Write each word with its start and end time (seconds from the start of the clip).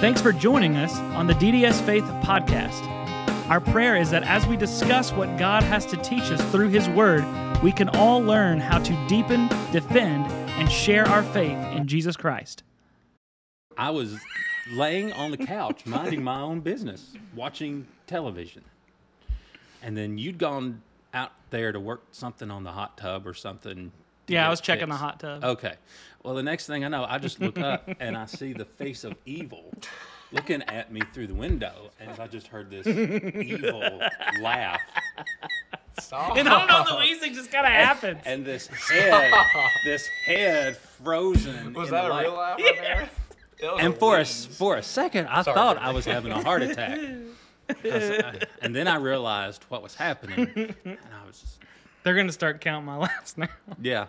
Thanks 0.00 0.22
for 0.22 0.32
joining 0.32 0.76
us 0.76 0.96
on 1.14 1.26
the 1.26 1.34
DDS 1.34 1.84
Faith 1.84 2.04
podcast. 2.22 2.86
Our 3.50 3.60
prayer 3.60 3.96
is 3.96 4.10
that 4.12 4.22
as 4.22 4.46
we 4.46 4.56
discuss 4.56 5.12
what 5.12 5.36
God 5.36 5.62
has 5.62 5.84
to 5.84 5.98
teach 5.98 6.22
us 6.30 6.40
through 6.50 6.70
His 6.70 6.88
Word, 6.88 7.22
we 7.62 7.70
can 7.70 7.90
all 7.90 8.18
learn 8.18 8.60
how 8.60 8.78
to 8.78 9.06
deepen, 9.08 9.48
defend, 9.72 10.24
and 10.52 10.72
share 10.72 11.06
our 11.06 11.22
faith 11.22 11.58
in 11.74 11.86
Jesus 11.86 12.16
Christ. 12.16 12.62
I 13.76 13.90
was 13.90 14.18
laying 14.72 15.12
on 15.12 15.32
the 15.32 15.36
couch, 15.36 15.84
minding 15.84 16.24
my 16.24 16.40
own 16.40 16.60
business, 16.60 17.12
watching 17.36 17.86
television. 18.06 18.64
And 19.82 19.94
then 19.94 20.16
you'd 20.16 20.38
gone 20.38 20.80
out 21.12 21.32
there 21.50 21.72
to 21.72 21.78
work 21.78 22.04
something 22.10 22.50
on 22.50 22.64
the 22.64 22.72
hot 22.72 22.96
tub 22.96 23.26
or 23.26 23.34
something. 23.34 23.92
To 24.30 24.34
Yeah, 24.36 24.46
I 24.46 24.50
was 24.50 24.60
checking 24.60 24.88
the 24.88 24.96
hot 24.96 25.20
tub. 25.20 25.44
Okay. 25.44 25.74
Well, 26.22 26.34
the 26.34 26.42
next 26.42 26.66
thing 26.66 26.84
I 26.84 26.88
know, 26.88 27.04
I 27.08 27.18
just 27.18 27.40
look 27.40 27.58
up 27.58 27.88
and 28.00 28.16
I 28.16 28.26
see 28.26 28.52
the 28.52 28.64
face 28.66 29.04
of 29.04 29.14
evil 29.26 29.72
looking 30.32 30.62
at 30.64 30.92
me 30.92 31.00
through 31.12 31.26
the 31.28 31.34
window. 31.34 31.90
And 31.98 32.10
I 32.20 32.26
just 32.26 32.46
heard 32.48 32.70
this 32.70 32.86
evil 32.86 34.00
laugh. 34.40 34.80
Stop. 35.98 36.36
And 36.36 36.48
I 36.48 36.58
don't 36.58 36.68
know, 36.68 36.84
the 36.94 36.98
wheezing 37.00 37.34
just 37.34 37.50
kind 37.50 37.66
of 37.66 37.72
happens. 37.72 38.20
And 38.24 38.44
this 38.44 38.66
head, 38.68 39.32
this 39.84 40.06
head 40.24 40.76
frozen. 40.76 41.72
Was 41.74 41.90
that 41.90 42.04
a 42.06 42.08
light. 42.08 42.26
real 42.26 42.34
laugh 42.36 42.58
right 42.58 42.76
there? 42.80 43.08
It 43.58 43.66
was 43.72 43.80
And 43.82 43.94
for 43.94 44.18
a, 44.18 44.24
for 44.24 44.76
a 44.76 44.82
second, 44.82 45.26
I 45.28 45.42
Sorry, 45.42 45.54
thought 45.54 45.76
I 45.78 45.92
was 45.92 46.04
having 46.06 46.32
a 46.32 46.42
heart 46.42 46.62
attack. 46.62 46.98
I- 47.84 48.40
and 48.62 48.74
then 48.74 48.88
I 48.88 48.96
realized 48.96 49.64
what 49.68 49.82
was 49.82 49.94
happening. 49.94 50.48
And 50.84 50.98
I 51.12 51.26
was 51.26 51.40
just, 51.40 51.58
They're 52.02 52.14
going 52.14 52.26
to 52.26 52.32
start 52.32 52.60
counting 52.60 52.86
my 52.86 52.96
laughs 52.96 53.36
now. 53.36 53.48
yeah. 53.80 54.06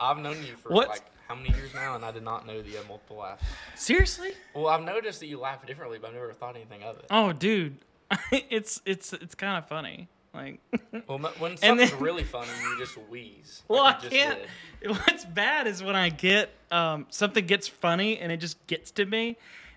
I've 0.00 0.18
known 0.18 0.36
you 0.38 0.56
for 0.56 0.70
What? 0.70 0.88
like 0.88 1.02
how 1.28 1.34
many 1.34 1.50
years 1.56 1.72
now, 1.74 1.94
and 1.94 2.04
I 2.04 2.10
did 2.10 2.22
not 2.22 2.46
know 2.46 2.60
that 2.60 2.68
you 2.68 2.76
had 2.76 2.86
multiple 2.88 3.16
laughs. 3.18 3.42
Seriously? 3.74 4.32
Well, 4.54 4.66
I've 4.68 4.82
noticed 4.82 5.20
that 5.20 5.26
you 5.26 5.38
laugh 5.40 5.64
differently, 5.66 5.98
but 5.98 6.08
I've 6.08 6.14
never 6.14 6.32
thought 6.32 6.54
anything 6.56 6.82
of 6.82 6.98
it. 6.98 7.06
Oh, 7.10 7.32
dude. 7.32 7.76
it's 8.32 8.82
it's 8.84 9.12
it's 9.14 9.34
kind 9.34 9.56
of 9.56 9.66
funny. 9.68 10.08
Like 10.34 10.58
Well, 11.08 11.18
m- 11.24 11.32
when 11.38 11.56
something's 11.56 11.90
then- 11.92 12.00
really 12.00 12.24
funny, 12.24 12.48
you 12.62 12.78
just 12.78 12.96
wheeze. 13.08 13.62
Well, 13.68 13.80
I 13.80 13.92
like 13.92 14.02
you 14.04 14.10
just 14.10 14.22
can't. 14.22 14.40
did. 14.82 14.90
What's 14.90 15.24
bad 15.24 15.66
is 15.66 15.82
when 15.82 15.96
I 15.96 16.10
get 16.10 16.50
um, 16.70 17.06
something 17.08 17.46
gets 17.46 17.66
funny 17.68 18.18
and 18.18 18.30
it 18.30 18.36
just 18.38 18.64
gets 18.66 18.90
to 18.92 19.06
me, 19.06 19.36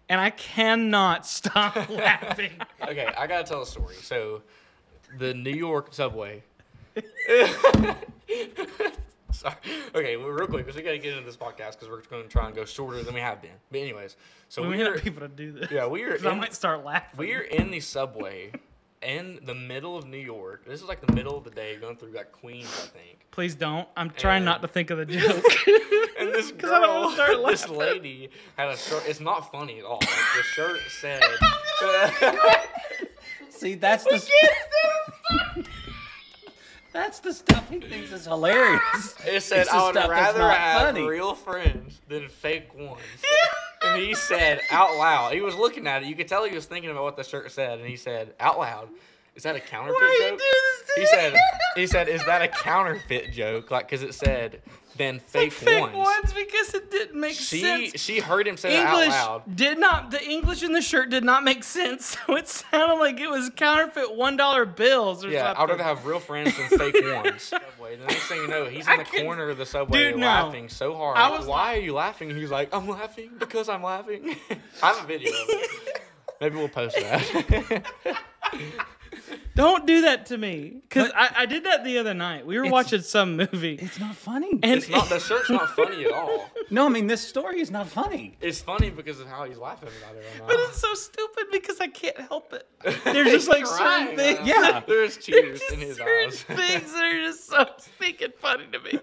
and 0.10 0.20
I 0.20 0.32
cannot 0.32 1.26
stop 1.26 1.76
laughing. 1.90 2.52
Okay, 2.84 3.06
I 3.18 3.26
gotta 3.28 3.44
tell 3.46 3.62
a 3.62 3.66
story. 3.66 3.96
So, 4.02 4.42
the 5.18 5.34
New 5.34 5.52
York 5.54 5.94
subway. 5.94 6.44
Sorry. 9.32 9.56
Okay, 9.94 10.16
well, 10.18 10.30
real 10.30 10.48
quick, 10.48 10.66
because 10.66 10.76
we 10.78 10.82
gotta 10.84 10.98
get 10.98 11.14
into 11.14 11.26
this 11.26 11.38
podcast 11.38 11.72
because 11.74 11.90
we're 11.90 12.02
going 12.02 12.24
to 12.24 12.30
try 12.30 12.46
and 12.48 12.56
go 12.56 12.64
shorter 12.66 13.04
than 13.04 13.14
we 13.14 13.20
have 13.20 13.42
been. 13.42 13.52
But 13.72 13.80
anyways, 13.82 14.16
so 14.50 14.62
we 14.64 14.70
we 14.78 14.84
are 14.84 14.98
people 14.98 15.22
to 15.22 15.28
do 15.28 15.52
this. 15.52 15.70
yeah 15.70 15.86
we 15.86 16.04
are 16.04 16.12
'Cause 16.18 16.26
I 16.26 16.32
in, 16.32 16.38
might 16.40 16.54
start 16.54 16.86
laughing. 16.86 17.18
we 17.18 17.34
are 17.34 17.42
in 17.42 17.70
the 17.72 17.80
subway 17.82 18.52
in 19.02 19.40
the 19.44 19.54
middle 19.54 19.96
of 19.98 20.06
New 20.08 20.18
York. 20.18 20.66
This 20.66 20.82
is 20.82 20.88
like 20.88 21.06
the 21.06 21.14
middle 21.14 21.38
of 21.38 21.44
the 21.44 21.52
day, 21.52 21.76
going 21.76 21.98
through 21.98 22.12
like 22.14 22.32
Queens, 22.32 22.66
I 22.66 22.88
think. 22.98 23.28
Please 23.32 23.54
don't. 23.54 23.88
I'm 23.98 24.10
trying 24.12 24.38
And- 24.38 24.46
not 24.46 24.62
to 24.64 24.68
think 24.68 24.90
of 24.90 24.98
the 24.98 25.06
joke. 25.06 25.44
And 26.20 26.34
this 26.34 26.52
'Cause 26.58 26.72
I 26.72 26.80
don't 26.80 27.04
girl, 27.04 27.12
start 27.12 27.46
this 27.48 27.68
lady 27.70 28.30
had 28.58 28.70
a 28.70 28.78
shirt. 28.78 29.04
It's 29.08 29.20
not 29.20 29.52
funny 29.52 29.80
at 29.80 29.86
all. 29.86 30.00
Like, 30.02 30.10
the 30.10 30.44
shirt 30.44 30.80
said. 30.90 31.22
See, 33.50 33.76
that's 33.76 34.04
the. 34.04 34.20
That's 36.98 37.20
the 37.20 37.34
stuff 37.34 37.70
he 37.70 37.80
thinks 37.80 38.12
is 38.12 38.26
hilarious. 38.26 39.16
It 39.26 39.42
said, 39.44 39.62
It's 39.62 39.70
"I 39.72 39.86
would 39.86 39.96
rather 39.96 40.50
have 40.50 40.82
funny." 40.82 41.06
real 41.06 41.36
friends 41.36 42.02
than 42.08 42.28
fake 42.28 42.74
ones." 42.76 43.02
and 43.84 44.02
he 44.02 44.16
said 44.16 44.62
out 44.72 44.98
loud. 44.98 45.34
He 45.34 45.42
was 45.42 45.56
looking 45.56 45.86
at 45.88 46.02
it. 46.04 46.08
You 46.10 46.16
could 46.16 46.28
tell 46.28 46.44
he 46.44 46.56
was 46.56 46.66
thinking 46.66 46.90
about 46.90 47.04
what 47.04 47.16
the 47.16 47.24
shirt 47.24 47.52
said, 47.52 47.80
and 47.80 47.88
he 47.88 47.96
said 47.96 48.34
out 48.40 48.58
loud, 48.58 48.90
"Is 49.36 49.44
that 49.44 49.56
a 49.56 49.60
counterfeit 49.60 50.02
Why 50.02 50.18
joke?" 50.30 50.40
do 50.40 50.46
this 50.46 50.96
to 50.96 51.02
He 51.02 51.06
said, 51.06 51.34
"He 51.76 51.88
said, 51.88 52.08
is 52.10 52.26
that 52.26 52.42
a 52.42 52.48
counterfeit 52.48 53.32
joke?" 53.32 53.70
Like, 53.70 53.88
cause 53.88 54.02
it 54.02 54.14
said, 54.16 54.62
"Then 54.98 55.20
fake, 55.20 55.52
fake 55.52 55.82
ones." 55.82 55.96
ones 55.96 56.34
because 56.34 56.74
it 56.74 56.90
didn't 56.92 57.20
make 57.20 57.36
She 57.36 57.62
sense. 57.62 58.02
she 58.02 58.20
heard 58.20 58.48
him 58.48 58.58
say 58.58 58.72
that 58.72 58.88
out 58.88 59.08
loud. 59.08 59.56
did 59.56 59.78
not. 59.80 60.12
The 60.12 60.24
English 60.24 60.64
in 60.64 60.74
the 60.74 60.82
shirt 60.82 61.10
did 61.10 61.24
not 61.24 61.44
make 61.44 61.64
sense, 61.64 62.18
so 62.28 62.36
it 62.36 62.48
sounded 62.48 62.96
like 62.96 63.20
it 63.20 63.30
was 63.30 63.50
counterfeit 63.56 64.16
one 64.16 64.36
dollar 64.38 64.66
bills 64.66 65.24
or 65.24 65.30
Yeah, 65.30 65.52
I'd 65.52 65.58
something. 65.58 65.78
rather 65.78 65.84
have 65.84 66.06
real 66.06 66.20
friends 66.20 66.56
than 66.58 66.68
fake 66.80 66.96
ones. 67.24 67.44
Subway. 67.44 67.96
The 67.98 68.06
next 68.06 68.28
thing 68.28 68.42
you 68.42 68.48
know, 68.48 68.66
he's 68.66 68.88
in 68.88 68.98
the 68.98 69.04
can- 69.04 69.24
corner 69.26 69.50
of 69.50 69.58
the 69.58 69.66
subway 69.66 69.98
Dude, 70.12 70.18
no. 70.20 70.26
laughing 70.28 70.70
so 70.70 70.96
hard. 70.96 71.18
I 71.18 71.30
was 71.30 71.46
Why 71.46 71.76
are 71.76 71.80
you 71.82 71.94
laughing? 71.94 72.30
And 72.30 72.38
he's 72.40 72.52
like, 72.52 72.74
I'm 72.74 72.88
laughing 72.88 73.32
because 73.40 73.70
I'm 73.70 73.84
laughing. 73.84 74.36
I 74.84 74.94
have 74.94 75.04
a 75.04 75.08
video 75.08 75.32
of 75.32 75.46
it. 75.50 76.02
Maybe 76.42 76.56
we'll 76.56 76.70
post 76.70 76.96
that. 76.98 77.86
Don't 79.58 79.88
do 79.88 80.02
that 80.02 80.28
to 80.28 80.38
me, 80.38 80.82
because 80.88 81.12
I, 81.16 81.30
I 81.40 81.46
did 81.48 81.64
that 81.66 81.84
the 81.84 81.98
other 81.98 82.14
night. 82.14 82.46
We 82.46 82.60
were 82.60 82.70
watching 82.70 83.02
some 83.02 83.36
movie, 83.38 83.74
It's 83.82 84.00
not 84.00 84.16
funny. 84.16 84.52
and 84.52 84.66
it's 84.66 84.88
not 84.88 85.10
the 85.10 85.20
shirt's 85.20 85.50
not 85.50 85.70
funny 85.76 86.06
at 86.06 86.12
all. 86.14 86.50
no, 86.70 86.86
I 86.86 86.90
mean, 86.90 87.08
this 87.08 87.28
story 87.28 87.60
is 87.60 87.72
not 87.72 87.88
funny. 87.88 88.38
It's 88.40 88.62
funny 88.62 88.92
because 88.92 89.20
of 89.20 89.28
how 89.28 89.46
he's 89.46 89.58
laughing 89.58 89.90
about 90.04 90.16
it. 90.16 90.24
but 90.46 90.56
it's 90.60 90.78
so 90.80 90.94
stupid 90.94 91.46
because 91.52 91.80
I 91.82 91.88
can't 91.88 92.18
help 92.20 92.54
it. 92.54 92.68
There's 93.04 93.32
just 93.32 93.48
like 93.50 93.66
certain 93.66 93.78
Crying, 93.78 94.16
things. 94.16 94.38
man. 94.40 94.48
Yeah. 94.48 94.82
There's 94.88 95.16
There's 95.18 95.26
tears 95.26 95.60
just 95.60 95.72
in 95.74 95.80
his 95.80 95.98
certain 95.98 96.28
eyes. 96.28 96.42
things 96.44 96.94
that 96.94 97.04
are 97.04 97.22
just 97.24 97.48
so 97.50 97.66
stinking 97.80 98.34
funny 98.38 98.66
to 98.72 98.80
me. 98.80 99.00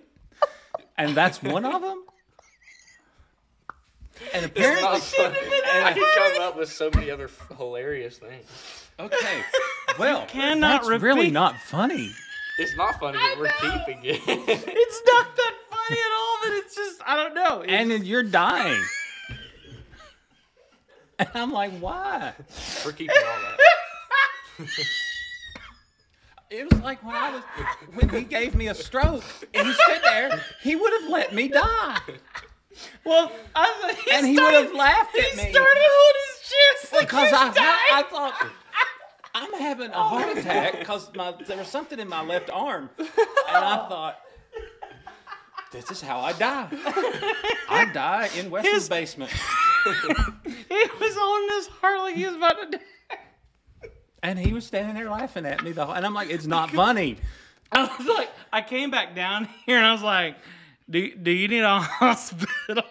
And 0.97 1.17
that's 1.17 1.43
one 1.43 1.65
of 1.65 1.83
them? 1.83 2.05
And 4.33 4.45
It's 4.45 4.47
apparently. 4.47 4.83
not 4.85 5.01
funny. 5.01 5.37
I 5.83 5.93
can 5.93 6.33
come 6.35 6.43
up 6.49 6.57
with 6.57 6.71
so 6.73 6.89
many 6.95 7.11
other 7.11 7.25
f- 7.25 7.49
hilarious 7.57 8.19
things. 8.19 8.47
Okay. 9.01 9.43
Well, 9.97 10.27
cannot 10.27 10.83
that's 10.89 11.03
really 11.03 11.31
not 11.31 11.61
funny. 11.61 12.11
It's 12.59 12.77
not 12.77 12.99
funny, 12.99 13.17
but 13.17 13.39
we're 13.39 13.49
keeping 13.61 14.01
it. 14.05 14.21
It's 14.27 15.03
not 15.07 15.37
that 15.37 15.55
funny 15.71 16.01
at 16.01 16.13
all, 16.19 16.37
but 16.43 16.53
it's 16.55 16.75
just 16.75 17.01
I 17.07 17.15
don't 17.15 17.33
know. 17.35 17.61
It's 17.61 17.71
And 17.73 17.91
then 17.93 18.05
you're 18.05 18.25
dying. 18.25 18.83
And 21.21 21.29
I'm 21.33 21.53
like, 21.53 21.71
why? 21.79 22.33
we're 22.85 22.91
keeping 22.91 23.15
all 23.17 23.41
that. 24.59 24.69
It 26.51 26.73
was 26.73 26.83
like 26.83 27.05
when 27.05 27.15
I 27.15 27.31
was 27.37 27.43
when 27.95 28.09
he 28.09 28.23
gave 28.23 28.57
me 28.57 28.67
a 28.69 28.75
stroke 28.75 29.23
and 29.55 29.67
he 29.69 29.73
stood 29.75 30.01
there, 30.03 30.41
he 30.61 30.75
would 30.75 30.93
have 31.03 31.11
let 31.11 31.33
me 31.33 31.47
die. 31.49 32.01
well, 33.05 33.31
I 33.55 33.73
thought 33.81 33.95
he 34.05 34.11
And 34.13 34.27
he 34.27 34.35
started, 34.37 34.57
would 34.59 34.67
have 34.67 34.75
laughed 34.75 35.15
at 35.17 35.25
he 35.25 35.37
me. 35.37 35.53
started 35.53 35.83
holding 35.87 36.23
his 36.31 36.51
chest 36.83 36.93
like 36.93 37.03
Because 37.09 37.31
he 37.31 37.37
I, 37.37 37.47
was 37.47 37.55
dying. 37.55 37.79
I 37.93 38.03
thought 38.11 38.47
I'm 39.35 39.53
having 39.55 39.91
a 39.91 39.97
oh. 39.97 40.03
heart 40.03 40.39
attack 40.39 40.79
because 40.79 41.11
my 41.15 41.35
there 41.47 41.59
was 41.59 41.69
something 41.69 41.99
in 41.99 42.09
my 42.09 42.23
left 42.23 42.51
arm. 42.51 42.91
And 42.99 43.09
I 43.49 43.77
thought 43.89 44.21
this 45.73 45.91
is 45.91 46.01
how 46.01 46.21
I 46.21 46.33
die. 46.33 46.69
I 47.69 47.91
die 47.93 48.31
in 48.37 48.51
Weston's 48.51 48.75
His- 48.75 48.89
basement. 48.89 49.33
He 50.47 50.89
was 50.99 51.17
on 51.17 51.57
his 51.57 51.67
heart 51.67 51.99
like 52.01 52.15
he 52.17 52.25
was 52.25 52.37
about 52.37 52.73
to 52.73 52.79
die. 52.79 52.85
And 54.23 54.39
he 54.39 54.55
was 54.55 54.67
standing 54.67 54.95
there 54.95 55.11
laughing 55.11 55.45
at 55.45 55.63
me 55.63 55.73
the 55.73 55.85
whole 55.85 55.95
and 55.95 56.07
I'm 56.07 56.15
like, 56.15 56.31
it's 56.31 56.47
not 56.47 56.71
funny. 56.71 57.19
I 57.71 57.85
was 57.85 58.07
like, 58.07 58.31
I 58.53 58.63
came 58.63 58.91
back 58.91 59.15
down 59.15 59.49
here 59.67 59.77
and 59.77 59.85
I 59.85 59.93
was 59.93 60.03
like, 60.03 60.37
do, 60.89 61.15
do 61.15 61.31
you 61.31 61.49
need 61.49 61.63
a 61.63 61.81
hospital? 61.81 62.85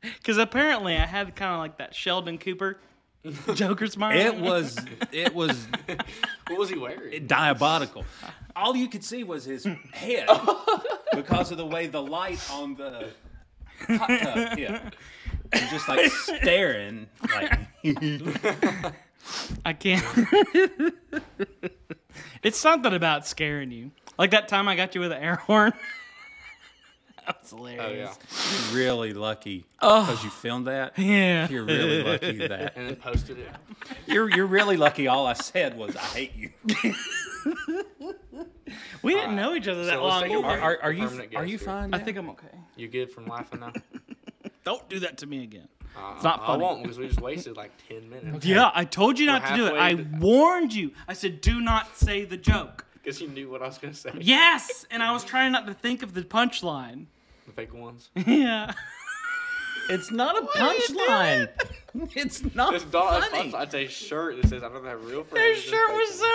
Because 0.00 0.38
apparently 0.38 0.96
I 0.96 1.04
had 1.04 1.36
kind 1.36 1.52
of 1.52 1.58
like 1.58 1.78
that 1.78 1.94
Sheldon 1.94 2.38
Cooper 2.38 2.78
Joker 3.54 3.86
smile. 3.86 4.16
It 4.18 4.38
was 4.38 4.78
it 5.12 5.34
was 5.34 5.66
What 6.48 6.58
was 6.58 6.68
he 6.68 6.76
wearing? 6.78 7.26
diabolical. 7.26 8.04
All 8.56 8.76
you 8.76 8.88
could 8.88 9.04
see 9.04 9.24
was 9.24 9.44
his 9.44 9.66
head 9.92 10.28
because 11.14 11.50
of 11.50 11.56
the 11.58 11.66
way 11.66 11.86
the 11.86 12.02
light 12.02 12.40
on 12.52 12.74
the 12.76 13.08
hot 13.86 14.08
tub 14.20 14.58
hit. 14.58 14.70
And 15.52 15.70
just 15.70 15.88
like 15.88 16.10
staring, 16.10 17.06
like 17.30 17.58
I 19.64 19.72
can't. 19.72 20.04
it's 22.42 22.58
something 22.58 22.92
about 22.92 23.26
scaring 23.26 23.70
you. 23.70 23.90
Like 24.18 24.30
that 24.32 24.48
time 24.48 24.68
I 24.68 24.76
got 24.76 24.94
you 24.94 25.00
with 25.00 25.12
an 25.12 25.22
air 25.22 25.36
horn. 25.36 25.72
That's 27.26 27.50
hilarious. 27.50 28.16
Oh 28.18 28.70
yeah. 28.70 28.74
you're 28.74 28.76
really 28.86 29.12
lucky 29.14 29.64
because 29.80 30.22
you 30.24 30.30
filmed 30.30 30.66
that. 30.66 30.98
Yeah. 30.98 31.48
You're 31.48 31.64
really 31.64 32.02
lucky 32.02 32.46
that 32.46 32.76
And 32.76 32.88
then 32.90 32.96
posted 32.96 33.38
it. 33.38 33.48
you're 34.06 34.28
you're 34.30 34.46
really 34.46 34.76
lucky. 34.76 35.06
All 35.08 35.26
I 35.26 35.32
said 35.34 35.76
was 35.76 35.96
I 35.96 36.00
hate 36.00 36.32
you. 36.36 36.50
We 39.02 39.14
didn't 39.14 39.36
know 39.36 39.54
each 39.54 39.68
other 39.68 39.84
that 39.84 39.94
So 39.94 40.02
long. 40.04 40.22
take 40.22 40.32
a 40.32 40.34
either. 40.38 40.46
Are, 40.46 40.58
are, 40.60 40.78
are 40.84 40.92
you 40.92 41.06
are 41.36 41.44
you 41.44 41.58
here. 41.58 41.66
fine? 41.66 41.92
I 41.92 41.98
think 41.98 42.16
I'm 42.16 42.30
okay. 42.30 42.46
You 42.76 42.88
good 42.88 43.10
from 43.10 43.26
laughing 43.26 43.60
now? 43.60 43.72
Don't 44.64 44.88
do 44.88 45.00
that 45.00 45.18
to 45.18 45.26
me 45.26 45.42
again. 45.42 45.68
Uh, 45.96 46.14
not 46.22 46.40
I 46.42 46.46
funny. 46.46 46.62
won't 46.62 46.82
because 46.82 46.98
we 46.98 47.06
just 47.06 47.20
wasted 47.20 47.56
like 47.56 47.70
ten 47.86 48.08
minutes. 48.08 48.46
Yeah, 48.46 48.70
I 48.74 48.84
told 48.86 49.18
you 49.18 49.26
not 49.26 49.42
We're 49.42 49.48
to 49.50 49.56
do 49.56 49.66
it. 49.66 49.74
I 49.74 49.94
to- 49.94 50.06
warned 50.18 50.72
you. 50.72 50.92
I 51.06 51.12
said, 51.12 51.40
do 51.42 51.60
not 51.60 51.96
say 51.98 52.24
the 52.24 52.38
joke. 52.38 52.86
Because 52.94 53.20
you 53.20 53.28
knew 53.28 53.50
what 53.50 53.62
I 53.62 53.66
was 53.66 53.76
gonna 53.76 53.92
say. 53.94 54.10
Yes, 54.18 54.86
and 54.90 55.02
I 55.02 55.12
was 55.12 55.22
trying 55.22 55.52
not 55.52 55.66
to 55.66 55.74
think 55.74 56.02
of 56.02 56.14
the 56.14 56.22
punchline. 56.22 57.06
The 57.46 57.52
fake 57.52 57.74
ones. 57.74 58.10
Yeah. 58.26 58.72
It's 59.90 60.10
not 60.10 60.38
a 60.38 60.46
punchline. 60.46 61.48
It's 62.16 62.42
not 62.54 62.74
It's 62.74 62.84
not 62.92 63.18
a 63.18 63.26
funny. 63.26 63.52
punchline. 63.52 63.62
It's 63.64 63.74
a 63.74 63.86
shirt 63.86 64.40
that 64.42 64.48
says 64.48 64.62
"I 64.64 64.68
don't 64.68 64.84
have 64.84 65.04
real 65.04 65.22
Their 65.24 65.54
friends." 65.54 65.58
just 65.58 65.68
shirt 65.68 65.92
was 65.92 66.18
so 66.18 66.26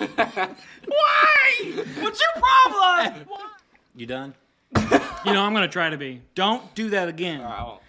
ridiculous. 0.00 0.56
Why? 0.86 1.84
What's 2.02 2.20
your 2.20 2.30
problem? 2.42 3.26
You 3.94 4.06
done? 4.06 4.34
You 5.24 5.32
know, 5.32 5.42
I'm 5.42 5.52
gonna 5.54 5.68
try 5.68 5.90
to 5.90 5.96
be. 5.98 6.22
Don't 6.34 6.74
do 6.74 6.90
that 6.90 7.08
again. 7.08 7.40
ones. 7.40 7.52
All 7.58 7.80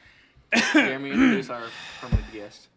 right, 0.53 0.62
well, 0.74 0.74
Jeremy, 0.74 1.12
introduce 1.12 1.50
our 1.50 1.63
permanent 2.00 2.31
guest. 2.33 2.68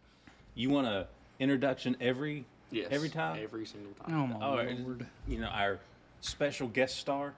You 0.54 0.70
want 0.70 0.86
a 0.86 1.06
introduction 1.38 1.96
every 2.00 2.44
Yes. 2.70 2.88
every 2.90 3.08
time? 3.08 3.38
Every 3.42 3.66
single 3.66 3.92
time. 4.04 4.14
Oh 4.14 4.26
my 4.26 4.46
Oh, 4.46 4.54
lord. 4.54 5.06
you 5.28 5.38
know 5.38 5.48
our 5.48 5.78
special 6.24 6.68
guest 6.68 6.96
star, 6.96 7.34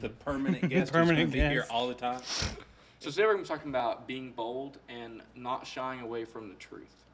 the 0.00 0.08
permanent 0.08 0.68
guest, 0.68 0.92
Permanent 0.92 1.18
who's 1.18 1.26
gonna 1.34 1.48
be 1.48 1.52
here 1.54 1.60
guest. 1.62 1.70
all 1.72 1.88
the 1.88 1.94
time. 1.94 2.20
So 2.98 3.10
today 3.10 3.22
we're 3.24 3.34
going 3.34 3.44
to 3.44 3.50
be 3.50 3.54
talking 3.56 3.70
about 3.70 4.06
being 4.06 4.32
bold 4.32 4.78
and 4.88 5.20
not 5.36 5.66
shying 5.66 6.00
away 6.00 6.24
from 6.24 6.48
the 6.48 6.54
truth. 6.54 7.04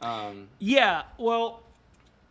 Um, 0.00 0.46
Yeah, 0.60 1.02
well, 1.18 1.62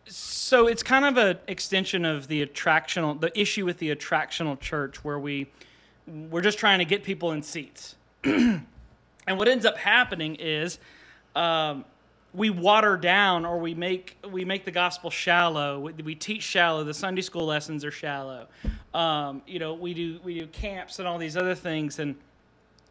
so 0.06 0.66
it's 0.66 0.82
kind 0.82 1.04
of 1.04 1.18
an 1.18 1.38
extension 1.46 2.04
of 2.06 2.26
the 2.28 2.44
attractional, 2.46 3.20
the 3.20 3.38
issue 3.38 3.66
with 3.66 3.78
the 3.78 3.94
attractional 3.94 4.58
church, 4.58 5.04
where 5.04 5.18
we 5.18 5.46
we're 6.06 6.40
just 6.42 6.58
trying 6.58 6.78
to 6.78 6.84
get 6.84 7.02
people 7.02 7.32
in 7.32 7.42
seats, 7.42 7.96
and 8.24 8.64
what 9.26 9.46
ends 9.48 9.64
up 9.66 9.76
happening 9.76 10.34
is. 10.36 10.78
Um, 11.36 11.84
we 12.34 12.50
water 12.50 12.96
down 12.96 13.44
or 13.44 13.58
we 13.58 13.74
make 13.74 14.16
we 14.30 14.44
make 14.44 14.64
the 14.64 14.70
gospel 14.70 15.10
shallow 15.10 15.78
we, 15.78 15.92
we 16.02 16.14
teach 16.14 16.42
shallow 16.42 16.82
the 16.84 16.94
sunday 16.94 17.22
school 17.22 17.46
lessons 17.46 17.84
are 17.84 17.90
shallow 17.90 18.46
um, 18.92 19.40
you 19.46 19.58
know 19.58 19.74
we 19.74 19.94
do 19.94 20.18
we 20.24 20.40
do 20.40 20.46
camps 20.48 20.98
and 20.98 21.06
all 21.06 21.18
these 21.18 21.36
other 21.36 21.54
things 21.54 21.98
and 21.98 22.16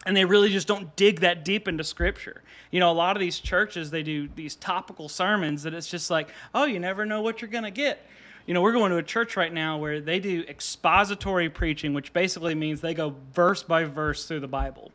and 0.05 0.15
they 0.15 0.25
really 0.25 0.49
just 0.49 0.67
don't 0.67 0.95
dig 0.95 1.21
that 1.21 1.45
deep 1.45 1.67
into 1.67 1.83
scripture. 1.83 2.41
You 2.71 2.79
know, 2.79 2.91
a 2.91 2.93
lot 2.93 3.15
of 3.15 3.21
these 3.21 3.39
churches 3.39 3.91
they 3.91 4.03
do 4.03 4.27
these 4.35 4.55
topical 4.55 5.07
sermons 5.09 5.63
that 5.63 5.73
it's 5.73 5.87
just 5.87 6.09
like, 6.09 6.29
oh, 6.53 6.65
you 6.65 6.79
never 6.79 7.05
know 7.05 7.21
what 7.21 7.41
you're 7.41 7.49
gonna 7.49 7.71
get. 7.71 8.05
You 8.45 8.53
know, 8.53 8.61
we're 8.61 8.73
going 8.73 8.91
to 8.91 8.97
a 8.97 9.03
church 9.03 9.37
right 9.37 9.53
now 9.53 9.77
where 9.77 10.01
they 10.01 10.19
do 10.19 10.43
expository 10.49 11.49
preaching, 11.49 11.93
which 11.93 12.11
basically 12.11 12.55
means 12.55 12.81
they 12.81 12.93
go 12.93 13.15
verse 13.33 13.63
by 13.63 13.85
verse 13.85 14.25
through 14.25 14.41
the 14.41 14.49
Bible. 14.49 14.91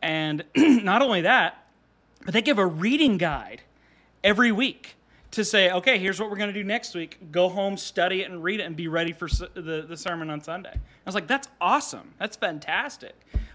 And 0.00 0.44
not 0.56 1.02
only 1.02 1.22
that, 1.22 1.66
but 2.24 2.32
they 2.32 2.42
give 2.42 2.58
a 2.58 2.66
reading 2.66 3.18
guide 3.18 3.62
every 4.24 4.52
week 4.52 4.96
to 5.32 5.44
say, 5.44 5.70
okay, 5.70 5.98
here's 5.98 6.20
what 6.20 6.30
we're 6.30 6.36
going 6.36 6.52
to 6.52 6.54
do 6.54 6.62
next 6.64 6.94
week. 6.94 7.18
Go 7.32 7.48
home, 7.48 7.76
study 7.76 8.22
it, 8.22 8.30
and 8.30 8.42
read 8.42 8.60
it, 8.60 8.64
and 8.64 8.76
be 8.76 8.86
ready 8.86 9.12
for 9.12 9.28
the, 9.28 9.86
the 9.88 9.96
sermon 9.96 10.30
on 10.30 10.42
Sunday. 10.42 10.74
I 10.74 10.78
was 11.06 11.14
like, 11.14 11.26
that's 11.26 11.48
awesome. 11.60 12.12
That's 12.18 12.36
fantastic. 12.36 13.14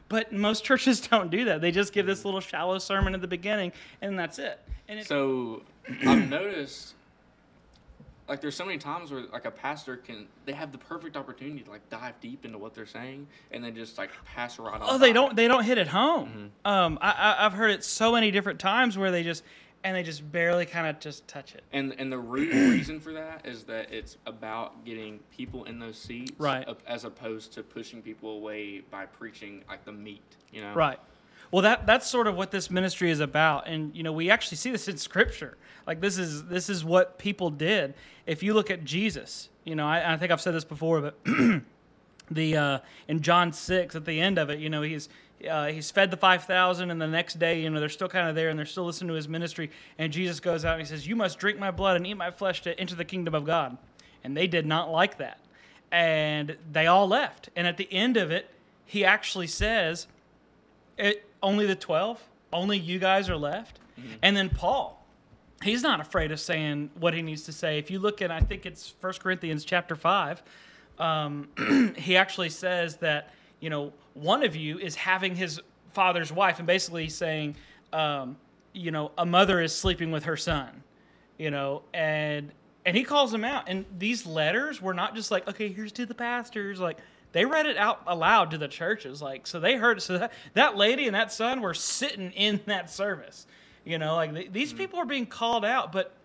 But 0.10 0.34
most 0.34 0.64
churches 0.66 1.00
don't 1.00 1.30
do 1.30 1.46
that. 1.46 1.62
They 1.62 1.72
just 1.72 1.94
give 1.94 2.06
this 2.06 2.26
little 2.26 2.40
shallow 2.40 2.80
sermon 2.80 3.14
at 3.14 3.22
the 3.22 3.28
beginning, 3.28 3.72
and 4.02 4.18
that's 4.18 4.40
it. 4.40 4.60
And 4.88 5.00
it's, 5.00 5.08
so 5.08 5.62
I've 6.08 6.28
noticed, 6.28 6.96
like, 8.28 8.42
there's 8.42 8.56
so 8.56 8.66
many 8.66 8.80
times 8.80 9.12
where 9.12 9.26
like 9.32 9.46
a 9.46 9.52
pastor 9.52 9.98
can 9.98 10.28
they 10.46 10.54
have 10.54 10.72
the 10.72 10.78
perfect 10.78 11.16
opportunity 11.16 11.62
to 11.62 11.70
like 11.70 11.88
dive 11.90 12.20
deep 12.20 12.44
into 12.44 12.58
what 12.58 12.74
they're 12.74 12.86
saying 12.86 13.28
and 13.52 13.64
then 13.64 13.74
just 13.76 13.98
like 13.98 14.10
pass 14.26 14.60
right 14.60 14.82
on. 14.82 14.82
oh, 14.82 14.98
they 14.98 15.14
don't 15.14 15.36
they 15.36 15.48
don't 15.48 15.64
hit 15.64 15.78
it 15.78 15.88
home. 15.88 16.52
Um, 16.66 16.98
I, 17.02 17.12
I, 17.12 17.46
I've 17.46 17.54
heard 17.54 17.72
it 17.72 17.84
so 17.86 18.12
many 18.12 18.32
different 18.32 18.60
times 18.60 18.98
where 18.98 19.12
they 19.12 19.24
just 19.24 19.44
and 19.84 19.96
they 19.96 20.04
just 20.04 20.32
barely 20.32 20.66
kind 20.66 20.88
of 20.88 21.00
just 21.00 21.28
touch 21.28 21.56
it. 21.56 21.64
And 21.72 21.96
and 21.98 22.12
the 22.12 22.18
root 22.18 22.54
reason 22.54 23.00
for 23.00 23.14
that 23.14 23.46
is 23.46 23.64
that 23.66 23.94
it's 23.94 24.18
about 24.26 24.86
getting 24.86 25.20
people 25.36 25.64
in 25.66 25.80
those 25.80 25.98
seats, 25.98 26.34
Right. 26.38 26.68
As 26.86 27.06
opposed 27.06 27.54
to 27.54 27.64
pushing 27.64 28.02
people 28.02 28.32
away 28.32 28.82
by 28.82 29.06
preaching 29.06 29.64
like 29.68 29.86
the 29.86 29.92
meat, 29.92 30.36
you 30.52 30.62
know. 30.62 30.74
Right. 30.74 31.00
Well, 31.52 31.62
that 31.62 31.86
that's 31.86 32.08
sort 32.08 32.28
of 32.28 32.36
what 32.36 32.52
this 32.52 32.70
ministry 32.70 33.10
is 33.10 33.20
about, 33.20 33.68
and 33.68 33.96
you 33.96 34.04
know 34.04 34.12
we 34.12 34.30
actually 34.30 34.58
see 34.58 34.72
this 34.72 34.88
in 34.88 34.98
Scripture. 34.98 35.58
Like 35.86 36.02
this 36.02 36.18
is 36.18 36.46
this 36.46 36.70
is 36.70 36.84
what 36.84 37.18
people 37.18 37.50
did. 37.50 37.94
If 38.26 38.44
you 38.44 38.54
look 38.54 38.70
at 38.70 38.84
Jesus, 38.84 39.50
you 39.64 39.76
know 39.76 39.88
I, 39.88 40.14
I 40.14 40.18
think 40.18 40.32
I've 40.32 40.42
said 40.42 40.54
this 40.54 40.66
before, 40.66 41.00
but 41.00 41.18
the 42.32 42.58
uh, 42.58 42.80
in 43.08 43.22
John 43.22 43.54
six 43.54 43.96
at 43.96 44.04
the 44.06 44.20
end 44.20 44.38
of 44.38 44.50
it, 44.50 44.60
you 44.60 44.70
know 44.70 44.82
he's 44.82 45.08
uh, 45.50 45.68
he's 45.68 45.92
fed 45.92 46.12
the 46.12 46.18
five 46.18 46.46
thousand, 46.46 46.92
and 46.92 47.02
the 47.02 47.08
next 47.08 47.40
day, 47.40 47.62
you 47.62 47.70
know 47.70 47.80
they're 47.80 47.90
still 47.90 48.10
kind 48.10 48.30
of 48.30 48.36
there 48.36 48.50
and 48.50 48.58
they're 48.58 48.66
still 48.66 48.86
listening 48.86 49.10
to 49.10 49.14
his 49.14 49.28
ministry. 49.28 49.70
And 49.98 50.12
Jesus 50.12 50.40
goes 50.40 50.66
out 50.66 50.74
and 50.74 50.82
he 50.82 50.88
says, 50.88 51.08
"You 51.08 51.16
must 51.16 51.40
drink 51.40 51.60
my 51.60 51.72
blood 51.72 51.96
and 51.96 52.08
eat 52.08 52.16
my 52.16 52.32
flesh 52.32 52.62
to 52.64 52.80
enter 52.80 52.96
the 52.96 53.06
kingdom 53.06 53.36
of 53.36 53.46
God." 53.46 53.78
And 54.24 54.36
they 54.36 54.48
did 54.48 54.66
not 54.66 54.92
like 54.92 55.18
that, 55.20 55.40
and 55.92 56.58
they 56.72 56.88
all 56.88 57.08
left. 57.08 57.50
And 57.56 57.68
at 57.68 57.78
the 57.78 57.92
end 57.92 58.18
of 58.18 58.32
it, 58.32 58.50
he 58.88 59.06
actually 59.06 59.48
says 59.48 60.08
it, 60.98 61.30
only 61.44 61.66
the 61.68 61.76
12 61.76 62.24
only 62.52 62.78
you 62.80 62.98
guys 62.98 63.30
are 63.30 63.38
left 63.38 63.80
and 64.24 64.36
then 64.36 64.50
paul 64.50 65.06
he's 65.62 65.84
not 65.84 66.00
afraid 66.00 66.32
of 66.32 66.40
saying 66.40 66.90
what 67.00 67.14
he 67.14 67.22
needs 67.22 67.44
to 67.44 67.52
say 67.52 67.78
if 67.78 67.92
you 67.92 68.00
look 68.00 68.22
at 68.22 68.32
i 68.32 68.40
think 68.40 68.66
it's 68.66 68.96
1 69.02 69.14
corinthians 69.14 69.64
chapter 69.66 69.96
5 69.96 70.42
um, 71.00 71.94
he 71.98 72.18
actually 72.18 72.50
says 72.50 72.98
that 72.98 73.34
you 73.60 73.70
know 73.70 73.94
one 74.18 74.44
of 74.44 74.56
you 74.56 74.80
is 74.80 74.96
having 74.96 75.36
his 75.36 75.62
father's 75.94 76.32
wife 76.32 76.60
and 76.60 76.68
basically 76.68 77.10
saying 77.10 77.56
um, 77.94 78.38
you 78.74 78.92
know 78.92 79.12
a 79.18 79.26
mother 79.26 79.62
is 79.62 79.74
sleeping 79.74 80.12
with 80.12 80.26
her 80.26 80.38
son 80.38 80.84
you 81.38 81.52
know 81.52 81.84
and 81.94 82.52
and 82.88 82.96
he 82.96 83.04
calls 83.04 83.34
them 83.34 83.44
out. 83.44 83.66
And 83.68 83.84
these 83.98 84.26
letters 84.26 84.82
were 84.82 84.94
not 84.94 85.14
just 85.14 85.30
like 85.30 85.48
okay 85.48 85.68
here's 85.68 85.92
to 85.94 86.06
the 86.06 86.16
pastors. 86.16 86.80
Like 86.80 86.98
they 87.34 87.44
read 87.44 87.66
it 87.66 87.76
out 87.76 88.02
aloud 88.08 88.52
to 88.52 88.58
the 88.58 88.70
churches. 88.70 89.22
Like 89.22 89.46
so 89.46 89.60
they 89.60 89.76
heard 89.76 90.02
so 90.02 90.18
that, 90.18 90.32
that 90.54 90.78
lady 90.78 91.06
and 91.06 91.14
that 91.14 91.32
son 91.32 91.62
were 91.62 91.74
sitting 91.74 92.32
in 92.32 92.62
that 92.66 92.90
service 92.90 93.46
you 93.88 93.98
know 93.98 94.16
like 94.16 94.34
th- 94.34 94.52
these 94.52 94.74
people 94.74 95.00
are 95.00 95.06
being 95.06 95.26
called 95.26 95.64
out 95.64 95.92
but 95.92 96.17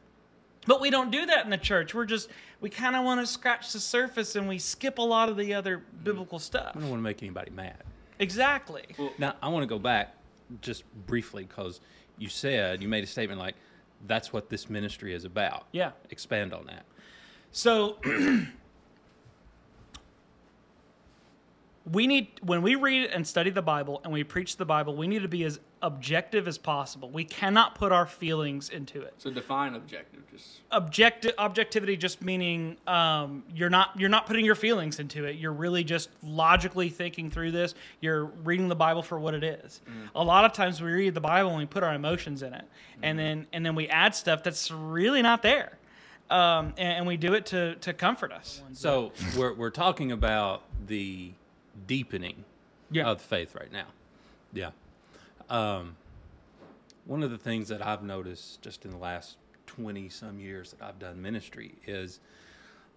but 0.67 0.81
we 0.81 0.91
don't 0.91 1.11
do 1.11 1.27
that 1.27 1.45
in 1.45 1.51
the 1.51 1.59
church 1.59 1.95
we're 1.95 2.05
just 2.05 2.29
we 2.61 2.71
kind 2.71 2.97
of 2.97 3.05
want 3.05 3.21
to 3.21 3.27
scratch 3.27 3.73
the 3.73 3.81
surface 3.81 4.37
and 4.37 4.49
we 4.49 4.59
skip 4.59 4.99
a 4.99 5.03
lot 5.03 5.29
of 5.29 5.37
the 5.37 5.55
other 5.55 5.79
mm. 5.79 6.05
biblical 6.05 6.39
stuff 6.39 6.73
I 6.77 6.81
don't 6.81 6.91
want 6.91 7.01
to 7.01 7.05
make 7.05 7.23
anybody 7.23 7.51
mad. 7.51 7.83
exactly 8.19 8.85
Now 9.19 9.35
I 9.43 9.49
want 9.49 9.63
to 9.63 9.69
go 9.69 9.79
back 9.79 10.15
just 10.61 10.85
briefly 11.07 11.45
because 11.45 11.81
you 12.19 12.29
said 12.29 12.83
you 12.83 12.89
made 12.89 13.05
a 13.05 13.07
statement 13.07 13.41
like 13.41 13.55
that's 14.07 14.33
what 14.33 14.49
this 14.49 14.69
ministry 14.69 15.15
is 15.15 15.25
about. 15.25 15.67
Yeah. 15.73 15.93
Expand 16.11 16.53
on 16.53 16.67
that. 16.67 16.85
So 17.53 17.99
we 21.91 22.07
need 22.07 22.29
when 22.43 22.63
we 22.63 22.75
read 22.75 23.11
and 23.11 23.27
study 23.27 23.51
the 23.51 23.63
Bible 23.63 24.01
and 24.05 24.13
we 24.13 24.23
preach 24.23 24.57
the 24.57 24.65
Bible, 24.65 24.95
we 24.95 25.09
need 25.09 25.23
to 25.23 25.29
be 25.29 25.45
as 25.45 25.59
objective 25.83 26.47
as 26.47 26.57
possible. 26.57 27.11
We 27.11 27.25
cannot 27.25 27.75
put 27.75 27.91
our 27.91 28.07
feelings 28.07 28.69
into 28.69 29.03
it. 29.03 29.15
So 29.19 29.31
define 29.31 29.75
objective. 29.75 30.21
Just 30.31 30.61
Objective 30.71 31.33
objectivity 31.39 31.97
just 31.97 32.23
meaning 32.23 32.77
um, 32.87 33.43
you're 33.55 33.69
not 33.69 33.99
you're 33.99 34.09
not 34.09 34.27
putting 34.27 34.45
your 34.45 34.55
feelings 34.55 35.01
into 35.01 35.25
it. 35.25 35.37
You're 35.37 35.53
really 35.53 35.83
just 35.83 36.11
logically 36.23 36.89
thinking 36.89 37.31
through 37.31 37.51
this. 37.51 37.75
You're 38.01 38.27
reading 38.27 38.69
the 38.69 38.77
Bible 38.77 39.03
for 39.03 39.19
what 39.19 39.35
it 39.35 39.43
is. 39.43 39.81
A 40.15 40.23
lot 40.23 40.45
of 40.45 40.53
times 40.53 40.81
we 40.81 40.93
read 40.93 41.15
the 41.15 41.21
Bible 41.21 41.51
and 41.51 41.59
we 41.59 41.67
put 41.67 41.83
our 41.83 41.95
emotions 41.95 42.43
in 42.43 42.55
it, 42.55 42.65
and 43.03 43.19
then 43.19 43.47
and 43.53 43.67
then 43.67 43.75
we 43.75 43.89
add 43.89 44.15
stuff 44.15 44.45
that's 44.45 44.71
really 44.71 45.21
not 45.21 45.43
there, 45.43 45.79
um, 46.31 46.75
and, 46.79 46.99
and 46.99 47.07
we 47.09 47.17
do 47.17 47.35
it 47.35 47.45
to 47.47 47.75
to 47.77 47.93
comfort 47.93 48.31
us. 48.31 48.63
So 48.73 49.13
we're 49.37 49.53
we're 49.55 49.71
talking 49.71 50.13
about 50.13 50.63
the 50.87 51.33
deepening 51.87 52.45
Yeah. 52.91 53.09
of 53.11 53.21
faith 53.21 53.55
right 53.55 53.73
now. 53.73 53.87
Yeah. 54.53 54.71
Um, 55.49 55.97
one 57.05 57.23
of 57.23 57.31
the 57.31 57.39
things 57.39 57.69
that 57.69 57.85
I've 57.85 58.03
noticed 58.03 58.63
just 58.63 58.85
in 58.85 58.91
the 58.91 58.97
last 58.99 59.37
20 59.67 60.09
some 60.09 60.39
years 60.39 60.73
that 60.73 60.83
I've 60.83 60.99
done 60.99 61.21
ministry 61.21 61.75
is 61.87 62.21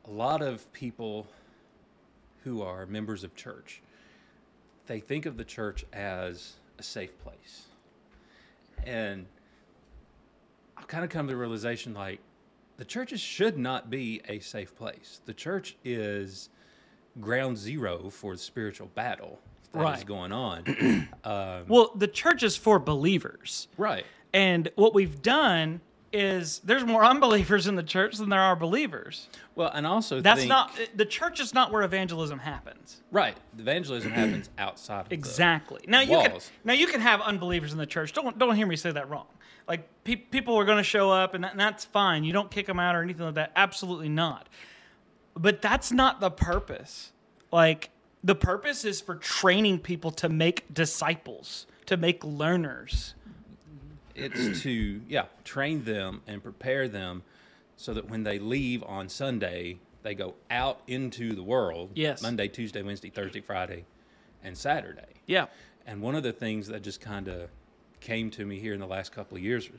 a 0.05 0.11
lot 0.11 0.41
of 0.41 0.71
people 0.73 1.27
who 2.43 2.61
are 2.61 2.85
members 2.85 3.23
of 3.23 3.35
church, 3.35 3.81
they 4.85 4.99
think 4.99 5.25
of 5.25 5.37
the 5.37 5.45
church 5.45 5.85
as 5.93 6.53
a 6.77 6.83
safe 6.83 7.17
place. 7.23 7.63
And 8.85 9.25
I've 10.77 10.87
kind 10.87 11.03
of 11.03 11.09
come 11.09 11.27
to 11.27 11.33
the 11.33 11.37
realization 11.37 11.93
like 11.93 12.19
the 12.77 12.85
churches 12.85 13.21
should 13.21 13.57
not 13.57 13.89
be 13.89 14.21
a 14.27 14.39
safe 14.39 14.75
place. 14.75 15.21
The 15.25 15.33
church 15.33 15.75
is 15.83 16.49
ground 17.19 17.57
zero 17.57 18.09
for 18.09 18.33
the 18.33 18.41
spiritual 18.41 18.87
battle 18.95 19.39
that 19.73 19.79
is 19.79 19.83
Right. 19.83 20.05
going 20.05 20.31
on. 20.31 21.09
Um, 21.23 21.65
well, 21.67 21.91
the 21.95 22.07
church 22.07 22.43
is 22.43 22.55
for 22.55 22.77
believers. 22.79 23.67
right. 23.77 24.05
And 24.33 24.69
what 24.75 24.93
we've 24.93 25.21
done 25.21 25.81
is 26.13 26.59
there's 26.59 26.83
more 26.85 27.03
unbelievers 27.13 27.67
in 27.67 27.75
the 27.75 27.83
church 27.83 28.17
than 28.17 28.29
there 28.29 28.39
are 28.41 28.55
believers. 28.55 29.27
Well, 29.55 29.71
and 29.73 29.87
also 29.87 30.21
That's 30.21 30.41
think- 30.41 30.49
not 30.49 30.71
the 30.95 31.05
church 31.05 31.39
is 31.39 31.53
not 31.53 31.71
where 31.71 31.81
evangelism 31.83 32.39
happens. 32.39 33.01
right. 33.11 33.35
Evangelism 33.57 34.11
happens 34.21 34.49
outside 34.57 35.01
of 35.01 35.09
the- 35.09 35.15
Exactly. 35.15 35.81
Now 35.87 36.01
you 36.01 36.17
can 36.21 36.37
now 36.63 36.73
you 36.73 36.87
can 36.87 37.01
have 37.01 37.21
unbelievers 37.21 37.71
in 37.71 37.77
the 37.79 37.85
church. 37.87 38.13
Don't 38.13 38.37
don't 38.37 38.55
hear 38.55 38.67
me 38.67 38.75
say 38.75 38.91
that 38.91 39.09
wrong. 39.09 39.25
Like 39.67 39.87
pe- 40.03 40.15
people 40.17 40.55
are 40.57 40.65
going 40.65 40.77
to 40.77 40.83
show 40.83 41.09
up 41.09 41.33
and, 41.33 41.43
that, 41.43 41.51
and 41.51 41.59
that's 41.59 41.85
fine. 41.85 42.23
You 42.23 42.33
don't 42.33 42.51
kick 42.51 42.67
them 42.67 42.79
out 42.79 42.95
or 42.95 43.01
anything 43.01 43.25
like 43.25 43.35
that. 43.35 43.51
Absolutely 43.55 44.09
not. 44.09 44.47
But 45.35 45.61
that's 45.61 45.91
not 45.91 46.19
the 46.19 46.31
purpose. 46.31 47.11
Like 47.51 47.89
The 48.23 48.35
purpose 48.35 48.85
is 48.85 49.01
for 49.01 49.15
training 49.15 49.79
people 49.79 50.11
to 50.11 50.29
make 50.29 50.73
disciples, 50.73 51.67
to 51.85 51.97
make 51.97 52.23
learners. 52.23 53.13
It's 54.15 54.61
to 54.63 55.01
yeah 55.07 55.25
train 55.43 55.83
them 55.83 56.21
and 56.25 56.41
prepare 56.41 56.87
them 56.87 57.23
so 57.77 57.93
that 57.93 58.09
when 58.09 58.23
they 58.23 58.39
leave 58.39 58.83
on 58.83 59.09
Sunday, 59.09 59.79
they 60.03 60.15
go 60.15 60.35
out 60.49 60.81
into 60.87 61.33
the 61.35 61.43
world. 61.43 61.91
Yes. 61.93 62.21
Monday, 62.21 62.47
Tuesday, 62.47 62.81
Wednesday, 62.81 63.09
Thursday, 63.09 63.41
Friday, 63.41 63.85
and 64.43 64.57
Saturday. 64.57 65.01
Yeah. 65.25 65.47
And 65.85 66.01
one 66.01 66.15
of 66.15 66.23
the 66.23 66.31
things 66.31 66.67
that 66.67 66.81
just 66.83 67.01
kind 67.01 67.27
of 67.27 67.49
came 67.99 68.29
to 68.31 68.45
me 68.45 68.59
here 68.59 68.73
in 68.73 68.79
the 68.79 68.87
last 68.87 69.11
couple 69.11 69.35
of 69.37 69.43
years 69.43 69.69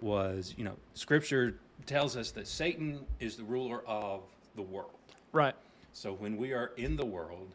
was, 0.00 0.54
you 0.56 0.64
know, 0.64 0.76
Scripture 0.94 1.54
tells 1.86 2.16
us 2.16 2.30
that 2.32 2.48
Satan 2.48 3.00
is 3.20 3.36
the 3.36 3.44
ruler 3.44 3.82
of 3.86 4.22
the 4.56 4.62
world. 4.62 4.90
Right. 5.32 5.54
So 5.92 6.12
when 6.12 6.36
we 6.36 6.52
are 6.52 6.72
in 6.76 6.96
the 6.96 7.06
world, 7.06 7.48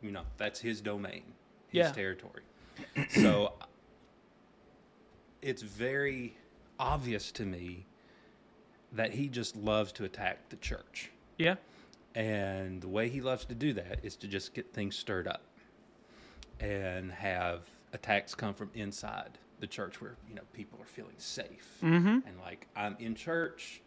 you 0.00 0.10
know, 0.10 0.22
that's 0.38 0.60
his 0.60 0.80
domain, 0.80 1.22
his 1.68 1.78
Yeah. 1.78 1.92
territory. 1.92 2.42
so 3.10 3.52
it's 5.42 5.62
very 5.62 6.36
obvious 6.78 7.30
to 7.32 7.44
me 7.44 7.84
that 8.92 9.12
he 9.12 9.28
just 9.28 9.56
loves 9.56 9.92
to 9.92 10.04
attack 10.04 10.48
the 10.48 10.56
church. 10.56 11.10
Yeah. 11.36 11.56
And 12.14 12.80
the 12.80 12.88
way 12.88 13.08
he 13.08 13.20
loves 13.20 13.44
to 13.46 13.54
do 13.54 13.72
that 13.74 14.00
is 14.02 14.16
to 14.16 14.26
just 14.28 14.54
get 14.54 14.72
things 14.72 14.96
stirred 14.96 15.28
up 15.28 15.42
and 16.58 17.12
have 17.12 17.60
attacks 17.92 18.34
come 18.34 18.54
from 18.54 18.70
inside 18.74 19.38
the 19.60 19.66
church 19.66 20.00
where, 20.00 20.16
you 20.28 20.34
know, 20.34 20.42
people 20.52 20.78
are 20.80 20.86
feeling 20.86 21.14
safe. 21.18 21.78
Mm-hmm. 21.82 22.26
And 22.26 22.38
like, 22.42 22.66
I'm 22.74 22.96
in 22.98 23.14
church, 23.14 23.82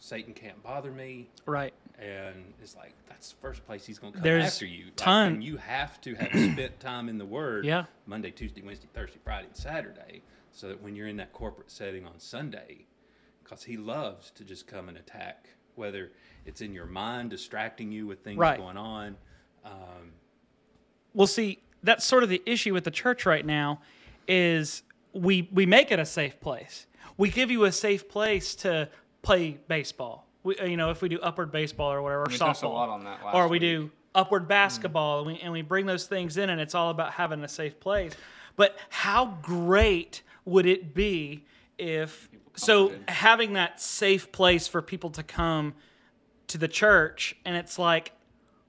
Satan 0.00 0.32
can't 0.34 0.60
bother 0.62 0.90
me 0.90 1.28
Right. 1.46 1.72
and 1.98 2.54
it's 2.62 2.74
like 2.74 2.94
that's 3.08 3.32
the 3.32 3.40
first 3.40 3.64
place 3.66 3.84
he's 3.86 3.98
going 3.98 4.12
to 4.14 4.18
come 4.18 4.24
There's 4.24 4.44
after 4.46 4.64
you. 4.66 4.86
Like, 4.86 4.96
ton- 4.96 5.32
and 5.34 5.44
you 5.44 5.58
have 5.58 6.00
to 6.00 6.14
have 6.14 6.28
spent 6.52 6.80
time 6.80 7.08
in 7.08 7.18
the 7.18 7.24
Word. 7.26 7.64
Yeah. 7.66 7.84
Monday, 8.06 8.30
Tuesday, 8.30 8.62
Wednesday, 8.62 8.88
Thursday, 8.94 9.18
Friday, 9.22 9.46
and 9.48 9.56
Saturday, 9.56 10.22
so 10.52 10.68
that 10.68 10.82
when 10.82 10.96
you're 10.96 11.06
in 11.08 11.18
that 11.18 11.32
corporate 11.32 11.70
setting 11.70 12.06
on 12.06 12.18
Sunday, 12.18 12.86
because 13.44 13.62
he 13.62 13.76
loves 13.76 14.30
to 14.32 14.44
just 14.44 14.66
come 14.66 14.88
and 14.88 14.96
attack, 14.96 15.50
whether 15.74 16.10
it's 16.46 16.62
in 16.62 16.72
your 16.72 16.86
mind 16.86 17.28
distracting 17.30 17.92
you 17.92 18.06
with 18.06 18.24
things 18.24 18.38
Right. 18.38 18.58
going 18.58 18.76
on. 18.78 19.16
Um, 19.64 20.12
Well, 21.12 21.26
see, 21.26 21.58
that's 21.82 22.04
sort 22.06 22.22
of 22.22 22.28
the 22.30 22.42
issue 22.46 22.72
with 22.72 22.84
the 22.84 22.90
church 22.90 23.26
right 23.26 23.44
now 23.44 23.82
is 24.26 24.82
we 25.12 25.48
we 25.52 25.66
make 25.66 25.90
it 25.90 25.98
a 25.98 26.06
safe 26.06 26.40
place. 26.40 26.86
We 27.18 27.28
give 27.30 27.50
you 27.50 27.64
a 27.64 27.72
safe 27.72 28.08
place 28.08 28.54
to 28.56 28.88
play 29.22 29.58
baseball. 29.68 30.26
We, 30.42 30.56
uh, 30.56 30.64
you 30.64 30.76
know, 30.76 30.90
if 30.90 31.02
we 31.02 31.08
do 31.08 31.20
upward 31.20 31.52
baseball 31.52 31.92
or 31.92 32.02
whatever, 32.02 32.22
or 32.22 32.26
We 32.30 32.36
softball, 32.36 32.62
a 32.62 32.68
lot 32.68 32.88
on 32.88 33.04
that 33.04 33.24
last 33.24 33.34
or 33.34 33.48
we 33.48 33.58
week. 33.58 33.60
do 33.60 33.90
upward 34.14 34.42
hmm. 34.42 34.48
basketball, 34.48 35.18
and, 35.18 35.26
we, 35.26 35.38
and 35.40 35.52
we 35.52 35.62
bring 35.62 35.86
those 35.86 36.06
things 36.06 36.36
in, 36.36 36.50
and 36.50 36.60
it's 36.60 36.74
all 36.74 36.90
about 36.90 37.12
having 37.12 37.42
a 37.44 37.48
safe 37.48 37.78
place. 37.80 38.12
But 38.56 38.76
how 38.88 39.38
great 39.42 40.22
would 40.44 40.66
it 40.66 40.94
be 40.94 41.44
if 41.78 42.28
so 42.54 42.92
having 43.08 43.54
that 43.54 43.80
safe 43.80 44.32
place 44.32 44.66
for 44.66 44.82
people 44.82 45.10
to 45.10 45.22
come 45.22 45.74
to 46.48 46.58
the 46.58 46.68
church, 46.68 47.36
and 47.44 47.56
it's 47.56 47.78
like, 47.78 48.12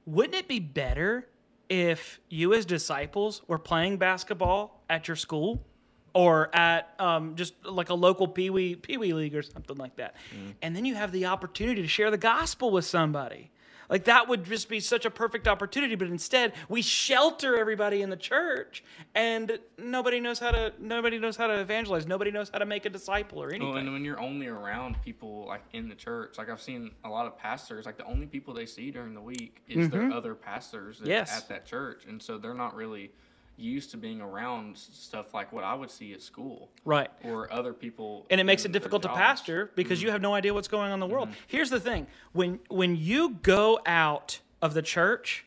wouldn't 0.05 0.35
it 0.35 0.47
be 0.47 0.59
better 0.59 1.27
if 1.69 2.19
you 2.29 2.53
as 2.53 2.65
disciples 2.65 3.41
were 3.47 3.57
playing 3.57 3.97
basketball 3.97 4.83
at 4.89 5.07
your 5.07 5.15
school 5.15 5.65
or 6.13 6.53
at 6.55 6.93
um, 6.99 7.35
just 7.35 7.53
like 7.65 7.89
a 7.89 7.93
local 7.93 8.27
peewee 8.27 8.75
peewee 8.75 9.13
league 9.13 9.35
or 9.35 9.41
something 9.41 9.77
like 9.77 9.95
that. 9.95 10.15
And 10.61 10.75
then 10.75 10.85
you 10.85 10.95
have 10.95 11.11
the 11.11 11.25
opportunity 11.27 11.81
to 11.81 11.87
share 11.87 12.11
the 12.11 12.17
gospel 12.17 12.71
with 12.71 12.85
somebody. 12.85 13.51
Like 13.89 14.05
that 14.05 14.29
would 14.29 14.45
just 14.45 14.69
be 14.69 14.79
such 14.79 15.03
a 15.05 15.09
perfect 15.09 15.49
opportunity 15.49 15.95
but 15.95 16.07
instead 16.07 16.53
we 16.69 16.81
shelter 16.81 17.57
everybody 17.57 18.01
in 18.01 18.09
the 18.09 18.15
church 18.15 18.85
and 19.13 19.59
nobody 19.77 20.21
knows 20.21 20.39
how 20.39 20.51
to 20.51 20.71
nobody 20.79 21.19
knows 21.19 21.35
how 21.35 21.47
to 21.47 21.59
evangelize. 21.59 22.07
Nobody 22.07 22.31
knows 22.31 22.49
how 22.49 22.59
to 22.59 22.65
make 22.65 22.85
a 22.85 22.89
disciple 22.89 23.43
or 23.43 23.49
anything 23.49 23.67
Well, 23.67 23.77
and 23.79 23.91
when 23.91 24.05
you're 24.05 24.19
only 24.19 24.47
around 24.47 25.01
people 25.03 25.45
like 25.45 25.63
in 25.73 25.89
the 25.89 25.95
church, 25.95 26.37
like 26.37 26.49
I've 26.49 26.61
seen 26.61 26.91
a 27.03 27.09
lot 27.09 27.25
of 27.25 27.37
pastors, 27.37 27.85
like 27.85 27.97
the 27.97 28.05
only 28.05 28.27
people 28.27 28.53
they 28.53 28.65
see 28.65 28.91
during 28.91 29.13
the 29.13 29.21
week 29.21 29.61
is 29.67 29.89
their 29.89 30.09
other 30.11 30.35
pastors 30.35 30.99
Mm-hmm. 30.99 31.07
Yes. 31.09 31.35
at 31.37 31.49
that 31.49 31.65
church, 31.65 32.05
and 32.07 32.21
so 32.23 32.37
they're 32.37 32.53
not 32.53 32.75
really 32.75 33.11
used 33.57 33.91
to 33.91 33.97
being 33.97 34.21
around 34.21 34.77
stuff 34.77 35.33
like 35.33 35.51
what 35.53 35.63
I 35.63 35.73
would 35.73 35.91
see 35.91 36.13
at 36.13 36.21
school 36.21 36.71
right 36.83 37.09
or 37.23 37.51
other 37.51 37.73
people. 37.73 38.25
and 38.29 38.41
it 38.41 38.43
makes 38.43 38.65
it 38.65 38.71
difficult 38.71 39.03
to 39.03 39.09
pastor 39.09 39.71
because 39.75 40.01
you 40.01 40.07
mm-hmm. 40.07 40.13
have 40.13 40.21
no 40.21 40.33
idea 40.33 40.53
what's 40.53 40.67
going 40.67 40.87
on 40.87 40.93
in 40.93 40.99
the 40.99 41.13
world. 41.13 41.29
Mm-hmm. 41.29 41.39
Here's 41.47 41.69
the 41.69 41.79
thing: 41.79 42.07
when 42.33 42.59
when 42.69 42.95
you 42.95 43.37
go 43.41 43.79
out 43.85 44.39
of 44.61 44.73
the 44.73 44.81
church, 44.81 45.45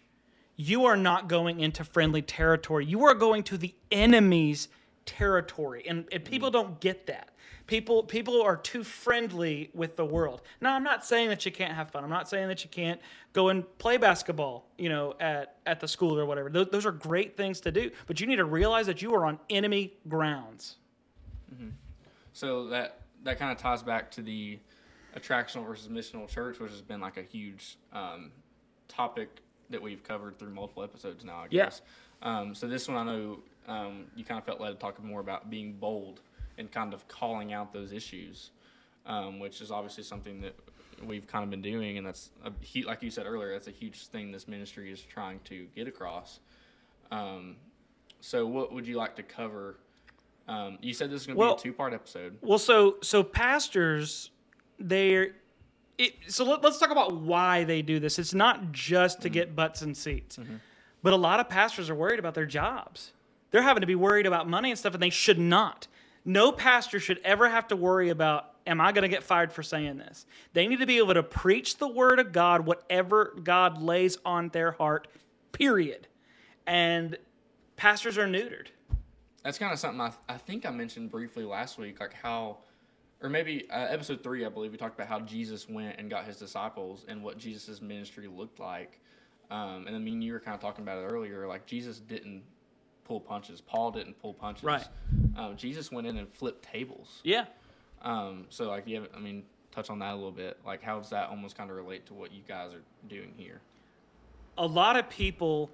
you 0.56 0.84
are 0.84 0.96
not 0.96 1.28
going 1.28 1.60
into 1.60 1.84
friendly 1.84 2.22
territory. 2.22 2.84
You 2.84 3.04
are 3.04 3.14
going 3.14 3.42
to 3.44 3.58
the 3.58 3.74
enemy's 3.90 4.68
territory, 5.06 5.84
and, 5.88 6.06
and 6.12 6.24
people 6.24 6.50
mm. 6.50 6.54
don't 6.54 6.80
get 6.80 7.06
that. 7.06 7.30
People 7.66 8.02
people 8.02 8.42
are 8.42 8.56
too 8.58 8.84
friendly 8.84 9.70
with 9.72 9.96
the 9.96 10.04
world. 10.04 10.42
Now, 10.60 10.74
I'm 10.74 10.82
not 10.84 11.04
saying 11.04 11.30
that 11.30 11.46
you 11.46 11.52
can't 11.52 11.72
have 11.72 11.90
fun. 11.90 12.04
I'm 12.04 12.10
not 12.10 12.28
saying 12.28 12.48
that 12.48 12.62
you 12.62 12.68
can't 12.68 13.00
go 13.32 13.48
and 13.48 13.64
play 13.78 13.96
basketball, 13.96 14.66
you 14.76 14.90
know, 14.90 15.14
at 15.18 15.56
at 15.64 15.80
the 15.80 15.88
school 15.88 16.18
or 16.18 16.26
whatever. 16.26 16.50
Those, 16.50 16.68
those 16.70 16.84
are 16.84 16.92
great 16.92 17.36
things 17.38 17.60
to 17.62 17.72
do, 17.72 17.90
but 18.06 18.20
you 18.20 18.26
need 18.26 18.36
to 18.36 18.44
realize 18.44 18.86
that 18.86 19.00
you 19.00 19.14
are 19.14 19.24
on 19.24 19.38
enemy 19.48 19.94
grounds. 20.08 20.76
So 22.34 22.66
that 22.68 23.00
that 23.22 23.38
kind 23.38 23.50
of 23.52 23.58
ties 23.58 23.82
back 23.82 24.10
to 24.12 24.22
the 24.22 24.58
attractional 25.16 25.66
versus 25.66 25.88
missional 25.88 26.28
church, 26.28 26.58
which 26.58 26.72
has 26.72 26.82
been 26.82 27.00
like 27.00 27.16
a 27.16 27.22
huge 27.22 27.78
um, 27.92 28.30
topic 28.88 29.28
that 29.70 29.80
we've 29.80 30.02
covered 30.02 30.38
through 30.38 30.50
multiple 30.50 30.82
episodes 30.82 31.24
now. 31.24 31.38
I 31.38 31.46
Yeah. 31.50 31.64
guess. 31.64 31.80
Um, 32.20 32.54
so 32.54 32.66
this 32.66 32.88
one, 32.88 32.96
I 32.96 33.04
know 33.12 33.38
um, 33.68 34.06
you 34.16 34.24
kind 34.24 34.38
of 34.38 34.44
felt 34.44 34.60
led 34.60 34.70
to 34.70 34.74
talk 34.76 35.02
more 35.02 35.20
about 35.20 35.48
being 35.48 35.72
bold 35.74 36.20
and 36.58 36.70
kind 36.70 36.94
of 36.94 37.06
calling 37.08 37.52
out 37.52 37.72
those 37.72 37.92
issues, 37.92 38.50
um, 39.06 39.38
which 39.38 39.60
is 39.60 39.70
obviously 39.70 40.04
something 40.04 40.40
that 40.40 40.54
we've 41.04 41.26
kind 41.26 41.42
of 41.44 41.50
been 41.50 41.62
doing, 41.62 41.98
and 41.98 42.06
that's 42.06 42.30
a, 42.44 42.52
hu- 42.72 42.86
like 42.86 43.02
you 43.02 43.10
said 43.10 43.26
earlier, 43.26 43.52
that's 43.52 43.68
a 43.68 43.72
huge 43.72 44.06
thing 44.06 44.30
this 44.32 44.46
ministry 44.48 44.90
is 44.92 45.00
trying 45.00 45.40
to 45.44 45.66
get 45.74 45.88
across. 45.88 46.40
Um, 47.10 47.56
so, 48.20 48.46
what 48.46 48.72
would 48.72 48.86
you 48.86 48.96
like 48.96 49.16
to 49.16 49.22
cover? 49.22 49.76
Um, 50.48 50.78
you 50.80 50.92
said 50.94 51.10
this 51.10 51.22
is 51.22 51.26
going 51.26 51.36
to 51.36 51.40
Well- 51.40 51.54
be 51.56 51.60
a 51.60 51.62
two-part 51.62 51.92
episode. 51.92 52.38
Well, 52.40 52.58
so 52.58 52.96
so 53.02 53.22
pastors, 53.22 54.30
they're 54.78 55.32
it, 55.96 56.14
so 56.28 56.44
let, 56.44 56.64
us 56.64 56.78
talk 56.78 56.90
about 56.90 57.14
why 57.16 57.64
they 57.64 57.80
do 57.82 58.00
this. 58.00 58.18
It's 58.18 58.34
not 58.34 58.72
just 58.72 59.20
to 59.22 59.28
get 59.28 59.54
butts 59.54 59.80
and 59.82 59.96
seats, 59.96 60.38
but 61.02 61.12
a 61.12 61.16
lot 61.16 61.38
of 61.38 61.48
pastors 61.48 61.88
are 61.88 61.94
worried 61.94 62.18
about 62.18 62.34
their 62.34 62.46
jobs. 62.46 63.12
They're 63.52 63.62
having 63.62 63.82
to 63.82 63.86
be 63.86 63.94
worried 63.94 64.26
about 64.26 64.48
money 64.48 64.70
and 64.70 64.78
stuff, 64.78 64.94
and 64.94 65.02
they 65.02 65.10
should 65.10 65.38
not. 65.38 65.86
No 66.24 66.52
pastor 66.52 66.98
should 67.00 67.20
ever 67.24 67.48
have 67.48 67.68
to 67.68 67.76
worry 67.76 68.08
about, 68.08 68.50
am 68.66 68.80
I 68.80 68.92
going 68.92 69.02
to 69.02 69.08
get 69.08 69.22
fired 69.22 69.52
for 69.52 69.62
saying 69.62 69.98
this? 69.98 70.24
They 70.54 70.66
need 70.66 70.78
to 70.78 70.86
be 70.86 70.98
able 70.98 71.14
to 71.14 71.22
preach 71.22 71.76
the 71.76 71.88
word 71.88 72.18
of 72.18 72.32
God, 72.32 72.64
whatever 72.66 73.36
God 73.42 73.82
lays 73.82 74.16
on 74.24 74.48
their 74.48 74.72
heart, 74.72 75.06
period. 75.52 76.08
And 76.66 77.18
pastors 77.76 78.16
are 78.16 78.26
neutered. 78.26 78.68
That's 79.42 79.58
kind 79.58 79.72
of 79.72 79.78
something 79.78 80.00
I, 80.00 80.12
I 80.26 80.38
think 80.38 80.64
I 80.64 80.70
mentioned 80.70 81.10
briefly 81.10 81.44
last 81.44 81.76
week, 81.76 82.00
like 82.00 82.14
how, 82.14 82.58
or 83.20 83.28
maybe 83.28 83.68
uh, 83.70 83.88
episode 83.90 84.22
three, 84.22 84.46
I 84.46 84.48
believe 84.48 84.72
we 84.72 84.78
talked 84.78 84.94
about 84.94 85.08
how 85.08 85.20
Jesus 85.20 85.68
went 85.68 85.96
and 85.98 86.08
got 86.08 86.24
his 86.24 86.38
disciples 86.38 87.04
and 87.06 87.22
what 87.22 87.36
Jesus' 87.36 87.82
ministry 87.82 88.26
looked 88.26 88.58
like. 88.58 88.98
Um, 89.50 89.86
and 89.86 89.94
I 89.94 89.98
mean, 89.98 90.22
you 90.22 90.32
were 90.32 90.40
kind 90.40 90.54
of 90.54 90.62
talking 90.62 90.82
about 90.82 90.96
it 90.96 91.06
earlier, 91.06 91.46
like 91.46 91.66
Jesus 91.66 92.00
didn't 92.00 92.42
pull 93.04 93.20
punches. 93.20 93.60
Paul 93.60 93.90
didn't 93.90 94.20
pull 94.20 94.34
punches. 94.34 94.64
Right. 94.64 94.86
Um, 95.36 95.56
Jesus 95.56 95.92
went 95.92 96.06
in 96.06 96.16
and 96.16 96.32
flipped 96.32 96.64
tables. 96.64 97.20
Yeah. 97.24 97.46
Um, 98.02 98.46
so 98.50 98.68
like, 98.68 98.86
you 98.86 99.00
have, 99.00 99.08
I 99.16 99.20
mean, 99.20 99.44
touch 99.70 99.90
on 99.90 99.98
that 100.00 100.12
a 100.12 100.16
little 100.16 100.30
bit. 100.32 100.58
Like, 100.64 100.82
how 100.82 100.98
does 100.98 101.10
that 101.10 101.28
almost 101.28 101.56
kind 101.56 101.70
of 101.70 101.76
relate 101.76 102.06
to 102.06 102.14
what 102.14 102.32
you 102.32 102.42
guys 102.46 102.74
are 102.74 102.82
doing 103.08 103.32
here? 103.36 103.60
a 104.56 104.66
lot 104.66 104.96
of 104.96 105.08
people 105.08 105.70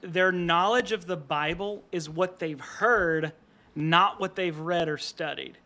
their 0.00 0.32
knowledge 0.32 0.92
of 0.92 1.06
the 1.06 1.16
bible 1.16 1.82
is 1.92 2.08
what 2.08 2.38
they've 2.38 2.60
heard 2.60 3.32
not 3.74 4.20
what 4.20 4.36
they've 4.36 4.58
read 4.58 4.88
or 4.88 4.98
studied 4.98 5.58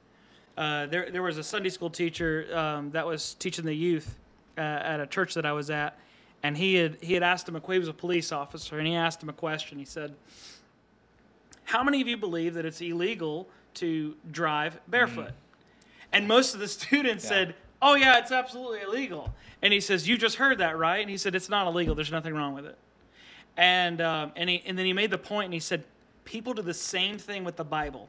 uh, 0.57 0.87
there, 0.87 1.11
there 1.11 1.23
was 1.23 1.39
a 1.39 1.43
sunday 1.43 1.69
school 1.69 1.91
teacher 1.91 2.47
um, 2.55 2.91
that 2.91 3.07
was 3.07 3.35
teaching 3.35 3.65
the 3.65 3.75
youth 3.75 4.19
uh, 4.57 4.61
at 4.61 5.01
a 5.01 5.07
church 5.07 5.35
that 5.35 5.47
i 5.47 5.53
was 5.53 5.71
at 5.71 5.99
and 6.43 6.57
he 6.57 6.75
had, 6.77 6.97
he 7.01 7.15
had 7.15 7.23
asked 7.23 7.49
him 7.49 7.57
a 7.57 7.73
he 7.73 7.79
was 7.79 7.89
a 7.89 7.93
police 7.93 8.33
officer 8.33 8.79
and 8.79 8.87
he 8.87 8.95
asked 8.95 9.23
him 9.23 9.29
a 9.29 9.35
question 9.35 9.79
he 9.79 9.85
said 9.85 10.15
how 11.69 11.83
many 11.85 12.01
of 12.01 12.09
you 12.09 12.17
believe 12.17 12.55
that 12.55 12.65
it's 12.65 12.81
illegal 12.81 13.49
to 13.75 14.17
drive 14.31 14.81
barefoot 14.89 15.33
and 16.13 16.27
most 16.27 16.55
of 16.55 16.61
the 16.61 16.69
students 16.87 17.27
said, 17.27 17.55
"Oh 17.83 17.95
yeah, 17.95 18.19
it's 18.19 18.33
absolutely 18.33 18.81
illegal." 18.81 19.35
And 19.61 19.73
he 19.73 19.81
says, 19.81 20.09
"You 20.09 20.17
just 20.17 20.37
heard 20.37 20.59
that, 20.59 20.79
right?" 20.79 21.01
And 21.01 21.11
he 21.11 21.19
said, 21.19 21.35
"It's 21.35 21.49
not 21.51 21.67
illegal. 21.67 21.95
There's 21.95 22.11
nothing 22.11 22.35
wrong 22.35 22.55
with 22.55 22.65
it." 22.67 22.79
And 23.57 24.01
um, 24.01 24.33
and 24.37 24.49
he 24.49 24.63
and 24.67 24.79
then 24.79 24.87
he 24.87 24.93
made 24.95 25.11
the 25.11 25.19
point, 25.19 25.45
and 25.47 25.55
he 25.55 25.61
said, 25.61 25.85
"People 26.25 26.55
do 26.55 26.63
the 26.63 26.73
same 26.75 27.19
thing 27.19 27.45
with 27.45 27.57
the 27.57 27.65
Bible. 27.65 28.09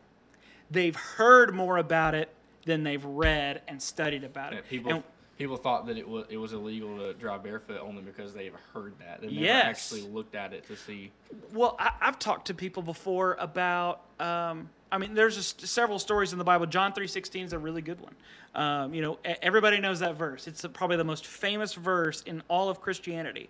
They've 0.72 0.96
heard 0.96 1.54
more 1.54 1.78
about 1.78 2.16
it 2.16 2.30
than 2.66 2.84
they've 2.84 3.04
read 3.04 3.62
and 3.68 3.82
studied 3.82 4.24
about 4.24 4.54
Yeah, 4.54 4.60
it." 4.60 4.70
people 4.70 4.92
And- 4.94 5.04
people 5.40 5.58
thought 5.58 5.88
that 5.88 5.98
it 5.98 6.08
was 6.08 6.26
it 6.30 6.38
was 6.38 6.54
illegal 6.54 6.96
to 6.98 7.14
drive 7.16 7.42
barefoot 7.42 7.80
only 7.82 8.04
because 8.04 8.34
they've 8.34 8.54
heard 8.74 8.94
that. 9.00 9.22
They've 9.22 9.32
never 9.32 9.44
Yes. 9.46 9.66
actually 9.66 10.02
looked 10.12 10.36
at 10.36 10.54
it 10.54 10.68
to 10.68 10.76
see. 10.76 11.12
Well, 11.54 11.76
I, 11.80 11.94
I've 12.02 12.20
talked 12.20 12.46
to 12.48 12.54
people 12.54 12.84
before 12.84 13.36
about. 13.40 14.02
Um, 14.20 14.70
I 14.92 14.98
mean, 14.98 15.14
there's 15.14 15.36
just 15.36 15.66
several 15.68 15.98
stories 16.00 16.32
in 16.34 16.38
the 16.40 16.44
Bible. 16.44 16.66
John 16.68 16.94
three 16.94 17.08
sixteen 17.08 17.46
is 17.46 17.54
a 17.54 17.60
really 17.60 17.82
good 17.82 18.00
one. 18.02 18.14
Um, 18.54 18.94
you 18.94 19.02
know, 19.02 19.18
everybody 19.42 19.80
knows 19.80 20.00
that 20.02 20.16
verse. 20.16 20.48
It's 20.48 20.66
probably 20.74 20.98
the 20.98 21.04
most 21.04 21.26
famous 21.26 21.74
verse 21.74 22.22
in 22.24 22.44
all 22.48 22.70
of 22.70 22.82
Christianity. 22.82 23.50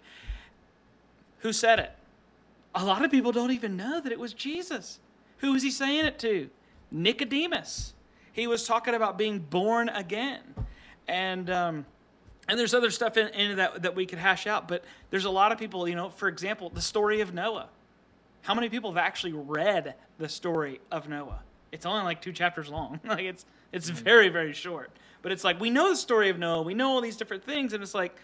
Who 1.39 1.51
said 1.53 1.79
it? 1.79 1.91
A 2.75 2.85
lot 2.85 3.03
of 3.03 3.09
people 3.09 3.31
don't 3.31 3.51
even 3.51 3.75
know 3.77 3.99
that 3.99 4.11
it 4.11 4.19
was 4.19 4.33
Jesus. 4.33 4.99
Who 5.37 5.53
was 5.53 5.63
he 5.63 5.71
saying 5.71 6.05
it 6.05 6.19
to? 6.19 6.49
Nicodemus. 6.91 7.93
He 8.33 8.45
was 8.45 8.67
talking 8.67 8.93
about 8.93 9.17
being 9.17 9.39
born 9.39 9.89
again, 9.89 10.41
and 11.09 11.49
um, 11.49 11.85
and 12.47 12.57
there's 12.57 12.73
other 12.73 12.91
stuff 12.91 13.17
in, 13.17 13.27
in 13.29 13.57
that 13.57 13.81
that 13.81 13.95
we 13.95 14.05
could 14.05 14.19
hash 14.19 14.47
out. 14.47 14.67
But 14.67 14.85
there's 15.09 15.25
a 15.25 15.29
lot 15.29 15.51
of 15.51 15.57
people, 15.57 15.87
you 15.89 15.95
know, 15.95 16.09
for 16.09 16.27
example, 16.27 16.69
the 16.69 16.81
story 16.81 17.19
of 17.19 17.33
Noah. 17.33 17.67
How 18.43 18.53
many 18.53 18.69
people 18.69 18.91
have 18.91 18.97
actually 18.97 19.33
read 19.33 19.95
the 20.17 20.29
story 20.29 20.79
of 20.91 21.09
Noah? 21.09 21.41
It's 21.71 21.85
only 21.85 22.03
like 22.03 22.21
two 22.21 22.31
chapters 22.31 22.69
long. 22.69 23.01
like 23.05 23.25
it's 23.25 23.45
it's 23.73 23.89
very 23.89 24.29
very 24.29 24.53
short. 24.53 24.91
But 25.21 25.33
it's 25.33 25.43
like 25.43 25.59
we 25.59 25.69
know 25.69 25.89
the 25.89 25.97
story 25.97 26.29
of 26.29 26.37
Noah. 26.37 26.61
We 26.61 26.73
know 26.73 26.91
all 26.91 27.01
these 27.01 27.17
different 27.17 27.43
things, 27.43 27.73
and 27.73 27.83
it's 27.83 27.95
like, 27.95 28.15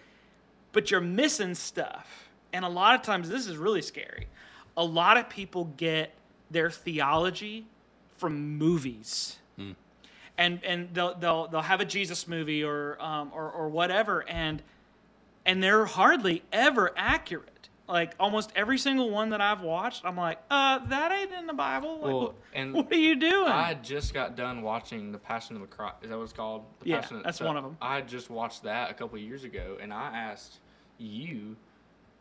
but 0.72 0.92
you're 0.92 1.02
missing 1.02 1.56
stuff. 1.56 2.30
And 2.54 2.64
a 2.64 2.70
lot 2.70 2.96
of 2.96 3.02
times, 3.02 3.28
this 3.28 3.48
is 3.48 3.58
really 3.58 3.82
scary. 3.82 4.28
A 4.78 4.86
lot 4.86 5.18
of 5.18 5.28
people 5.28 5.66
get 5.78 6.14
their 6.52 6.70
theology 6.70 7.66
from 8.18 8.58
movies 8.58 9.38
and 10.38 10.64
and 10.64 10.94
they'll 10.94 11.16
they'll 11.16 11.48
they'll 11.48 11.62
have 11.62 11.82
a 11.82 11.86
Jesus 11.86 12.28
movie 12.28 12.64
or 12.64 12.98
um, 13.02 13.32
or 13.34 13.50
or 13.52 13.70
whatever, 13.70 14.28
and 14.30 14.62
and 15.46 15.62
they're 15.64 15.86
hardly 15.86 16.44
ever 16.52 16.92
accurate. 16.98 17.52
Like 17.88 18.16
almost 18.20 18.52
every 18.56 18.80
single 18.80 19.12
one 19.12 19.30
that 19.30 19.42
I've 19.42 19.62
watched, 19.62 20.06
I'm 20.06 20.18
like, 20.18 20.40
uh, 20.50 20.80
that 20.88 21.12
ain't 21.12 21.32
in 21.32 21.46
the 21.46 21.54
Bible. 21.54 22.00
Like, 22.00 22.14
Well, 22.14 22.36
and 22.52 22.74
what 22.74 22.92
are 22.92 22.96
you 22.96 23.16
doing? 23.16 23.48
I 23.52 23.76
just 23.76 24.12
got 24.12 24.36
done 24.36 24.64
watching 24.64 25.12
The 25.12 25.20
Passion 25.20 25.56
of 25.56 25.62
the 25.62 25.68
Christ. 25.68 25.98
Is 26.02 26.10
that 26.10 26.18
what 26.18 26.24
it's 26.24 26.34
called? 26.34 26.64
The 26.80 26.90
Yeah, 26.90 27.02
Passion 27.02 27.18
of- 27.18 27.24
that's 27.26 27.38
so 27.38 27.46
one 27.46 27.58
of 27.58 27.64
'em. 27.64 27.78
I 27.80 28.02
just 28.02 28.32
watched 28.32 28.64
that 28.64 28.90
a 28.90 28.94
couple 28.96 29.18
of 29.18 29.22
years 29.22 29.44
ago, 29.44 29.78
and 29.80 29.94
I 29.94 30.08
asked 30.18 30.58
you 30.98 31.56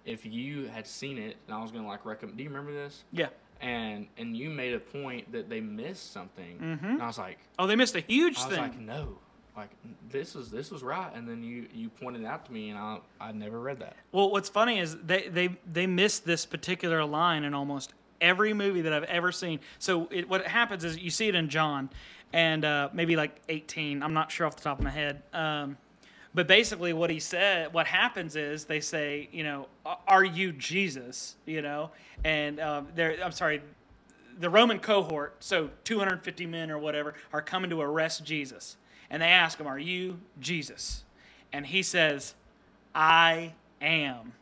if 0.05 0.27
you 0.27 0.67
had 0.67 0.87
seen 0.87 1.17
it, 1.17 1.39
and 1.47 1.57
I 1.57 1.63
was 1.63 1.71
gonna 1.71 1.89
like 1.89 2.05
recommend. 2.05 2.37
Do 2.37 2.45
you 2.45 2.51
remember 2.51 2.73
this? 2.75 3.05
yeah. 3.11 3.29
And 3.65 4.09
and 4.19 4.37
you 4.37 4.51
made 4.51 4.75
a 4.75 4.79
point 4.79 5.33
that 5.33 5.49
they 5.49 5.61
missed 5.61 6.13
something, 6.13 6.59
and 6.61 7.01
I 7.03 7.07
was 7.07 7.17
like, 7.17 7.39
Oh, 7.59 7.67
they 7.67 7.77
missed 7.77 7.97
a 7.97 8.01
huge 8.01 8.37
I 8.39 8.47
was 8.47 8.55
thing. 8.55 8.63
like, 8.63 8.79
no, 8.79 9.17
like 9.57 9.71
this 10.11 10.37
is 10.37 10.51
this 10.51 10.71
was 10.71 10.83
right, 10.83 11.11
and 11.15 11.27
then 11.27 11.43
you 11.43 11.67
you 11.73 11.89
pointed 11.89 12.23
it 12.23 12.27
out 12.27 12.45
to 12.45 12.53
me, 12.53 12.69
and 12.69 12.79
I 12.79 12.99
I 13.19 13.33
never 13.33 13.59
read 13.59 13.79
that. 13.81 13.97
Well, 14.13 14.31
what's 14.31 14.51
funny 14.51 14.81
is 14.81 14.97
they 14.99 15.29
they 15.29 15.57
they 15.73 15.87
missed 15.87 16.27
this 16.27 16.45
particular 16.45 17.05
line 17.07 17.43
in 17.45 17.55
almost 17.55 17.95
every 18.21 18.53
movie 18.53 18.83
that 18.83 18.93
I've 18.93 19.05
ever 19.05 19.33
seen. 19.33 19.61
So 19.79 20.09
it, 20.11 20.29
what 20.29 20.47
happens 20.47 20.85
is 20.85 20.99
you 20.99 21.11
see 21.11 21.29
it 21.29 21.35
in 21.35 21.49
John, 21.49 21.89
and 22.35 22.67
uh, 22.67 22.91
maybe 22.93 23.17
like 23.17 23.41
18. 23.49 24.03
I'm 24.03 24.13
not 24.13 24.31
sure 24.31 24.47
off 24.47 24.57
the 24.57 24.63
top 24.63 24.79
of 24.79 24.85
my 24.85 24.91
head. 24.91 25.23
Um, 25.33 25.79
but 26.35 26.49
basically, 26.49 26.93
what 26.93 27.11
he 27.11 27.21
said, 27.21 27.73
what 27.73 27.87
happens 27.87 28.35
is 28.35 28.65
they 28.65 28.81
say, 28.81 29.29
you 29.33 29.45
know, 29.45 29.69
are 30.09 30.25
you 30.25 30.53
Jesus? 30.53 31.37
You 31.47 31.63
know, 31.63 31.91
and 32.25 32.59
um, 32.61 32.89
they're 32.95 33.23
I'm 33.25 33.33
sorry, 33.33 33.63
the 34.41 34.51
Roman 34.51 34.79
cohort, 34.79 35.37
so 35.41 35.71
250 35.85 36.47
men 36.47 36.71
or 36.71 36.79
whatever, 36.79 37.15
are 37.33 37.43
coming 37.43 37.71
to 37.71 37.81
arrest 37.81 38.25
Jesus. 38.25 38.77
And 39.11 39.23
they 39.23 39.29
ask 39.29 39.59
him, 39.59 39.67
Are 39.67 39.79
you 39.79 40.19
Jesus? 40.41 41.05
And 41.53 41.65
he 41.65 41.83
says, 41.83 42.35
I 42.95 43.53
am. 43.81 44.33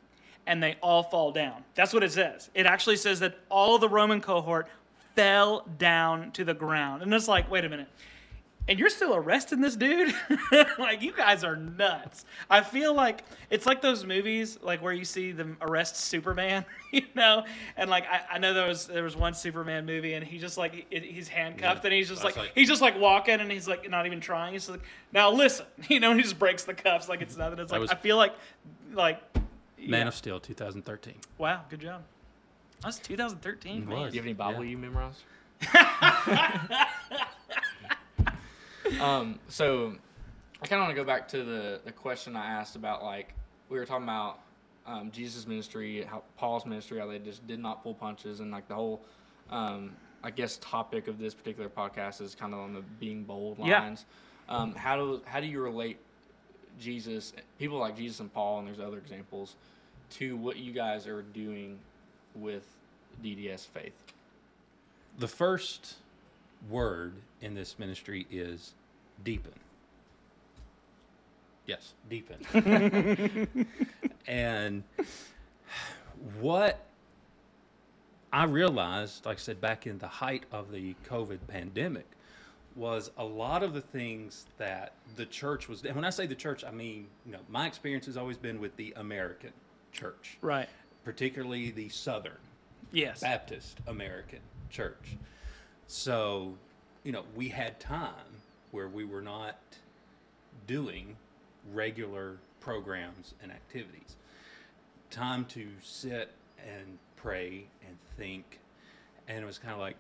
And 0.47 0.63
they 0.63 0.77
all 0.83 1.03
fall 1.03 1.31
down. 1.31 1.63
That's 1.75 1.93
what 1.93 2.03
it 2.03 2.13
says. 2.13 2.51
It 2.55 2.67
actually 2.67 2.97
says 2.97 3.21
that 3.21 3.39
all 3.49 3.79
the 3.79 3.89
Roman 3.89 4.21
cohort 4.21 4.67
fell 5.15 5.67
down 5.79 6.33
to 6.33 6.45
the 6.45 6.55
ground. 6.55 7.03
And 7.03 7.13
it's 7.13 7.29
like, 7.29 7.51
wait 7.51 7.65
a 7.65 7.69
minute. 7.69 7.89
And 8.69 8.79
you're 8.79 8.91
still 8.91 9.15
arresting 9.17 9.61
this 9.61 9.75
dude? 9.75 10.15
like, 10.79 11.03
you 11.03 11.13
guys 11.13 11.43
are 11.43 11.57
nuts. 11.57 12.25
I 12.49 12.61
feel 12.61 12.95
like 12.95 13.25
it's 13.51 13.67
like 13.67 13.83
those 13.83 14.05
movies, 14.07 14.57
like 14.63 14.81
where 14.81 14.93
you 14.93 15.05
see 15.05 15.33
them 15.33 15.57
arrest 15.61 15.97
Superman, 15.97 16.65
you 16.93 17.03
know? 17.17 17.45
And 17.77 17.91
like, 17.91 18.05
I, 18.09 18.23
I 18.35 18.39
know 18.39 18.55
there 18.55 18.69
was 18.69 18.87
there 18.87 19.03
was 19.03 19.17
one 19.17 19.35
Superman 19.35 19.85
movie, 19.85 20.15
and 20.15 20.25
he 20.25 20.39
just 20.39 20.57
like 20.59 20.87
he- 20.91 21.01
he's 21.01 21.27
handcuffed, 21.27 21.83
Yeah. 21.83 21.89
and 21.89 21.93
he's 21.95 22.09
just 22.09 22.23
like, 22.23 22.37
like- 22.37 22.53
he's 22.55 22.69
just 22.69 22.81
like 22.81 22.99
walking, 23.01 23.41
and 23.41 23.51
he's 23.51 23.67
like 23.67 23.91
not 23.91 24.07
even 24.07 24.21
trying. 24.21 24.53
He's 24.53 24.69
like, 24.71 24.83
now 25.13 25.33
listen, 25.33 25.67
you 25.89 25.99
know, 25.99 26.13
and 26.13 26.21
he 26.21 26.23
just 26.23 26.39
breaks 26.39 26.63
the 26.63 26.75
cuffs 26.75 27.09
like 27.09 27.21
it's 27.21 27.37
nothing. 27.37 27.59
It's 27.59 27.73
like 27.73 27.81
was- 27.81 27.91
I 27.91 27.97
feel 27.97 28.17
like, 28.17 28.33
like, 28.95 29.21
Man 29.77 30.03
yeah. 30.03 30.07
of 30.09 30.15
Steel, 30.15 30.39
2013. 30.39 31.15
wow, 31.39 31.63
good 31.69 31.81
job. 31.81 32.03
That's 32.81 33.01
2013. 33.01 33.83
It 33.83 33.89
man. 33.89 33.99
was. 33.99 34.13
Do 34.13 34.17
you 34.17 34.21
have 34.23 34.27
any 34.27 34.35
Bible 34.35 34.65
Yeah. 34.65 34.71
you 34.71 34.79
memorized? 34.79 35.19
Um, 39.01 39.39
so 39.49 39.95
I 40.63 40.67
kind 40.67 40.81
of 40.81 40.87
want 40.87 40.97
to 40.97 41.03
go 41.03 41.07
back 41.07 41.29
to 41.29 41.43
the, 41.45 41.81
the 41.85 41.93
question 41.93 42.37
I 42.37 42.47
asked 42.47 42.77
about 42.77 43.03
like 43.03 43.35
we 43.69 43.79
were 43.79 43.87
talking 43.87 44.05
about 44.05 44.41
um, 44.87 45.11
Jesus' 45.13 45.47
ministry, 45.47 46.05
how 46.05 46.23
Paul's 46.37 46.67
ministry, 46.67 46.99
how 46.99 47.07
they 47.07 47.19
just 47.19 47.47
did 47.47 47.59
not 47.61 47.83
pull 47.83 47.95
punches, 47.95 48.41
and 48.41 48.51
like 48.51 48.69
the 48.69 48.75
whole, 48.75 49.01
um, 49.51 49.93
I 50.25 50.31
guess, 50.31 50.59
topic 50.61 51.07
of 51.09 51.19
this 51.19 51.35
particular 51.35 51.69
podcast 51.69 52.21
is 52.21 52.35
kind 52.35 52.53
of 52.53 52.61
on 52.61 52.75
the 52.75 52.81
being 53.01 53.23
bold 53.25 53.59
Yeah. 53.59 53.81
lines. 53.81 54.05
Um, 54.49 54.75
how 54.75 54.97
do 54.97 55.23
how 55.25 55.41
do 55.41 55.47
you 55.47 55.61
relate 55.63 55.99
Jesus, 56.81 57.33
people 57.59 57.79
like 57.79 57.97
Jesus 57.97 58.21
and 58.21 58.33
Paul, 58.33 58.59
and 58.59 58.67
there's 58.69 58.81
other 58.81 58.99
examples, 58.99 59.55
to 60.11 60.37
what 60.37 60.57
you 60.57 60.73
guys 60.73 61.07
are 61.07 61.23
doing 61.23 61.79
with 62.35 62.65
DDS 63.23 63.67
Faith? 63.67 63.95
The 65.19 65.29
first 65.29 65.95
word 66.69 67.15
in 67.41 67.55
this 67.55 67.79
ministry 67.79 68.27
is 68.31 68.73
deepen. 69.25 69.53
Yes, 71.67 71.93
deepen. 72.11 73.67
and 74.27 74.83
what 76.41 76.85
I 78.33 78.45
realized, 78.45 79.27
like 79.27 79.37
I 79.37 79.41
said, 79.41 79.61
back 79.61 79.87
in 79.87 79.99
the 79.99 80.09
height 80.09 80.45
of 80.51 80.73
the 80.73 80.95
COVID 81.09 81.39
pandemic, 81.47 82.07
was 82.75 83.11
a 83.19 83.25
lot 83.25 83.63
of 83.63 83.75
the 83.75 83.81
things 83.81 84.47
that 84.59 84.95
the 85.17 85.27
church 85.27 85.69
was. 85.69 85.85
And 85.85 85.95
when 85.95 86.05
I 86.07 86.11
say 86.11 86.27
the 86.27 86.35
church, 86.35 86.65
I 86.65 86.71
mean, 86.71 87.07
you 87.27 87.33
know, 87.33 87.41
my 87.51 87.67
experience 87.67 88.07
has 88.07 88.17
always 88.17 88.39
been 88.39 88.61
with 88.61 88.75
the 88.77 88.95
American 88.97 89.53
church, 89.93 90.39
Right. 90.41 90.69
particularly 91.05 91.71
the 91.71 91.91
Southern 91.91 92.39
Yes. 92.91 93.21
Baptist 93.21 93.79
American 93.87 94.41
Church. 94.71 95.17
So, 95.87 96.55
you 97.05 97.13
know, 97.13 97.25
we 97.37 97.49
had 97.51 97.79
time 97.79 98.15
where 98.73 98.89
we 98.89 99.05
were 99.05 99.23
not 99.23 99.59
doing 100.67 101.17
regular 101.73 102.39
programs 102.61 103.35
and 103.43 103.53
activities. 103.53 104.17
Time 105.11 105.45
to 105.47 105.69
sit 105.83 106.33
and 106.59 106.99
pray 107.17 107.67
and 107.87 107.97
think. 108.17 108.59
And 109.29 109.43
it 109.43 109.47
was 109.47 109.59
kind 109.59 109.75
of 109.75 109.79
like, 109.79 109.97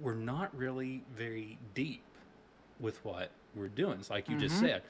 we're 0.00 0.14
not 0.14 0.54
really 0.56 1.02
very 1.16 1.58
deep 1.74 2.02
with 2.80 3.02
what 3.04 3.30
we're 3.54 3.68
doing. 3.68 3.98
It's 3.98 4.10
like 4.10 4.28
you 4.28 4.36
just 4.36 4.58
said, 4.58 4.82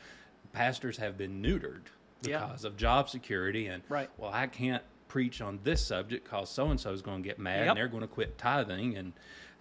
pastors 0.53 0.97
have 0.99 1.17
been 1.17 1.43
neutered 1.43 1.83
Yeah. 2.23 2.47
because 2.47 2.65
of 2.65 2.77
job 2.77 3.09
security 3.09 3.69
and 3.69 3.83
Right. 3.89 4.11
well 4.19 4.31
i 4.33 4.47
can't 4.49 4.83
preach 5.09 5.41
on 5.41 5.61
this 5.65 5.85
subject 5.87 6.25
because 6.25 6.51
so 6.51 6.69
and 6.71 6.79
so 6.81 6.93
is 6.93 7.03
going 7.03 7.23
to 7.23 7.29
get 7.29 7.39
mad 7.39 7.61
Yep. 7.61 7.69
and 7.69 7.77
they're 7.77 7.89
going 7.89 8.01
to 8.03 8.09
quit 8.09 8.37
tithing 8.37 8.97
and, 8.97 9.13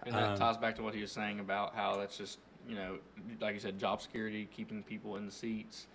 And 0.04 0.14
that 0.14 0.30
um, 0.30 0.38
ties 0.38 0.56
back 0.56 0.74
to 0.76 0.82
what 0.82 0.94
he 0.94 1.00
was 1.00 1.12
saying 1.12 1.38
about 1.40 1.74
how 1.76 1.96
that's 1.96 2.18
just, 2.18 2.38
you 2.70 2.76
know, 2.76 2.98
like 3.40 3.54
you 3.54 3.60
said, 3.60 3.78
job 3.78 4.00
security, 4.00 4.48
keeping 4.54 4.82
people 4.84 5.16
in 5.16 5.26
the 5.26 5.32
seats, 5.32 5.86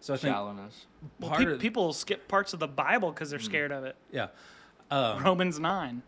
so 0.00 0.14
i 0.14 0.16
think 0.16 0.34
shallowness. 0.34 0.86
Well, 1.20 1.30
pe- 1.32 1.44
of 1.52 1.58
people 1.60 1.92
skip 1.92 2.26
parts 2.28 2.54
of 2.54 2.60
the 2.60 2.66
Bible 2.68 3.10
because 3.12 3.28
they're 3.30 3.38
scared 3.38 3.70
of 3.72 3.84
it. 3.84 3.96
yeah 4.10 4.28
um, 4.90 5.22
Romans 5.22 5.58
9. 5.60 6.02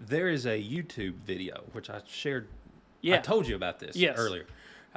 there 0.00 0.28
is 0.28 0.46
a 0.46 0.58
youtube 0.62 1.14
video 1.14 1.62
which 1.72 1.90
i 1.90 2.00
shared 2.08 2.48
Yeah. 3.02 3.16
i 3.16 3.18
told 3.18 3.46
you 3.46 3.54
about 3.54 3.78
this 3.78 3.96
Yes. 3.96 4.16
earlier 4.18 4.46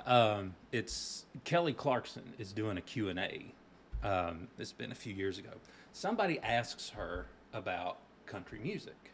um, 0.05 0.55
it's 0.71 1.25
kelly 1.43 1.73
clarkson 1.73 2.23
is 2.39 2.53
doing 2.53 2.77
a 2.77 2.81
q&a 2.81 3.45
um, 4.07 4.47
it's 4.57 4.71
been 4.71 4.91
a 4.91 4.95
few 4.95 5.13
years 5.13 5.37
ago 5.39 5.49
somebody 5.91 6.39
asks 6.39 6.89
her 6.89 7.25
about 7.53 7.97
country 8.25 8.59
music 8.63 9.11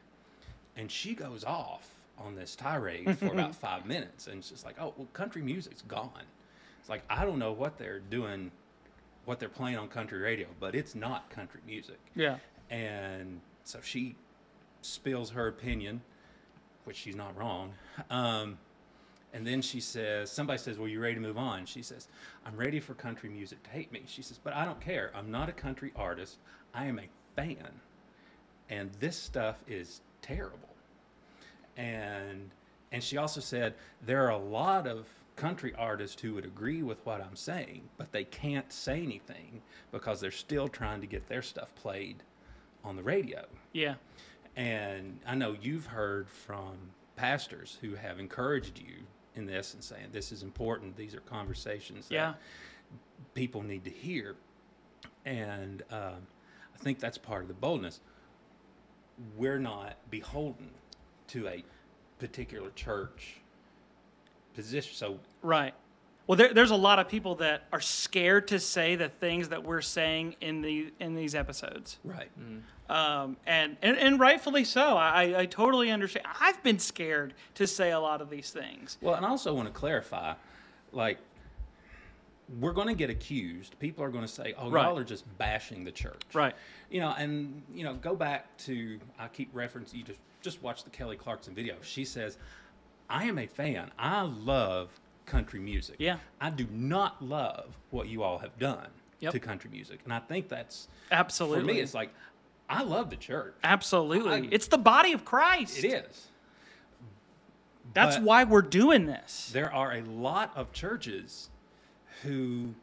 and 0.75 0.91
she 0.91 1.13
goes 1.15 1.43
off 1.43 1.88
on 2.19 2.36
this 2.36 2.55
tirade 2.55 3.17
for 3.17 3.27
about 3.27 3.55
five 3.67 3.86
minutes 3.86 4.27
and 4.27 4.38
it's 4.38 4.49
just 4.49 4.65
like 4.65 4.75
oh 4.79 4.93
well 4.97 5.08
country 5.13 5.41
music's 5.41 5.82
gone 5.84 6.10
it's 6.79 6.89
like 6.89 7.01
i 7.10 7.23
don't 7.25 7.39
know 7.39 7.51
what 7.51 7.77
they're 7.77 7.99
doing 7.99 8.51
what 9.25 9.39
they're 9.39 9.47
playing 9.49 9.77
on 9.77 9.88
country 9.88 10.19
radio 10.19 10.47
but 10.60 10.75
it's 10.75 10.95
not 10.95 11.29
country 11.29 11.62
music 11.65 11.99
Yeah. 12.15 12.38
and 12.69 13.39
so 13.63 13.79
she 13.82 14.15
spills 14.82 15.29
her 15.32 15.47
opinion 15.47 16.01
which 16.86 16.97
she's 16.97 17.15
not 17.15 17.38
wrong 17.38 17.73
um, 18.10 18.58
And 19.32 19.45
then 19.45 19.62
she 19.62 19.79
says, 19.79 20.32
somebody 20.32 20.58
says, 20.58 20.79
Well, 20.79 20.88
you 20.88 20.99
ready 20.99 21.13
to 21.13 21.21
move 21.21 21.38
on? 21.38 21.67
She 21.67 21.84
says, 21.84 22.08
I'm 22.47 22.58
ready 22.58 22.79
for 22.79 22.95
country 22.95 23.29
music 23.29 23.62
to 23.63 23.69
hate 23.69 23.91
me. 23.91 24.01
She 24.08 24.23
says, 24.23 24.39
But 24.43 24.53
I 24.55 24.65
don't 24.65 24.82
care. 24.82 25.12
I'm 25.13 25.29
not 25.29 25.49
a 25.49 25.51
country 25.51 25.91
artist. 25.95 26.38
I 26.73 26.86
am 26.88 26.97
a 26.97 27.08
fan. 27.36 27.69
And 28.71 28.89
this 28.99 29.15
stuff 29.15 29.58
is 29.67 30.01
terrible. 30.23 30.68
And 31.80 32.52
and 32.92 33.04
she 33.04 33.18
also 33.18 33.39
said, 33.39 33.74
There 34.06 34.26
are 34.26 34.32
a 34.32 34.38
lot 34.38 34.86
of 34.88 35.08
country 35.36 35.74
artists 35.78 36.22
who 36.22 36.34
would 36.34 36.44
agree 36.46 36.84
with 36.84 37.04
what 37.06 37.22
I'm 37.22 37.36
saying, 37.36 37.84
but 37.98 38.12
they 38.12 38.26
can't 38.26 38.72
say 38.74 39.02
anything 39.02 39.62
because 39.92 40.20
they're 40.20 40.32
still 40.32 40.68
trying 40.68 41.00
to 41.02 41.08
get 41.08 41.28
their 41.30 41.42
stuff 41.42 41.74
played 41.76 42.18
on 42.84 42.98
the 42.98 43.04
radio. 43.04 43.46
Yeah. 43.72 43.96
And 44.58 45.20
I 45.26 45.36
know 45.36 45.56
you've 45.62 45.86
heard 45.86 46.30
from 46.30 46.74
pastors 47.15 47.78
who 47.80 47.96
have 47.96 48.20
encouraged 48.20 48.80
you 48.80 48.96
in 49.36 49.46
this 49.46 49.74
and 49.74 49.82
saying 49.84 50.08
this 50.12 50.34
is 50.34 50.44
important. 50.44 50.98
These 50.98 51.15
are 51.15 51.22
conversations 51.22 52.10
that 52.10 52.13
Yeah. 52.15 52.34
people 53.34 53.62
need 53.62 53.86
to 53.86 53.89
hear. 53.92 54.36
And 55.26 55.84
um, 55.92 56.28
I 56.76 56.78
think 56.80 57.00
that's 57.00 57.18
part 57.18 57.44
of 57.44 57.48
the 57.48 57.54
boldness. 57.54 58.02
We're 59.38 59.60
not 59.60 59.96
beholden 60.10 60.72
to 61.30 61.48
a 61.48 61.63
particular 62.20 62.70
church 62.76 63.38
position. 64.54 64.94
So 64.96 65.20
Right. 65.42 65.74
Well, 66.28 66.36
there, 66.36 66.54
there's 66.54 66.70
a 66.70 66.76
lot 66.76 67.00
of 67.00 67.08
people 67.08 67.34
that 67.36 67.63
are 67.74 67.82
scared 67.82 68.50
to 68.50 68.60
say 68.60 68.96
the 68.96 69.10
things 69.10 69.50
that 69.50 69.63
we're 69.63 69.82
saying 69.82 70.36
in 70.42 70.62
the 70.62 70.94
in 71.00 71.15
these 71.15 71.34
episodes, 71.34 71.98
right, 72.04 72.30
um, 72.88 73.36
and, 73.48 73.78
and 73.82 73.98
and 73.98 74.20
rightfully 74.20 74.63
so. 74.63 74.96
I, 74.96 75.39
I 75.39 75.46
totally 75.48 75.89
understand. 75.89 76.28
I've 76.39 76.62
been 76.62 76.78
scared 76.78 77.34
to 77.56 77.65
say 77.65 77.89
a 77.89 78.00
lot 78.00 78.22
of 78.22 78.30
these 78.30 78.52
things. 78.52 79.00
Well, 79.02 79.15
and 79.15 79.26
I 79.26 79.30
also 79.30 79.56
want 79.56 79.70
to 79.70 79.74
clarify, 79.74 80.36
like, 80.92 81.18
we're 82.60 82.74
going 82.74 82.89
to 82.89 82.94
get 82.94 83.10
accused. 83.10 83.80
People 83.80 84.04
are 84.04 84.10
going 84.12 84.26
to 84.26 84.32
say, 84.32 84.54
"Oh, 84.56 84.70
Right. 84.70 84.86
y'all 84.86 85.00
are 85.00 85.04
just 85.04 85.26
bashing 85.39 85.84
the 85.84 85.92
church." 85.92 86.22
Right. 86.34 86.54
You 86.92 87.00
know, 87.02 87.15
and 87.18 87.63
you 87.74 87.84
know, 87.84 87.96
go 87.96 88.15
back 88.15 88.56
to 88.65 89.00
I 89.18 89.30
keep 89.30 89.52
referencing 89.56 89.96
you 89.96 90.04
just 90.04 90.20
just 90.41 90.62
watch 90.62 90.84
the 90.84 90.89
Kelly 90.89 91.17
Clarkson 91.17 91.54
video. 91.54 91.75
She 91.82 92.06
says, 92.06 92.38
"I 93.10 93.25
am 93.25 93.38
a 93.38 93.47
fan. 93.47 93.91
I 93.97 94.21
love 94.21 94.89
country 95.25 95.60
music. 95.60 95.97
Yeah. 95.99 96.17
I 96.41 96.49
do 96.49 96.67
not 96.71 97.21
love 97.23 97.78
what 97.91 98.08
you 98.08 98.23
all 98.23 98.39
have 98.39 98.58
done 98.58 98.88
Yep. 99.19 99.34
to 99.34 99.39
country 99.39 99.69
music." 99.69 99.99
And 100.04 100.13
I 100.13 100.19
think 100.19 100.49
that's 100.49 100.88
Absolutely. 101.12 101.60
for 101.62 101.65
me. 101.73 101.80
It's 101.80 101.93
like 101.93 102.12
I 102.69 102.84
love 102.84 103.10
the 103.10 103.15
church. 103.15 103.56
Absolutely. 103.63 104.32
I- 104.32 104.49
it's 104.52 104.67
the 104.67 104.78
body 104.78 105.12
of 105.12 105.25
Christ. 105.25 105.84
It 105.84 105.88
is. 105.88 106.28
That's 107.93 108.17
But- 108.17 108.23
why 108.23 108.43
we're 108.43 108.62
doing 108.62 109.08
this. 109.08 109.49
there 109.52 109.73
are 109.73 109.93
a 109.93 110.02
lot 110.02 110.56
of 110.56 110.71
churches 110.71 111.49
who 112.21 112.75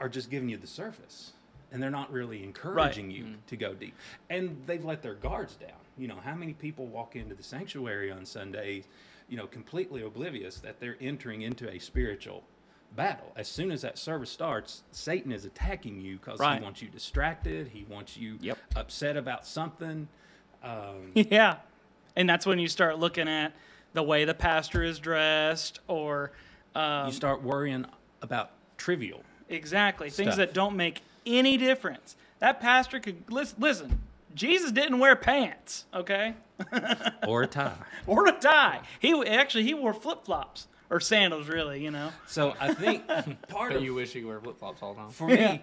are 0.00 0.08
just 0.08 0.30
giving 0.30 0.48
you 0.48 0.56
the 0.56 0.66
surface 0.66 1.32
and 1.70 1.82
they're 1.82 1.90
not 1.90 2.10
really 2.10 2.42
encouraging 2.42 3.10
you 3.10 3.24
mm. 3.24 3.36
to 3.46 3.56
go 3.56 3.74
deep 3.74 3.94
and 4.30 4.62
they've 4.66 4.84
let 4.84 5.02
their 5.02 5.14
guards 5.14 5.56
down 5.56 5.70
you 5.98 6.08
know 6.08 6.18
how 6.24 6.34
many 6.34 6.52
people 6.52 6.86
walk 6.86 7.16
into 7.16 7.34
the 7.34 7.42
sanctuary 7.42 8.10
on 8.10 8.24
sundays 8.26 8.84
you 9.28 9.36
know 9.36 9.46
completely 9.46 10.02
oblivious 10.02 10.56
that 10.60 10.78
they're 10.80 10.96
entering 11.00 11.42
into 11.42 11.68
a 11.70 11.78
spiritual 11.78 12.42
battle 12.96 13.32
as 13.36 13.48
soon 13.48 13.70
as 13.70 13.82
that 13.82 13.98
service 13.98 14.30
starts 14.30 14.82
satan 14.92 15.32
is 15.32 15.44
attacking 15.44 16.00
you 16.00 16.16
because 16.16 16.38
Right. 16.40 16.58
he 16.58 16.64
wants 16.64 16.80
you 16.82 16.88
distracted 16.88 17.68
he 17.68 17.84
wants 17.88 18.16
you 18.16 18.38
Yep. 18.40 18.58
upset 18.76 19.16
about 19.16 19.46
something 19.46 20.08
um, 20.62 21.12
Yeah. 21.14 21.56
And 22.16 22.28
that's 22.28 22.46
when 22.46 22.58
you 22.58 22.66
start 22.68 22.98
looking 22.98 23.28
at 23.28 23.52
the 23.92 24.02
way 24.02 24.24
the 24.24 24.34
pastor 24.34 24.82
is 24.82 24.98
dressed 24.98 25.80
or 25.86 26.32
um, 26.74 27.06
you 27.08 27.12
start 27.12 27.42
worrying 27.42 27.84
about 28.22 28.50
trivial 28.78 29.22
exactly 29.48 30.10
things 30.10 30.36
that 30.36 30.54
don't 30.54 30.76
make 30.76 31.02
any 31.26 31.56
difference. 31.56 32.16
That 32.40 32.60
pastor 32.60 33.00
could 33.00 33.22
listen, 33.30 33.56
listen. 33.60 33.98
Jesus 34.36 34.70
didn't 34.70 34.98
wear 35.00 35.16
pants, 35.16 35.86
okay? 35.92 36.34
or 37.26 37.42
a 37.42 37.46
tie 37.48 37.72
Or 38.06 38.28
a 38.28 38.32
tie. 38.32 38.80
He 39.00 39.12
actually 39.26 39.64
he 39.64 39.74
wore 39.74 39.92
flip-flops 39.92 40.68
or 40.90 41.00
sandals 41.00 41.48
really, 41.48 41.82
you 41.82 41.90
know. 41.90 42.10
So 42.28 42.54
I 42.60 42.72
think 42.72 43.06
part 43.48 43.70
But 43.72 43.76
of 43.78 43.82
you 43.82 43.94
wish 43.94 44.14
you 44.14 44.20
could 44.22 44.28
wear 44.28 44.40
flip 44.40 44.58
flops 44.58 44.82
all 44.82 44.94
the 44.94 45.00
time. 45.00 45.10
for 45.10 45.30
Yeah. 45.30 45.52
me, 45.54 45.62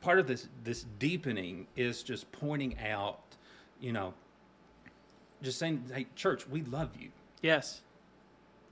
part 0.00 0.18
of 0.18 0.26
this 0.26 0.48
this 0.64 0.84
deepening 0.98 1.66
is 1.76 2.02
just 2.02 2.30
pointing 2.32 2.76
out, 2.80 3.20
you 3.80 3.92
know, 3.92 4.14
just 5.42 5.58
saying, 5.58 5.84
hey, 5.94 6.06
church, 6.16 6.48
we 6.48 6.62
love 6.62 6.90
you. 6.98 7.10
Yes. 7.42 7.82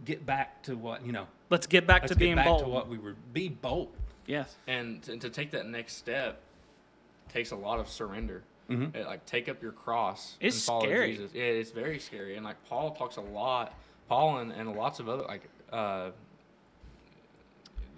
Get 0.04 0.26
back 0.26 0.62
to 0.64 0.76
what 0.76 1.04
you 1.06 1.12
know. 1.12 1.26
Let's 1.50 1.66
get 1.68 1.86
back 1.86 2.02
Let's 2.02 2.14
to 2.14 2.18
get 2.18 2.24
being 2.24 2.36
back 2.36 2.46
bold. 2.46 2.62
to 2.64 2.68
what 2.68 2.88
we 2.88 2.98
were. 2.98 3.14
Be 3.32 3.48
bold. 3.48 3.92
yes. 4.26 4.56
And 4.66 5.02
to, 5.04 5.16
to 5.18 5.30
take 5.30 5.50
that 5.52 5.66
next 5.66 5.96
step 5.96 6.40
takes 7.28 7.52
a 7.52 7.56
lot 7.56 7.78
of 7.78 7.88
surrender. 7.88 8.42
Mhm. 8.68 8.96
Uh, 8.96 9.06
like 9.06 9.26
take 9.26 9.48
up 9.48 9.62
your 9.62 9.72
cross 9.72 10.36
It's 10.40 10.56
and 10.56 10.62
follow 10.64 10.84
scary. 10.86 11.12
Jesus. 11.12 11.32
Yeah, 11.34 11.44
it's 11.44 11.70
very 11.70 11.98
scary. 11.98 12.36
And 12.36 12.44
like 12.44 12.56
Paul 12.68 12.92
talks 12.92 13.16
a 13.16 13.20
lot, 13.20 13.74
Paul 14.08 14.38
and, 14.38 14.52
and 14.52 14.74
lots 14.74 15.00
of 15.00 15.08
other 15.08 15.22
like 15.24 15.42
uh, 15.72 16.10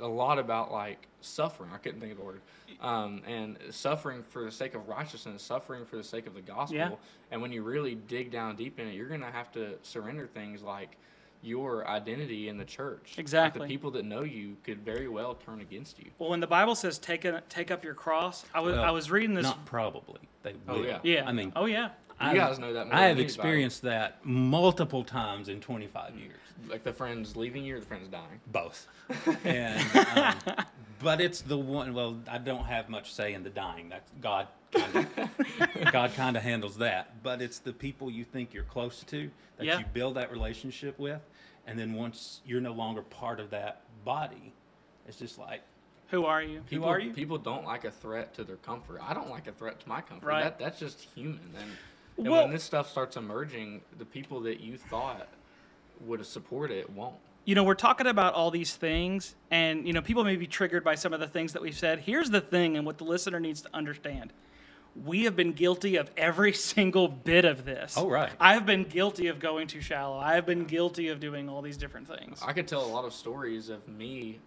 a 0.01 0.07
lot 0.07 0.39
about 0.39 0.73
like 0.73 1.07
suffering. 1.21 1.71
I 1.73 1.79
couldn't 1.79 2.01
think 2.01 2.13
of 2.13 2.19
the 2.19 2.25
word. 2.25 2.41
Um, 2.81 3.23
and 3.27 3.57
suffering 3.71 4.23
for 4.23 4.45
the 4.45 4.51
sake 4.51 4.75
of 4.75 4.89
righteousness, 4.89 5.43
suffering 5.43 5.87
for 5.87 5.97
the 5.97 6.05
sake 6.05 6.27
of 6.27 6.35
the 6.35 6.43
gospel. 6.43 6.77
Yeah. 6.77 6.91
And 7.31 7.41
when 7.41 7.51
you 7.53 7.63
really 7.63 7.95
dig 7.95 8.31
down 8.31 8.57
deep 8.57 8.79
in 8.79 8.89
it, 8.89 8.95
you're 8.95 9.09
gonna 9.09 9.31
have 9.31 9.51
to 9.53 9.79
surrender 9.83 10.27
things 10.27 10.63
like 10.63 10.97
your 11.43 11.87
identity 11.89 12.49
in 12.49 12.59
the 12.59 12.65
church. 12.65 13.13
Like, 13.13 13.19
Exactly. 13.19 13.63
the 13.63 13.67
people 13.69 13.91
that 13.93 14.05
know 14.05 14.23
you 14.23 14.57
could 14.65 14.85
very 14.85 15.09
well 15.09 15.35
turn 15.35 15.61
against 15.61 15.99
you. 15.99 16.11
Well, 16.19 16.31
when 16.31 16.41
the 16.41 16.47
Bible 16.47 16.75
says 16.75 16.99
take 16.99 17.25
a, 17.25 17.43
take 17.49 17.71
up 17.71 17.85
your 17.85 17.95
cross, 17.95 18.45
I 18.55 18.61
was 18.61 18.77
I 18.77 18.91
was 18.91 19.11
reading 19.11 19.35
this. 19.35 19.45
Not 19.45 19.65
probably. 19.67 20.21
They 20.43 20.55
Oh, 20.69 20.83
yeah. 20.83 20.99
yeah. 21.03 21.25
I 21.27 21.33
mean, 21.33 21.53
oh 21.57 21.67
yeah. 21.67 21.91
You 22.21 22.27
I've- 22.29 22.39
guys 22.39 22.59
know 22.59 22.73
that 22.73 22.87
more 22.87 22.95
I 22.95 22.99
than 22.99 23.09
have 23.09 23.11
anybody. 23.19 23.25
experienced 23.25 23.83
that 23.83 24.25
multiple 24.25 25.05
times 25.05 25.49
in 25.49 25.61
25 25.61 26.17
years. 26.17 26.33
Like 26.69 26.83
the 26.85 26.93
friends 26.93 27.37
leaving 27.37 27.65
you 27.65 27.77
or 27.77 27.81
the 27.81 27.87
friends 27.87 28.09
dying. 28.09 28.41
Both. 28.47 28.87
and 29.45 29.81
um, 30.19 30.35
but 31.03 31.21
it's 31.21 31.43
the 31.43 31.59
one. 31.59 31.93
Well, 31.93 32.19
I 32.31 32.39
don't 32.39 32.65
have 32.65 32.89
much 32.89 33.13
say 33.13 33.35
in 33.35 33.43
the 33.43 33.51
dying. 33.51 33.91
That's 33.91 34.11
God. 34.23 34.49
Kind 34.73 35.07
of, 35.19 35.93
God 35.93 36.15
kind 36.15 36.37
of 36.37 36.43
handles 36.43 36.79
that. 36.79 37.23
But 37.23 37.43
it's 37.43 37.59
the 37.59 37.73
people 37.75 38.11
you 38.11 38.25
think 38.25 38.55
you're 38.55 38.65
close 38.65 39.03
to 39.05 39.31
that 39.59 39.67
Yeah. 39.67 39.79
you 39.79 39.85
build 39.93 40.15
that 40.17 40.33
relationship 40.33 40.99
with, 40.99 41.21
and 41.67 41.79
then 41.79 41.93
once 41.93 42.41
you're 42.47 42.61
no 42.63 42.73
longer 42.73 43.03
part 43.03 43.39
of 43.39 43.51
that 43.51 43.83
body, 44.05 44.53
it's 45.07 45.19
just 45.19 45.39
like 45.39 45.61
Who 46.09 46.25
are 46.25 46.43
you? 46.43 46.63
People, 46.69 46.87
Who 46.87 46.93
are 46.93 46.99
you? 46.99 47.13
People 47.13 47.37
don't 47.39 47.65
like 47.67 47.85
a 47.85 47.91
threat 47.91 48.35
to 48.35 48.45
their 48.45 48.57
comfort. 48.57 49.01
I 49.07 49.13
don't 49.13 49.29
like 49.31 49.47
a 49.47 49.53
threat 49.53 49.79
to 49.81 49.89
my 49.89 50.01
comfort. 50.01 50.27
Right. 50.27 50.43
That, 50.45 50.59
that's 50.59 50.81
just 50.81 51.01
human. 51.15 51.41
And, 51.59 51.71
and 52.19 52.29
Well- 52.29 52.43
when 52.43 52.51
this 52.53 52.65
stuff 52.65 52.91
starts 52.91 53.17
emerging, 53.17 53.83
the 53.99 54.05
people 54.05 54.41
that 54.41 54.61
you 54.61 54.77
thought 54.77 55.29
would 56.01 56.25
support 56.27 56.71
it 56.71 56.91
won't. 56.91 57.17
you 57.45 57.55
know, 57.55 57.63
we're 57.65 57.75
talking 57.75 58.07
about 58.09 58.35
all 58.35 58.51
these 58.51 58.75
things, 58.75 59.35
and 59.51 59.87
you 59.87 59.93
know, 59.93 60.03
people 60.03 60.25
may 60.25 60.35
be 60.37 60.47
triggered 60.49 60.83
by 60.83 60.95
some 60.97 61.13
of 61.13 61.21
the 61.21 61.29
things 61.29 61.53
that 61.53 61.63
we've 61.63 61.77
said. 61.79 62.01
Here's 62.01 62.31
the 62.31 62.41
thing, 62.41 62.77
and 62.77 62.85
what 62.85 62.99
the 62.99 63.05
listener 63.05 63.39
needs 63.39 63.63
to 63.63 63.69
understand: 63.73 64.33
we 65.05 65.25
have 65.25 65.37
been 65.37 65.53
guilty 65.53 65.95
of 65.97 66.11
every 66.17 66.53
single 66.73 67.07
bit 67.09 67.45
of 67.45 67.65
this. 67.65 67.95
Oh, 67.97 68.09
right. 68.11 68.33
I've 68.41 68.67
been 68.67 68.83
guilty 68.85 69.29
of 69.29 69.39
going 69.39 69.69
too 69.69 69.81
shallow. 69.81 70.19
I've 70.19 70.45
been 70.45 70.65
guilty 70.65 71.09
of 71.09 71.21
doing 71.21 71.49
all 71.49 71.63
these 71.63 71.77
different 71.77 72.09
things. 72.09 72.43
I 72.45 72.53
could 72.53 72.67
tell 72.67 72.85
a 72.85 72.89
lot 72.93 73.05
of 73.05 73.13
stories 73.15 73.69
of 73.69 73.87
me, 73.87 74.41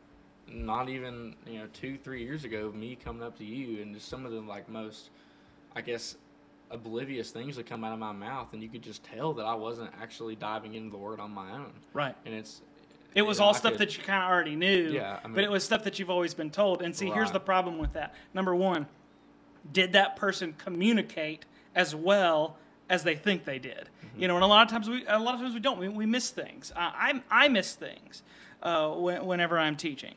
not 0.47 0.89
even 0.89 1.36
you 1.47 1.60
know 1.60 1.67
two, 1.73 1.97
three 1.97 2.21
years 2.23 2.43
ago, 2.43 2.65
of 2.65 2.75
me 2.75 2.95
coming 2.95 3.23
up 3.23 3.38
to 3.38 3.45
you, 3.45 3.82
and 3.82 3.95
just 3.95 4.10
some 4.10 4.25
of 4.25 4.32
the 4.34 4.41
like 4.41 4.67
most, 4.67 5.10
I 5.75 5.79
guess, 5.82 6.15
oblivious 6.71 7.32
things 7.32 7.55
that 7.55 7.65
come 7.65 7.84
out 7.84 7.93
of 7.93 7.99
my 7.99 8.12
mouth, 8.12 8.53
and 8.53 8.62
you 8.62 8.69
could 8.69 8.82
just 8.82 9.03
tell 9.03 9.34
that 9.34 9.45
I 9.45 9.55
wasn't 9.55 9.91
actually 10.01 10.36
diving 10.36 10.75
into 10.75 10.91
the 10.91 10.97
word 10.97 11.19
on 11.19 11.32
my 11.32 11.51
own. 11.51 11.71
Right. 11.93 12.15
And 12.25 12.34
it's 12.34 12.62
It 13.15 13.23
was 13.23 13.38
you 13.38 13.41
know, 13.41 13.47
all 13.47 13.55
I 13.55 13.58
stuff 13.58 13.71
could- 13.73 13.82
that 13.82 13.97
you 13.97 14.03
kind 14.03 14.23
of 14.23 14.29
already 14.29 14.55
knew. 14.55 14.91
Yeah, 14.91 15.19
I 15.23 15.27
but 15.27 15.43
it 15.43 15.51
was 15.51 15.63
stuff 15.63 15.84
that 15.84 15.99
you've 15.99 16.10
always 16.10 16.34
been 16.34 16.51
told. 16.51 16.82
And 16.82 16.95
see, 16.95 17.10
here's 17.10 17.32
the 17.32 17.39
problem 17.39 17.77
with 17.77 17.93
that. 17.93 18.13
Number 18.34 18.55
one, 18.55 18.88
did 19.71 19.93
that 19.93 20.15
person 20.15 20.53
communicate 20.58 21.45
as 21.75 21.95
well 21.95 22.58
as 22.89 23.03
they 23.03 23.15
think 23.15 23.45
they 23.45 23.60
did? 23.60 23.89
Mm-hmm. 24.05 24.21
You 24.21 24.27
know, 24.27 24.36
and 24.36 24.43
a 24.43 24.47
lot 24.47 24.65
of 24.65 24.71
times 24.71 24.89
we, 24.89 25.05
a 25.08 25.19
lot 25.19 25.36
of 25.36 25.41
times 25.41 25.53
we 25.53 25.60
don't. 25.60 25.79
We, 25.79 25.89
we 25.89 26.05
miss 26.05 26.29
things. 26.29 26.71
Uh, 26.75 26.79
I, 26.79 27.21
I 27.29 27.47
miss 27.47 27.73
things 27.73 28.23
uh, 28.62 28.89
when, 28.89 29.25
whenever 29.25 29.58
I'm 29.58 29.75
teaching. 29.75 30.15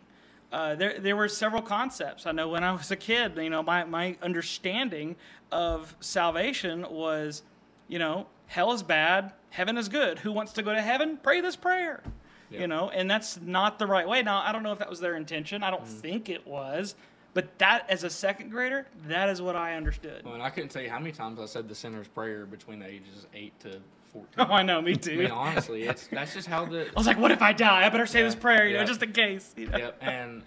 Uh, 0.53 0.75
there, 0.75 1.01
there 1.01 1.17
were 1.17 1.29
several 1.29 1.63
concepts. 1.63 2.27
I 2.27 2.33
know 2.33 2.49
when 2.51 2.63
I 2.63 2.73
was 2.73 2.91
a 2.91 2.97
kid, 2.97 3.33
you 3.39 3.49
know, 3.49 3.63
my, 3.63 3.85
my 3.85 4.19
understanding 4.21 5.17
of 5.53 5.95
salvation 6.01 6.87
was, 6.91 7.43
you 7.89 7.99
know, 7.99 8.27
hell 8.47 8.73
is 8.73 8.83
bad, 8.83 9.33
heaven 9.51 9.77
is 9.79 9.89
good. 9.89 10.19
Who 10.21 10.33
wants 10.33 10.53
to 10.55 10.63
go 10.63 10.75
to 10.75 10.83
heaven? 10.83 11.19
Pray 11.23 11.41
this 11.41 11.57
prayer. 11.57 12.03
Yeah. 12.51 12.61
You 12.61 12.67
know, 12.67 12.91
and 12.91 13.11
that's 13.11 13.41
not 13.41 13.79
the 13.79 13.87
right 13.87 14.07
way. 14.07 14.23
Now, 14.23 14.43
I 14.43 14.53
don't 14.53 14.63
know 14.63 14.73
if 14.73 14.79
that 14.81 14.91
was 14.91 15.01
their 15.01 15.17
intention. 15.17 15.63
I 15.63 15.71
don't 15.71 15.85
mm. 15.85 16.01
think 16.01 16.29
it 16.29 16.47
was. 16.47 16.95
But 17.35 17.59
that, 17.59 17.87
as 17.89 18.05
a 18.05 18.11
second 18.11 18.51
grader, 18.51 18.87
that 19.09 19.31
is 19.31 19.41
what 19.41 19.57
I 19.57 19.75
understood. 19.75 20.23
Well, 20.25 20.35
and 20.35 20.43
I 20.43 20.51
couldn't 20.51 20.69
tell 20.69 20.83
you 20.83 20.91
how 20.91 20.99
many 20.99 21.13
times 21.13 21.41
I 21.41 21.47
said 21.47 21.67
the 21.67 21.75
sinner's 21.75 22.09
prayer 22.09 22.45
between 22.45 22.81
the 22.81 22.87
ages 22.87 23.27
eight 23.33 23.59
to 23.61 23.81
14. 24.13 24.29
Oh, 24.39 24.53
I 24.53 24.63
know, 24.63 24.83
me 24.83 24.97
too. 24.97 25.13
I 25.15 25.17
mean, 25.17 25.31
honestly, 25.31 25.85
it's 25.85 26.09
that's 26.09 26.35
just 26.35 26.47
how 26.47 26.67
the 26.67 26.83
I 26.89 26.93
was 26.95 27.07
like, 27.07 27.19
what 27.19 27.31
if 27.31 27.41
I 27.41 27.55
die? 27.55 27.87
I 27.87 27.89
better 27.89 28.07
say 28.07 28.23
this 28.23 28.35
prayer, 28.35 28.69
you 28.69 28.77
know, 28.77 28.85
just 28.85 29.03
in 29.03 29.13
case. 29.13 29.55
you 29.57 29.69
know? 29.69 29.79
yep. 29.79 29.99
And 30.03 30.43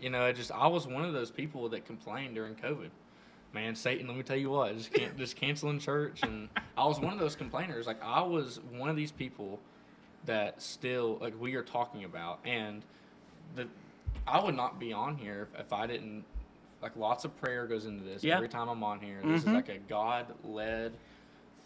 you 0.00 0.10
know, 0.10 0.26
it 0.26 0.36
just 0.36 0.52
I 0.52 0.66
was 0.66 0.86
one 0.86 1.04
of 1.04 1.14
those 1.14 1.30
people 1.30 1.68
that 1.70 1.86
complained 1.86 2.34
during 2.34 2.54
COVID. 2.54 2.90
Man, 3.52 3.74
Satan, 3.74 4.06
let 4.06 4.16
me 4.16 4.22
tell 4.22 4.36
you 4.36 4.50
what, 4.50 4.76
just 4.76 4.92
can't 4.92 5.16
just 5.18 5.36
canceling 5.36 5.78
church, 5.80 6.22
and 6.22 6.48
I 6.76 6.84
was 6.86 7.00
one 7.00 7.12
of 7.12 7.18
those 7.18 7.34
complainers. 7.34 7.86
Like 7.86 8.02
I 8.02 8.22
was 8.22 8.60
one 8.76 8.88
of 8.88 8.96
these 8.96 9.10
people 9.10 9.58
that 10.26 10.60
still 10.62 11.18
like 11.20 11.34
we 11.40 11.54
are 11.54 11.62
talking 11.62 12.04
about, 12.04 12.38
and 12.44 12.82
the 13.56 13.66
I 14.26 14.42
would 14.42 14.54
not 14.54 14.78
be 14.78 14.92
on 14.92 15.16
here 15.16 15.48
if, 15.54 15.60
if 15.66 15.72
I 15.72 15.86
didn't 15.86 16.24
like 16.80 16.96
lots 16.96 17.24
of 17.24 17.36
prayer 17.40 17.66
goes 17.66 17.86
into 17.86 18.04
this 18.04 18.22
Yeah. 18.22 18.36
every 18.36 18.48
time 18.48 18.68
I'm 18.68 18.82
on 18.84 19.00
here. 19.00 19.18
This 19.24 19.42
Mhm. 19.42 19.48
is 19.48 19.52
like 19.52 19.68
a 19.68 19.78
God 19.78 20.26
led 20.44 20.92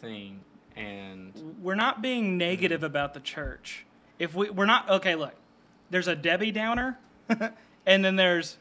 thing, 0.01 0.39
and 0.75 1.33
We're 1.61 1.75
not 1.75 2.01
being 2.01 2.37
negative 2.37 2.81
about 2.83 3.13
the 3.13 3.19
church. 3.19 3.85
If 4.17 4.33
we 4.33 4.49
we're 4.49 4.65
not 4.65 4.89
okay, 4.89 5.13
look. 5.15 5.35
There's 5.91 6.07
a 6.07 6.15
Debbie 6.15 6.51
Downer, 6.51 6.97
and 7.85 8.03
then 8.03 8.15
there's 8.15 8.57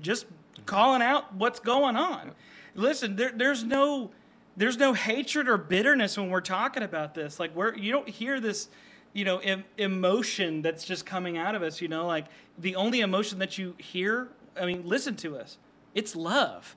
just 0.00 0.26
calling 0.64 1.02
out 1.02 1.34
what's 1.34 1.58
going 1.58 1.96
on. 1.96 2.30
Listen, 2.78 3.16
there, 3.16 3.32
there's 3.34 3.64
no 3.64 4.10
there's 4.56 4.76
no 4.76 4.92
hatred 4.92 5.48
or 5.48 5.56
bitterness 5.56 6.16
when 6.16 6.30
we're 6.30 6.40
talking 6.40 6.82
about 6.82 7.14
this. 7.14 7.38
Like 7.40 7.54
we're 7.54 7.74
you 7.76 7.90
don't 7.92 8.08
hear 8.08 8.40
this, 8.40 8.68
you 9.12 9.24
know, 9.24 9.38
em- 9.38 9.64
emotion 9.76 10.62
that's 10.62 10.84
just 10.84 11.04
coming 11.04 11.36
out 11.36 11.54
of 11.54 11.62
us. 11.62 11.80
You 11.80 11.88
know, 11.88 12.06
like 12.06 12.26
the 12.56 12.76
only 12.76 13.00
emotion 13.00 13.38
that 13.40 13.58
you 13.58 13.74
hear. 13.78 14.28
I 14.60 14.66
mean, 14.66 14.82
listen 14.86 15.16
to 15.16 15.36
us. 15.36 15.58
It's 15.94 16.14
love. 16.16 16.76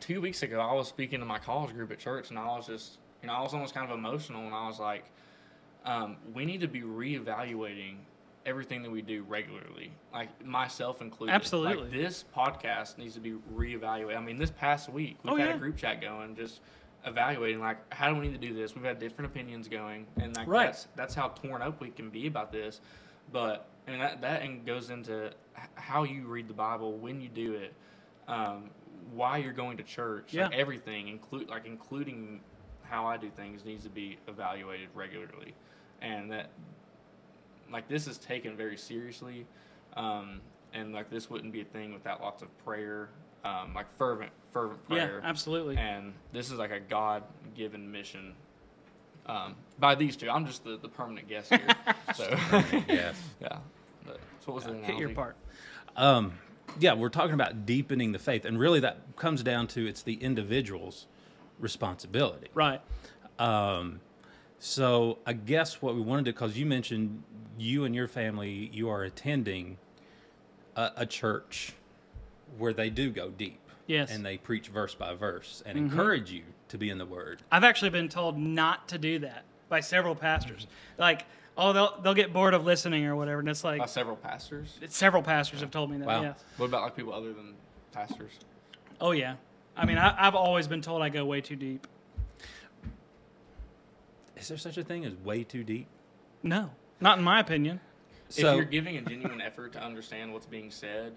two 0.00 0.20
weeks 0.20 0.42
ago, 0.42 0.60
I 0.60 0.72
was 0.74 0.88
speaking 0.88 1.20
to 1.20 1.26
my 1.26 1.38
college 1.38 1.72
group 1.74 1.90
at 1.92 1.98
church, 1.98 2.30
and 2.30 2.38
I 2.38 2.46
was 2.46 2.66
just, 2.66 2.98
you 3.22 3.26
know, 3.28 3.34
I 3.34 3.42
was 3.42 3.52
almost 3.54 3.74
kind 3.74 3.90
of 3.90 3.96
emotional, 3.98 4.44
and 4.46 4.54
I 4.54 4.66
was 4.66 4.78
like, 4.78 5.04
um, 5.84 6.16
we 6.34 6.44
need 6.44 6.60
to 6.60 6.68
be 6.68 6.82
reevaluating 6.82 7.96
everything 8.46 8.82
that 8.82 8.90
we 8.90 9.02
do 9.02 9.22
regularly, 9.28 9.92
like 10.12 10.44
myself 10.44 11.00
included. 11.02 11.32
Absolutely. 11.32 11.82
Like 11.84 11.92
this 11.92 12.24
podcast 12.34 12.96
needs 12.98 13.14
to 13.14 13.20
be 13.20 13.34
reevaluated. 13.54 14.16
I 14.16 14.20
mean, 14.20 14.38
this 14.38 14.50
past 14.50 14.88
week 14.88 15.18
we've 15.22 15.32
Oh, 15.34 15.36
had 15.36 15.48
yeah. 15.50 15.54
a 15.54 15.58
group 15.58 15.76
chat 15.76 16.00
going, 16.00 16.34
just 16.36 16.60
evaluating 17.04 17.60
like 17.60 17.78
how 17.92 18.08
do 18.12 18.18
we 18.18 18.28
need 18.28 18.40
to 18.40 18.46
do 18.48 18.54
this. 18.54 18.74
We've 18.74 18.84
had 18.84 18.98
different 18.98 19.30
opinions 19.30 19.68
going, 19.68 20.06
and 20.16 20.34
like 20.36 20.46
Right. 20.48 20.66
that's 20.66 20.88
that's 20.96 21.14
how 21.14 21.28
torn 21.28 21.62
up 21.62 21.80
we 21.80 21.90
can 21.90 22.10
be 22.10 22.26
about 22.26 22.50
this. 22.52 22.80
But 23.32 23.68
I 23.86 23.90
mean 23.90 24.00
that 24.00 24.20
that 24.22 24.42
and 24.42 24.64
goes 24.64 24.90
into 24.90 25.32
how 25.74 26.04
you 26.04 26.26
read 26.26 26.48
the 26.48 26.54
Bible, 26.54 26.96
when 26.96 27.20
you 27.20 27.28
do 27.28 27.54
it, 27.54 27.74
um, 28.28 28.70
why 29.12 29.38
you're 29.38 29.52
going 29.52 29.76
to 29.76 29.82
church, 29.82 30.32
like 30.34 30.54
everything, 30.54 31.08
include 31.08 31.48
like 31.48 31.66
including 31.66 32.40
how 32.82 33.06
I 33.06 33.16
do 33.16 33.28
things 33.30 33.64
needs 33.64 33.84
to 33.84 33.90
be 33.90 34.18
evaluated 34.28 34.88
regularly, 34.94 35.54
and 36.00 36.30
that 36.32 36.50
like 37.72 37.88
this 37.88 38.06
is 38.06 38.18
taken 38.18 38.56
very 38.56 38.76
seriously, 38.76 39.46
um, 39.96 40.40
and 40.72 40.92
like 40.92 41.10
this 41.10 41.30
wouldn't 41.30 41.52
be 41.52 41.60
a 41.60 41.64
thing 41.64 41.92
without 41.92 42.20
lots 42.20 42.42
of 42.42 42.56
prayer, 42.64 43.08
um, 43.44 43.74
like 43.74 43.86
fervent 43.96 44.30
fervent 44.52 44.86
prayer, 44.88 45.20
Yeah, 45.22 45.28
absolutely. 45.28 45.76
and 45.76 46.12
this 46.32 46.50
is 46.50 46.58
like 46.58 46.70
a 46.70 46.80
God 46.80 47.22
given 47.54 47.90
mission. 47.90 48.34
Um, 49.26 49.54
by 49.78 49.94
these 49.94 50.16
two, 50.16 50.28
I'm 50.28 50.46
just 50.46 50.64
the, 50.64 50.76
the 50.76 50.88
permanent 50.88 51.28
guest 51.28 51.50
here. 51.50 51.66
so 52.14 52.28
yes. 52.88 53.16
yeah, 53.40 53.58
but, 54.04 54.18
so 54.40 54.52
what 54.52 54.54
was 54.54 54.64
the 54.64 54.74
Hit 54.74 54.98
your 54.98 55.10
part. 55.10 55.36
Um, 55.96 56.32
yeah, 56.78 56.94
we're 56.94 57.08
talking 57.08 57.34
about 57.34 57.66
deepening 57.66 58.12
the 58.12 58.18
faith, 58.18 58.44
and 58.44 58.58
really 58.58 58.80
that 58.80 59.16
comes 59.16 59.42
down 59.42 59.66
to 59.68 59.86
it's 59.86 60.02
the 60.02 60.14
individual's 60.14 61.06
responsibility. 61.58 62.48
Right. 62.54 62.80
Um, 63.38 64.00
so 64.60 65.18
I 65.26 65.32
guess 65.32 65.80
what 65.80 65.94
we 65.94 66.02
wanted 66.02 66.26
to, 66.26 66.32
because 66.32 66.56
you 66.56 66.66
mentioned 66.66 67.22
you 67.58 67.84
and 67.84 67.94
your 67.94 68.06
family, 68.06 68.70
you 68.72 68.90
are 68.90 69.02
attending 69.02 69.78
a, 70.76 70.90
a 70.98 71.06
church 71.06 71.72
where 72.58 72.72
they 72.72 72.90
do 72.90 73.10
go 73.10 73.30
deep. 73.30 73.58
Yes. 73.86 74.12
And 74.12 74.24
they 74.24 74.36
preach 74.36 74.68
verse 74.68 74.94
by 74.94 75.14
verse 75.14 75.62
and 75.66 75.76
mm-hmm. 75.76 75.90
encourage 75.90 76.30
you 76.30 76.42
to 76.68 76.78
be 76.78 76.90
in 76.90 76.98
the 76.98 77.06
Word. 77.06 77.42
I've 77.50 77.64
actually 77.64 77.90
been 77.90 78.08
told 78.08 78.38
not 78.38 78.86
to 78.88 78.98
do 78.98 79.18
that 79.20 79.44
by 79.68 79.80
several 79.80 80.14
pastors. 80.14 80.66
Like, 80.98 81.24
oh, 81.56 81.72
they'll 81.72 82.00
they'll 82.02 82.14
get 82.14 82.32
bored 82.32 82.54
of 82.54 82.64
listening 82.64 83.06
or 83.06 83.16
whatever, 83.16 83.40
and 83.40 83.48
it's 83.48 83.64
like 83.64 83.80
By 83.80 83.86
several 83.86 84.16
pastors. 84.16 84.78
several 84.88 85.22
pastors 85.22 85.60
have 85.60 85.70
told 85.70 85.90
me 85.90 85.96
that. 85.98 86.06
Wow. 86.06 86.22
Yes. 86.22 86.44
What 86.58 86.66
about 86.66 86.82
like 86.82 86.94
people 86.94 87.12
other 87.12 87.32
than 87.32 87.54
pastors? 87.92 88.32
Oh 89.00 89.10
yeah. 89.12 89.36
I 89.76 89.86
mean, 89.86 89.98
I, 89.98 90.14
I've 90.18 90.34
always 90.34 90.68
been 90.68 90.82
told 90.82 91.02
I 91.02 91.08
go 91.08 91.24
way 91.24 91.40
too 91.40 91.56
deep. 91.56 91.86
Is 94.40 94.48
there 94.48 94.58
such 94.58 94.78
a 94.78 94.84
thing 94.84 95.04
as 95.04 95.14
way 95.14 95.44
too 95.44 95.62
deep? 95.64 95.86
No, 96.42 96.70
not 97.00 97.18
in 97.18 97.24
my 97.24 97.40
opinion. 97.40 97.80
So 98.28 98.50
if 98.52 98.56
you're 98.56 98.64
giving 98.64 98.96
a 98.96 99.02
genuine 99.02 99.40
effort 99.40 99.72
to 99.72 99.82
understand 99.82 100.32
what's 100.32 100.46
being 100.46 100.70
said, 100.70 101.12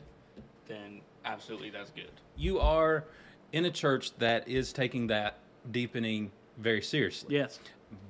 then 0.68 1.02
absolutely 1.26 1.70
that's 1.70 1.92
good. 1.92 2.12
you 2.36 2.60
are 2.60 3.06
in 3.52 3.66
a 3.66 3.72
church 3.72 4.12
that 4.18 4.48
is 4.48 4.74
taking 4.74 5.08
that 5.08 5.38
deepening 5.72 6.32
very 6.58 6.82
seriously. 6.82 7.36
Yes. 7.36 7.60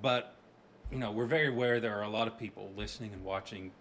But, 0.02 0.36
you 0.92 0.98
know, 0.98 1.12
we're 1.12 1.26
very 1.26 1.48
aware 1.50 1.80
there 1.82 1.98
are 2.00 2.04
a 2.04 2.10
lot 2.10 2.28
of 2.28 2.38
people 2.40 2.72
listening 2.78 3.12
and 3.14 3.24
watching 3.24 3.72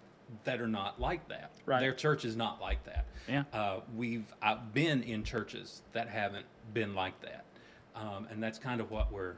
that 0.44 0.60
are 0.60 0.66
not 0.68 1.00
like 1.00 1.28
that. 1.28 1.52
Right. 1.66 1.80
Their 1.80 1.94
church 1.94 2.24
is 2.24 2.36
not 2.36 2.60
like 2.60 2.82
that. 2.84 3.06
Yeah. 3.28 3.44
Uh, 3.52 3.80
we've 3.94 4.24
I've 4.42 4.74
been 4.74 5.02
in 5.02 5.22
churches 5.22 5.82
that 5.92 6.08
haven't 6.08 6.46
been 6.74 6.94
like 6.94 7.20
that, 7.20 7.44
um, 7.94 8.26
and 8.30 8.42
that's 8.42 8.58
kind 8.58 8.80
of 8.80 8.90
what 8.90 9.12
we're 9.12 9.34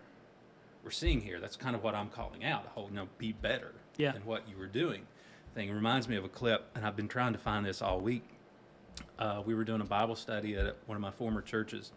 we're 0.84 0.90
seeing 0.90 1.20
here. 1.20 1.40
That's 1.40 1.56
kind 1.56 1.74
of 1.74 1.82
what 1.82 1.94
I'm 1.94 2.10
calling 2.10 2.44
out. 2.44 2.64
The 2.64 2.70
whole, 2.70 2.88
you 2.88 2.94
know, 2.94 3.08
be 3.18 3.32
better 3.32 3.72
Yeah. 3.96 4.12
than 4.12 4.24
what 4.26 4.48
you 4.48 4.56
were 4.56 4.66
doing. 4.66 5.06
Thing 5.54 5.68
It 5.68 5.72
reminds 5.72 6.08
me 6.08 6.16
of 6.16 6.24
a 6.24 6.28
clip, 6.28 6.70
and 6.74 6.84
I've 6.84 6.96
been 6.96 7.08
trying 7.08 7.32
to 7.32 7.38
find 7.38 7.64
this 7.64 7.80
all 7.80 8.00
week. 8.00 8.24
Uh, 9.18 9.42
we 9.44 9.54
were 9.54 9.64
doing 9.64 9.80
a 9.80 9.84
Bible 9.84 10.16
study 10.16 10.56
at 10.56 10.76
one 10.86 10.96
of 10.96 11.02
my 11.02 11.10
former 11.12 11.40
churches 11.40 11.92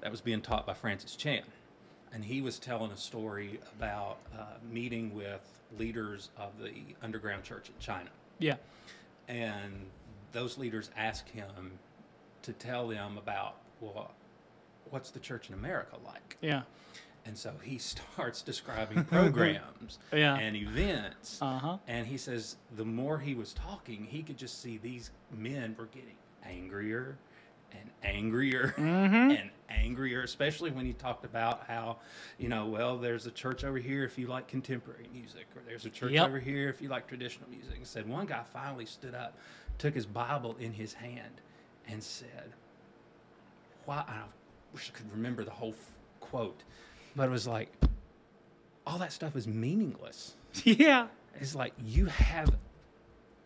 that 0.00 0.10
was 0.10 0.20
being 0.20 0.42
taught 0.42 0.66
by 0.66 0.74
Francis 0.74 1.16
Chan. 1.16 1.44
And 2.12 2.24
he 2.24 2.40
was 2.40 2.58
telling 2.58 2.90
a 2.92 2.96
story 2.96 3.60
about 3.78 4.18
uh, 4.36 4.44
meeting 4.70 5.14
with 5.14 5.40
leaders 5.78 6.30
of 6.36 6.58
the 6.60 6.72
underground 7.02 7.44
church 7.44 7.68
in 7.68 7.74
China. 7.80 8.10
Yeah. 8.38 8.56
And 9.28 9.86
those 10.32 10.58
leaders 10.58 10.90
asked 10.96 11.28
him 11.28 11.78
to 12.42 12.52
tell 12.52 12.88
them 12.88 13.18
about, 13.18 13.56
well, 13.80 14.12
what's 14.90 15.10
the 15.10 15.20
church 15.20 15.48
in 15.48 15.54
America 15.54 15.96
like? 16.04 16.36
Yeah. 16.40 16.62
And 17.26 17.36
so 17.36 17.52
he 17.62 17.78
starts 18.16 18.42
describing 18.42 19.04
programs 19.04 19.98
Yeah. 20.12 20.36
and 20.36 20.56
events. 20.56 21.38
Uh 21.42 21.58
huh. 21.58 21.76
And 21.88 22.06
he 22.06 22.16
says 22.16 22.56
the 22.76 22.84
more 22.84 23.18
he 23.18 23.34
was 23.34 23.52
talking, 23.52 24.04
he 24.08 24.22
could 24.22 24.38
just 24.38 24.62
see 24.62 24.78
these 24.78 25.10
men 25.36 25.74
were 25.78 25.86
getting 25.86 26.16
angrier 26.44 27.16
and 27.72 27.90
angrier 28.04 28.72
and 28.78 29.50
angrier, 29.68 30.22
especially 30.22 30.70
when 30.70 30.86
he 30.86 30.92
talked 30.92 31.24
about 31.24 31.64
how, 31.66 31.96
you 32.38 32.48
know, 32.48 32.66
well, 32.66 32.96
there's 32.96 33.26
a 33.26 33.30
church 33.30 33.64
over 33.64 33.76
here 33.78 34.04
if 34.04 34.16
you 34.16 34.28
like 34.28 34.46
contemporary 34.46 35.08
music, 35.12 35.46
or 35.56 35.62
there's 35.66 35.84
a 35.84 35.90
church 35.90 36.12
Yep. 36.12 36.28
over 36.28 36.38
here 36.38 36.68
if 36.68 36.80
you 36.80 36.88
like 36.88 37.08
traditional 37.08 37.50
music. 37.50 37.74
And 37.76 37.86
said 37.86 38.08
one 38.08 38.26
guy 38.26 38.42
finally 38.52 38.86
stood 38.86 39.14
up, 39.14 39.36
took 39.78 39.94
his 39.94 40.06
Bible 40.06 40.56
in 40.60 40.72
his 40.72 40.94
hand, 40.94 41.40
and 41.88 42.00
said, 42.02 42.52
Why? 43.84 44.04
I 44.06 44.20
wish 44.72 44.90
I 44.94 44.96
could 44.96 45.10
remember 45.12 45.42
the 45.44 45.50
whole 45.50 45.70
f- 45.72 45.90
quote, 46.20 46.62
but 47.16 47.24
it 47.28 47.30
was 47.32 47.46
like, 47.46 47.72
all 48.86 48.98
that 48.98 49.12
stuff 49.12 49.34
is 49.36 49.48
meaningless. 49.48 50.34
Yeah. 50.64 51.08
It's 51.40 51.54
like 51.54 51.72
you 51.84 52.06
have 52.06 52.54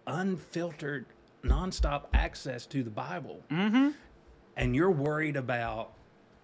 unfiltered, 0.07 1.07
nonstop 1.45 2.05
access 2.13 2.67
to 2.67 2.83
the 2.83 2.91
Bible, 2.91 3.41
Mm-hmm. 3.51 3.91
and 4.57 4.77
you're 4.77 4.91
worried 4.91 5.37
about 5.37 5.93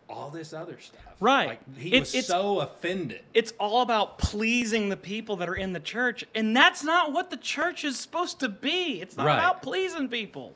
all 0.08 0.30
this 0.30 0.52
other 0.52 0.78
stuff. 0.80 1.02
Right. 1.20 1.48
Like 1.48 1.76
he 1.78 1.94
It- 1.94 2.00
was 2.00 2.14
it's- 2.14 2.26
so 2.26 2.60
offended. 2.60 3.22
It's 3.34 3.52
all 3.58 3.82
about 3.82 4.18
pleasing 4.18 4.88
the 4.88 4.96
people 4.96 5.36
that 5.36 5.48
are 5.48 5.54
in 5.56 5.72
the 5.72 5.80
church, 5.80 6.24
and 6.34 6.56
that's 6.56 6.82
not 6.84 7.12
what 7.12 7.30
the 7.30 7.36
church 7.36 7.84
is 7.84 7.98
supposed 7.98 8.38
to 8.40 8.48
be. 8.48 9.00
It's 9.00 9.16
not 9.16 9.26
Right. 9.26 9.38
about 9.38 9.62
pleasing 9.62 10.08
people. 10.08 10.54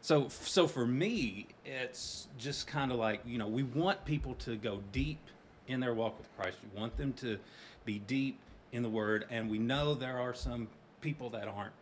So, 0.00 0.28
so 0.28 0.66
for 0.66 0.86
me, 0.86 1.48
it's 1.66 2.28
just 2.38 2.66
kind 2.66 2.92
of 2.92 2.98
like 2.98 3.20
you 3.26 3.36
know, 3.38 3.48
we 3.48 3.62
want 3.62 4.04
people 4.04 4.34
to 4.36 4.56
go 4.56 4.80
deep 4.92 5.18
in 5.68 5.80
their 5.80 5.94
walk 5.94 6.18
with 6.18 6.28
Christ. 6.36 6.58
We 6.74 6.80
want 6.80 6.96
them 6.96 7.12
to 7.14 7.38
be 7.84 7.98
deep 8.00 8.38
in 8.72 8.82
the 8.82 8.88
Word, 8.88 9.26
and 9.30 9.48
we 9.48 9.58
know 9.58 9.94
there 9.94 10.18
are 10.18 10.34
some 10.34 10.68
people 11.00 11.30
that 11.30 11.46
aren't. 11.46 11.72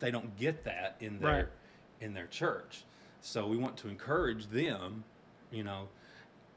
They 0.00 0.10
don't 0.10 0.36
get 0.36 0.64
that 0.64 0.96
in 1.00 1.18
their 1.20 1.30
Right. 1.30 1.46
in 2.00 2.14
their 2.14 2.26
church. 2.26 2.84
So 3.22 3.46
we 3.46 3.56
want 3.56 3.76
to 3.78 3.88
encourage 3.88 4.46
them. 4.48 5.04
You 5.50 5.64
know, 5.64 5.88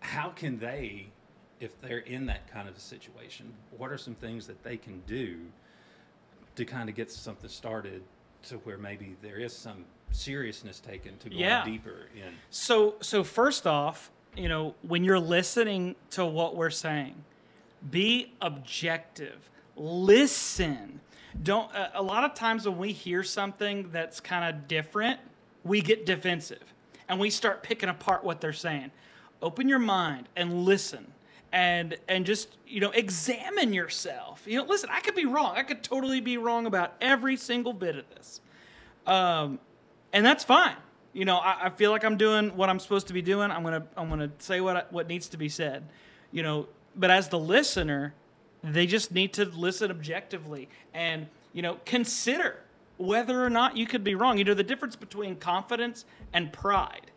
how 0.01 0.29
can 0.29 0.59
they, 0.59 1.07
if 1.59 1.79
they're 1.81 1.97
in 1.99 2.25
that 2.27 2.47
kind 2.47 2.67
of 2.69 2.75
a 2.75 2.79
situation, 2.79 3.53
what 3.77 3.91
are 3.91 3.97
some 3.97 4.15
things 4.15 4.47
that 4.47 4.63
they 4.63 4.77
can 4.77 5.01
do 5.07 5.39
to 6.55 6.65
kind 6.65 6.87
of 6.89 6.95
get 6.95 7.11
something 7.11 7.49
started 7.49 8.03
to 8.43 8.55
where 8.59 8.77
maybe 8.77 9.15
there 9.21 9.37
is 9.39 9.55
some 9.55 9.85
seriousness 10.11 10.79
taken 10.79 11.17
to 11.17 11.29
go 11.29 11.35
Yeah. 11.35 11.65
deeper 11.65 12.07
in. 12.15 12.33
So, 12.51 12.95
so 13.01 13.23
first 13.23 13.65
off, 13.65 14.11
you 14.35 14.49
know, 14.49 14.75
when 14.81 15.03
you're 15.03 15.19
listening 15.19 15.95
to 16.11 16.25
what 16.25 16.55
we're 16.55 16.69
saying, 16.69 17.15
be 17.89 18.33
objective. 18.41 19.49
listen. 19.75 20.99
Don't. 21.41 21.71
A 21.95 22.03
lot 22.03 22.23
of 22.23 22.35
times 22.35 22.67
when 22.67 22.77
we 22.77 22.91
hear 22.91 23.23
something 23.23 23.89
that's 23.91 24.19
kind 24.19 24.53
of 24.53 24.67
different, 24.67 25.19
we 25.63 25.81
get 25.81 26.05
defensive 26.05 26.63
and 27.09 27.19
we 27.19 27.31
start 27.31 27.63
picking 27.63 27.89
apart 27.89 28.23
what 28.23 28.39
they're 28.39 28.53
saying. 28.53 28.91
Open 29.41 29.67
your 29.67 29.79
mind 29.79 30.29
and 30.35 30.63
listen. 30.63 31.07
And, 31.51 31.97
and 32.07 32.25
just 32.25 32.57
you 32.65 32.79
know 32.79 32.89
examine 32.89 33.73
yourself 33.73 34.41
you 34.47 34.57
know 34.57 34.65
listen 34.65 34.89
i 34.91 35.01
could 35.01 35.13
be 35.13 35.25
wrong 35.25 35.53
i 35.55 35.61
could 35.61 35.83
totally 35.83 36.19
be 36.19 36.39
wrong 36.39 36.65
about 36.65 36.95
every 36.99 37.37
single 37.37 37.73
bit 37.73 37.95
of 37.95 38.09
this 38.09 38.41
um, 39.05 39.59
and 40.11 40.25
that's 40.25 40.43
fine. 40.43 40.75
You 41.13 41.25
know, 41.25 41.37
I, 41.37 41.65
I, 41.65 41.69
feel 41.69 41.91
like 41.91 42.03
I'm 42.03 42.17
doing 42.17 42.55
what 42.57 42.69
I'm 42.69 42.79
supposed 42.79 43.07
to 43.07 43.13
be 43.13 43.21
doing. 43.21 43.51
I'm 43.51 43.63
gonna 43.63 43.85
I'm 43.95 44.09
gonna 44.09 44.31
say 44.39 44.61
what 44.61 44.91
what 44.91 45.07
needs 45.07 45.29
to 45.29 45.37
be 45.37 45.47
said. 45.47 45.87
You 46.31 46.41
know, 46.43 46.67
but 46.95 47.11
as 47.11 47.29
the 47.29 47.37
listener, 47.37 48.13
they 48.63 48.87
just 48.87 49.11
need 49.11 49.33
to 49.33 49.45
listen 49.45 49.91
objectively 49.91 50.69
and 50.93 51.27
you 51.53 51.61
know 51.61 51.79
consider 51.85 52.59
whether 52.97 53.43
or 53.43 53.49
not 53.49 53.77
you 53.77 53.85
could 53.85 54.03
be 54.03 54.15
wrong. 54.15 54.37
You 54.37 54.43
know, 54.43 54.53
the 54.53 54.63
difference 54.63 54.95
between 54.95 55.35
confidence 55.35 56.05
and 56.33 56.51
pride 56.51 57.11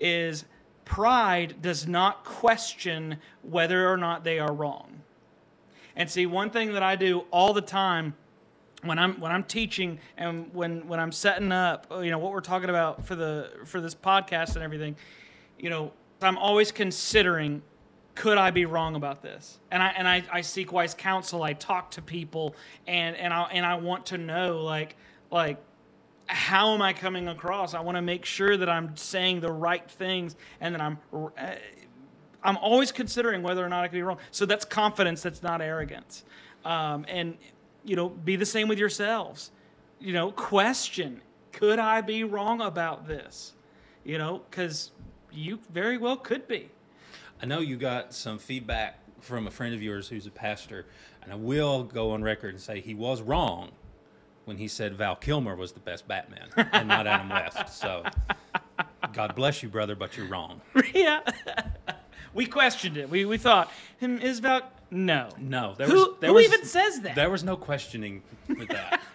is 0.00 0.44
pride 0.84 1.60
does 1.60 1.86
not 1.86 2.24
question 2.24 3.18
whether 3.42 3.90
or 3.90 3.96
not 3.96 4.24
they 4.24 4.38
are 4.38 4.52
wrong. 4.52 5.02
And 5.94 6.10
see, 6.10 6.26
one 6.26 6.50
thing 6.50 6.72
that 6.72 6.82
I 6.82 6.96
do 6.96 7.24
all 7.30 7.52
the 7.52 7.60
time 7.60 8.14
when 8.84 8.98
I'm 8.98 9.20
when 9.20 9.30
I'm 9.30 9.44
teaching 9.44 10.00
and 10.16 10.52
when 10.52 10.86
when 10.88 10.98
I'm 10.98 11.12
setting 11.12 11.52
up, 11.52 11.86
you 12.02 12.10
know, 12.10 12.18
what 12.18 12.32
we're 12.32 12.40
talking 12.40 12.70
about 12.70 13.04
for 13.04 13.14
the 13.14 13.50
for 13.64 13.80
this 13.80 13.94
podcast 13.94 14.54
and 14.54 14.64
everything, 14.64 14.96
you 15.58 15.70
know, 15.70 15.92
I'm 16.20 16.38
always 16.38 16.72
considering 16.72 17.62
could 18.14 18.36
I 18.36 18.50
be 18.50 18.66
wrong 18.66 18.94
about 18.94 19.22
this? 19.22 19.58
And 19.70 19.82
I 19.82 19.88
and 19.88 20.08
I, 20.08 20.22
I 20.30 20.40
seek 20.42 20.72
wise 20.72 20.94
counsel. 20.94 21.42
I 21.42 21.52
talk 21.52 21.92
to 21.92 22.02
people 22.02 22.54
and 22.86 23.16
and 23.16 23.32
I 23.32 23.42
and 23.44 23.64
I 23.64 23.76
want 23.76 24.06
to 24.06 24.18
know 24.18 24.62
like 24.62 24.96
like 25.30 25.58
how 26.26 26.74
am 26.74 26.82
I 26.82 26.92
coming 26.92 27.28
across? 27.28 27.74
I 27.74 27.80
want 27.80 27.96
to 27.96 28.02
make 28.02 28.24
sure 28.24 28.56
that 28.56 28.68
I'm 28.68 28.96
saying 28.96 29.40
the 29.40 29.52
right 29.52 29.88
things 29.90 30.36
and 30.60 30.74
that 30.74 30.80
I'm 30.80 30.98
uh, 31.12 31.28
I'm 32.42 32.56
always 32.56 32.90
considering 32.90 33.42
whether 33.42 33.64
or 33.64 33.68
not 33.68 33.84
I 33.84 33.88
could 33.88 33.94
be 33.94 34.02
wrong. 34.02 34.18
So 34.30 34.44
that's 34.46 34.64
confidence. 34.64 35.22
That's 35.22 35.42
not 35.42 35.60
arrogance. 35.60 36.24
Um, 36.64 37.04
and 37.08 37.36
you 37.84 37.96
know, 37.96 38.08
be 38.08 38.36
the 38.36 38.46
same 38.46 38.68
with 38.68 38.78
yourselves. 38.78 39.50
You 40.00 40.12
know, 40.12 40.32
question, 40.32 41.20
could 41.52 41.78
I 41.78 42.00
be 42.00 42.24
wrong 42.24 42.60
about 42.60 43.06
this? 43.06 43.52
You 44.04 44.18
know, 44.18 44.42
because 44.50 44.90
you 45.30 45.60
very 45.70 45.98
well 45.98 46.16
could 46.16 46.48
be. 46.48 46.70
I 47.40 47.46
know 47.46 47.60
you 47.60 47.76
got 47.76 48.14
some 48.14 48.38
feedback 48.38 48.98
from 49.20 49.46
a 49.46 49.50
friend 49.50 49.74
of 49.74 49.82
yours 49.82 50.08
who's 50.08 50.26
a 50.26 50.30
pastor, 50.30 50.86
and 51.22 51.32
I 51.32 51.36
will 51.36 51.84
go 51.84 52.10
on 52.10 52.22
record 52.22 52.54
and 52.54 52.60
say 52.60 52.80
he 52.80 52.94
was 52.94 53.22
wrong 53.22 53.70
when 54.44 54.56
he 54.56 54.66
said 54.66 54.94
Val 54.94 55.16
Kilmer 55.16 55.54
was 55.54 55.72
the 55.72 55.80
best 55.80 56.06
Batman 56.08 56.48
and 56.56 56.88
not 56.88 57.06
Adam 57.06 57.28
West. 57.28 57.80
So, 57.80 58.04
God 59.12 59.34
bless 59.34 59.62
you, 59.62 59.68
brother, 59.68 59.94
but 59.94 60.16
you're 60.16 60.26
wrong. 60.26 60.60
yeah. 60.94 61.20
we 62.34 62.46
questioned 62.46 62.96
it. 62.96 63.08
We, 63.08 63.24
we 63.24 63.38
thought, 63.38 63.70
hmm, 64.00 64.18
is 64.18 64.40
Val 64.40 64.62
no. 64.92 65.30
No. 65.38 65.74
There 65.76 65.86
who 65.86 65.94
was, 65.94 66.08
there 66.20 66.28
who 66.28 66.34
was, 66.34 66.44
even 66.44 66.64
says 66.66 67.00
that? 67.00 67.14
There 67.14 67.30
was 67.30 67.42
no 67.42 67.56
questioning 67.56 68.22
with 68.46 68.68
that. 68.68 69.00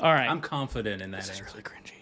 All 0.00 0.12
right. 0.12 0.28
I'm 0.28 0.40
confident 0.40 1.00
in 1.00 1.12
that 1.12 1.20
this 1.20 1.30
answer. 1.30 1.46
is 1.46 1.52
really 1.52 1.62
cringy. 1.62 1.92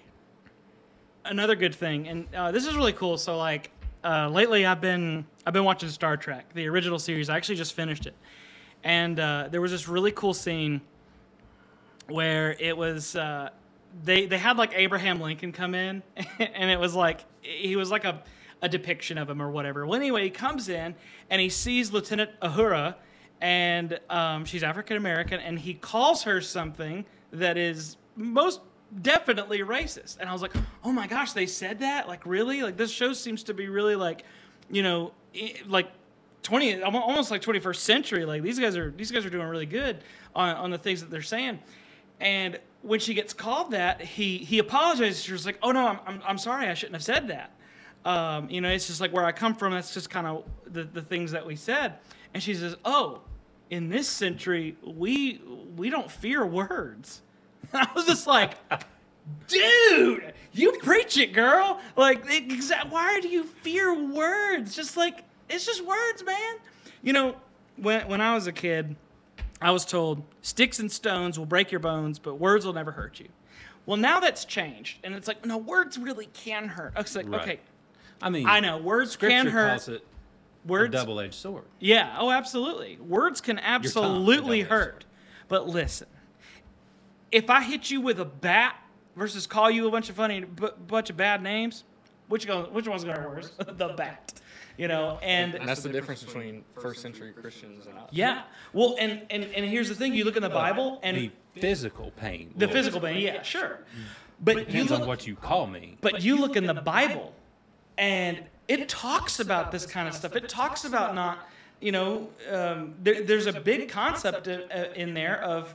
Another 1.27 1.55
good 1.55 1.75
thing, 1.75 2.09
and 2.09 2.35
uh, 2.35 2.51
this 2.51 2.66
is 2.66 2.75
really 2.75 2.94
cool. 2.94 3.18
So, 3.18 3.37
like, 3.37 3.70
uh, 4.03 4.31
lately 4.31 4.64
I've 4.64 4.81
been 4.81 5.27
I've 5.46 5.53
been 5.53 5.64
watching 5.64 5.90
Star 5.90 6.16
Trek, 6.16 6.46
the 6.55 6.66
original 6.66 6.99
series. 6.99 7.29
I 7.29 7.37
actually 7.37 7.57
just 7.57 7.75
finished 7.75 8.07
it, 8.07 8.14
and 8.83 9.20
uh, 9.20 9.49
there 9.51 9.61
was 9.61 9.70
this 9.70 9.87
really 9.87 10.12
cool 10.12 10.33
scene 10.33 10.81
where 12.09 12.57
it 12.59 12.75
was 12.75 13.16
uh, 13.16 13.51
they 14.03 14.25
they 14.25 14.38
had 14.38 14.57
like 14.57 14.73
Abraham 14.75 15.20
Lincoln 15.20 15.53
come 15.53 15.75
in, 15.75 16.03
and 16.38 16.70
it 16.70 16.81
was 16.81 16.94
like 16.94 17.27
he 17.42 17.77
was 17.77 17.90
like 17.90 18.07
a 18.07 18.23
a 18.62 18.68
depiction 18.68 19.18
of 19.18 19.29
him 19.31 19.40
or 19.40 19.51
whatever. 19.51 19.87
Well, 19.87 19.99
anyway, 19.99 20.25
he 20.25 20.31
comes 20.31 20.68
in 20.68 20.94
and 21.31 21.40
he 21.40 21.49
sees 21.49 21.92
Lieutenant 21.92 22.31
Uhura, 22.40 22.94
and 23.40 23.99
um, 24.11 24.44
she's 24.44 24.62
African 24.62 24.96
American, 24.96 25.40
and 25.40 25.59
he 25.59 25.75
calls 25.75 26.25
her 26.25 26.40
something 26.40 27.05
that 27.33 27.57
is 27.57 27.96
most 28.16 28.61
definitely 29.03 29.61
racist. 29.61 30.18
And 30.18 30.29
I 30.29 30.33
was 30.33 30.42
like, 30.42 30.53
oh 30.85 30.92
my 30.92 31.07
gosh, 31.07 31.33
they 31.33 31.46
said 31.46 31.79
that? 31.79 32.09
Like, 32.09 32.27
really? 32.27 32.62
Like, 32.62 32.77
this 32.77 32.90
show 32.90 33.12
seems 33.12 33.42
to 33.44 33.55
be 33.55 33.68
really 33.68 33.96
like, 33.96 34.25
you 34.70 34.83
know, 34.83 35.12
like 35.66 35.90
20 36.42 36.83
almost 36.83 37.31
like 37.31 37.42
21st 37.42 37.77
century 37.77 38.25
like 38.25 38.42
these 38.42 38.59
guys 38.59 38.77
are 38.77 38.90
these 38.90 39.11
guys 39.11 39.25
are 39.25 39.31
doing 39.31 39.46
really 39.46 39.66
good 39.66 39.99
on, 40.35 40.57
on 40.57 40.70
the 40.70 40.79
things 40.79 41.01
that 41.01 41.11
they're 41.11 41.23
saying 41.23 41.59
and 42.18 42.59
when 42.83 42.99
she 42.99 43.14
gets 43.14 43.33
called 43.35 43.73
that 43.73 44.01
he 44.01 44.38
he 44.38 44.59
apologizes 44.59 45.23
she 45.23 45.33
was 45.33 45.44
like 45.44 45.59
oh 45.62 45.70
no 45.70 45.87
I'm, 45.87 45.99
I'm, 46.07 46.23
I'm 46.27 46.38
sorry 46.38 46.66
i 46.66 46.75
shouldn't 46.75 46.94
have 46.94 47.05
said 47.05 47.29
that 47.29 47.53
um, 48.05 48.49
you 48.49 48.61
know, 48.61 48.71
it's 48.71 48.87
just 48.87 49.01
like 49.01 49.13
where 49.13 49.25
I 49.25 49.33
come 49.33 49.55
from. 49.55 49.73
That's 49.73 49.93
just 49.93 50.11
kind 50.11 50.27
of 50.27 50.45
the, 50.67 50.85
the 50.85 51.03
things 51.03 51.33
that 51.33 51.47
we 51.47 51.57
said. 51.57 51.95
And 52.33 52.43
she 52.43 52.55
says, 52.55 52.77
"Oh, 52.85 53.21
in 53.69 53.89
this 53.89 54.09
century, 54.09 54.77
we 54.83 55.41
we 55.77 55.91
don't 55.91 56.11
fear 56.11 56.45
words." 56.47 57.23
I 57.75 57.89
was 57.95 58.07
just 58.07 58.27
like, 58.27 58.55
"Dude, 59.49 60.33
you 60.53 60.73
preach 60.83 61.19
it, 61.19 61.33
girl! 61.33 61.81
Like, 61.97 62.25
exa- 62.27 62.91
why 62.91 63.21
do 63.21 63.29
you 63.29 63.45
fear 63.45 63.95
words? 63.95 64.75
Just 64.75 64.97
like 64.97 65.25
it's 65.49 65.67
just 65.67 65.85
words, 65.85 66.25
man. 66.25 66.55
You 67.03 67.13
know, 67.13 67.37
when 67.77 68.09
when 68.09 68.21
I 68.21 68.35
was 68.35 68.47
a 68.47 68.53
kid, 68.53 68.97
I 69.61 69.73
was 69.73 69.85
told 69.85 70.23
sticks 70.43 70.79
and 70.79 70.91
stones 70.91 71.39
will 71.39 71.47
break 71.47 71.71
your 71.71 71.81
bones, 71.81 72.19
but 72.19 72.37
words 72.37 72.65
will 72.65 72.73
never 72.73 72.93
hurt 72.93 73.21
you. 73.21 73.29
Well, 73.87 73.97
now 73.97 74.21
that's 74.21 74.45
changed, 74.45 74.99
and 75.03 75.15
it's 75.15 75.27
like, 75.27 75.45
no, 75.45 75.57
words 75.59 75.99
really 75.99 76.27
can 76.27 76.69
hurt. 76.69 76.93
It's 76.97 77.17
like, 77.17 77.29
right. 77.29 77.41
okay, 77.41 77.61
I 78.22 78.30
mean, 78.30 78.46
I 78.46 78.61
know 78.61 78.78
words 78.78 79.16
can 79.16 79.46
hurt. 79.46 79.68
Calls 79.68 79.88
it 79.88 80.06
words, 80.64 80.92
double-edged 80.92 81.35
sword. 81.35 81.64
Yeah. 81.78 82.16
Oh, 82.18 82.30
absolutely. 82.30 82.98
Words 82.98 83.40
can 83.40 83.59
absolutely 83.59 84.62
hurt. 84.62 85.04
But 85.48 85.68
listen, 85.68 86.09
if 87.33 87.50
I 87.50 87.62
hit 87.62 87.90
you 87.90 88.00
with 88.00 88.20
a 88.20 88.24
bat 88.24 88.76
versus 89.16 89.46
call 89.46 89.70
you 89.70 89.88
a 89.88 89.90
bunch 89.90 90.09
of 90.09 90.16
funny, 90.16 90.40
b- 90.40 90.68
bunch 90.87 91.11
of 91.11 91.16
bad 91.16 91.42
names, 91.42 91.85
which 92.28 92.46
go, 92.46 92.68
which 92.70 92.87
one's 92.87 93.04
gonna 93.04 93.20
hurt 93.20 93.30
worse? 93.30 93.52
the 93.59 93.88
bat. 93.88 94.35
You 94.76 94.88
know, 94.88 95.18
and, 95.22 95.54
and 95.56 95.68
that's 95.68 95.83
the 95.83 95.90
difference 95.90 96.22
between 96.22 96.64
first 96.80 97.02
century 97.02 97.33
Christians 97.33 97.87
and 97.87 97.98
us. 97.98 98.09
Yeah. 98.12 98.44
Well, 98.72 98.96
and, 98.98 99.26
and 99.28 99.44
and 99.44 99.66
here's 99.66 99.88
the 99.90 99.94
thing: 99.94 100.14
you 100.14 100.24
look 100.24 100.37
in 100.37 100.42
the 100.42 100.48
Bible, 100.48 101.00
and 101.02 101.16
the 101.16 101.30
physical 101.54 102.12
pain. 102.12 102.54
The 102.56 102.68
physical 102.68 103.00
pain, 103.00 103.20
yeah, 103.20 103.42
sure. 103.42 103.80
But 104.42 104.56
Depends 104.56 104.74
you 104.74 104.85
look, 104.85 105.02
on 105.02 105.09
what 105.09 105.26
you 105.26 105.37
call 105.37 105.66
me. 105.66 105.98
But 106.00 106.22
you 106.22 106.38
look 106.38 106.56
in 106.56 106.64
the 106.64 106.72
Bible, 106.72 107.35
and 108.01 108.43
it 108.67 108.89
talks 108.89 109.41
about 109.41 109.71
this 109.71 109.85
kind 109.85 110.09
of 110.09 110.15
stuff. 110.15 110.35
It 110.35 110.49
talks 110.49 110.85
about 110.85 111.15
not, 111.15 111.51
you 111.81 111.93
know, 111.93 112.31
um, 112.51 112.95
there, 113.03 113.23
there's 113.23 113.47
a 113.47 113.53
big 113.53 113.91
concept 113.91 114.47
in 114.49 115.13
there 115.13 115.41
of 115.43 115.75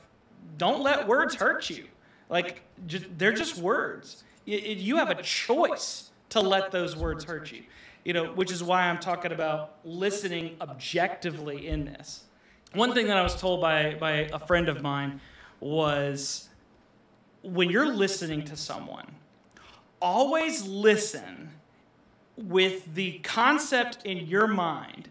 don't 0.57 0.81
let 0.81 1.07
words 1.07 1.35
hurt 1.35 1.69
you. 1.69 1.85
Like 2.27 2.63
they're 3.17 3.31
just 3.31 3.57
words. 3.57 4.23
You 4.45 4.97
have 4.97 5.11
a 5.11 5.21
choice 5.21 6.09
to 6.29 6.41
let 6.41 6.71
those 6.71 6.95
words 6.95 7.23
hurt 7.23 7.51
you. 7.51 7.63
You 8.03 8.13
know, 8.13 8.33
which 8.33 8.51
is 8.51 8.63
why 8.63 8.83
I'm 8.83 8.99
talking 8.99 9.31
about 9.31 9.77
listening 9.83 10.57
objectively 10.61 11.67
in 11.67 11.85
this. 11.85 12.23
One 12.73 12.93
thing 12.93 13.07
that 13.07 13.17
I 13.17 13.23
was 13.23 13.39
told 13.39 13.61
by 13.61 13.95
by 13.95 14.29
a 14.33 14.39
friend 14.39 14.67
of 14.67 14.81
mine 14.81 15.21
was 15.59 16.49
when 17.43 17.69
you're 17.69 17.91
listening 17.91 18.45
to 18.45 18.57
someone, 18.57 19.15
always 20.01 20.67
listen 20.67 21.51
with 22.37 22.95
the 22.95 23.19
concept 23.19 23.99
in 24.05 24.27
your 24.27 24.47
mind 24.47 25.09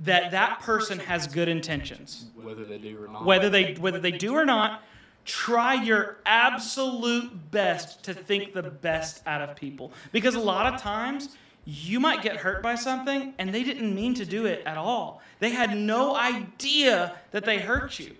that 0.00 0.30
that 0.30 0.60
person 0.60 0.98
has 0.98 1.26
good 1.26 1.48
intentions. 1.48 2.26
Whether 2.40 2.64
they 2.64 2.78
do 2.78 3.02
or 3.02 3.08
not. 3.08 3.24
Whether 3.24 3.50
they 3.50 3.74
whether 3.74 3.98
they 3.98 4.12
do 4.12 4.34
or 4.34 4.44
not, 4.44 4.82
try 5.24 5.74
your 5.74 6.18
absolute 6.24 7.50
best 7.50 8.02
to 8.04 8.14
think 8.14 8.54
the 8.54 8.62
best 8.62 9.22
out 9.26 9.42
of 9.42 9.54
people 9.56 9.92
because 10.12 10.34
a 10.34 10.40
lot 10.40 10.72
of 10.72 10.80
times 10.80 11.36
you 11.66 12.00
might 12.00 12.22
get 12.22 12.36
hurt 12.36 12.62
by 12.62 12.74
something 12.74 13.34
and 13.38 13.52
they 13.52 13.62
didn't 13.62 13.94
mean 13.94 14.14
to 14.14 14.24
do 14.24 14.46
it 14.46 14.62
at 14.64 14.78
all. 14.78 15.20
They 15.38 15.50
had 15.50 15.76
no 15.76 16.16
idea 16.16 17.14
that 17.30 17.44
they 17.44 17.58
hurt 17.58 17.98
you. 17.98 18.16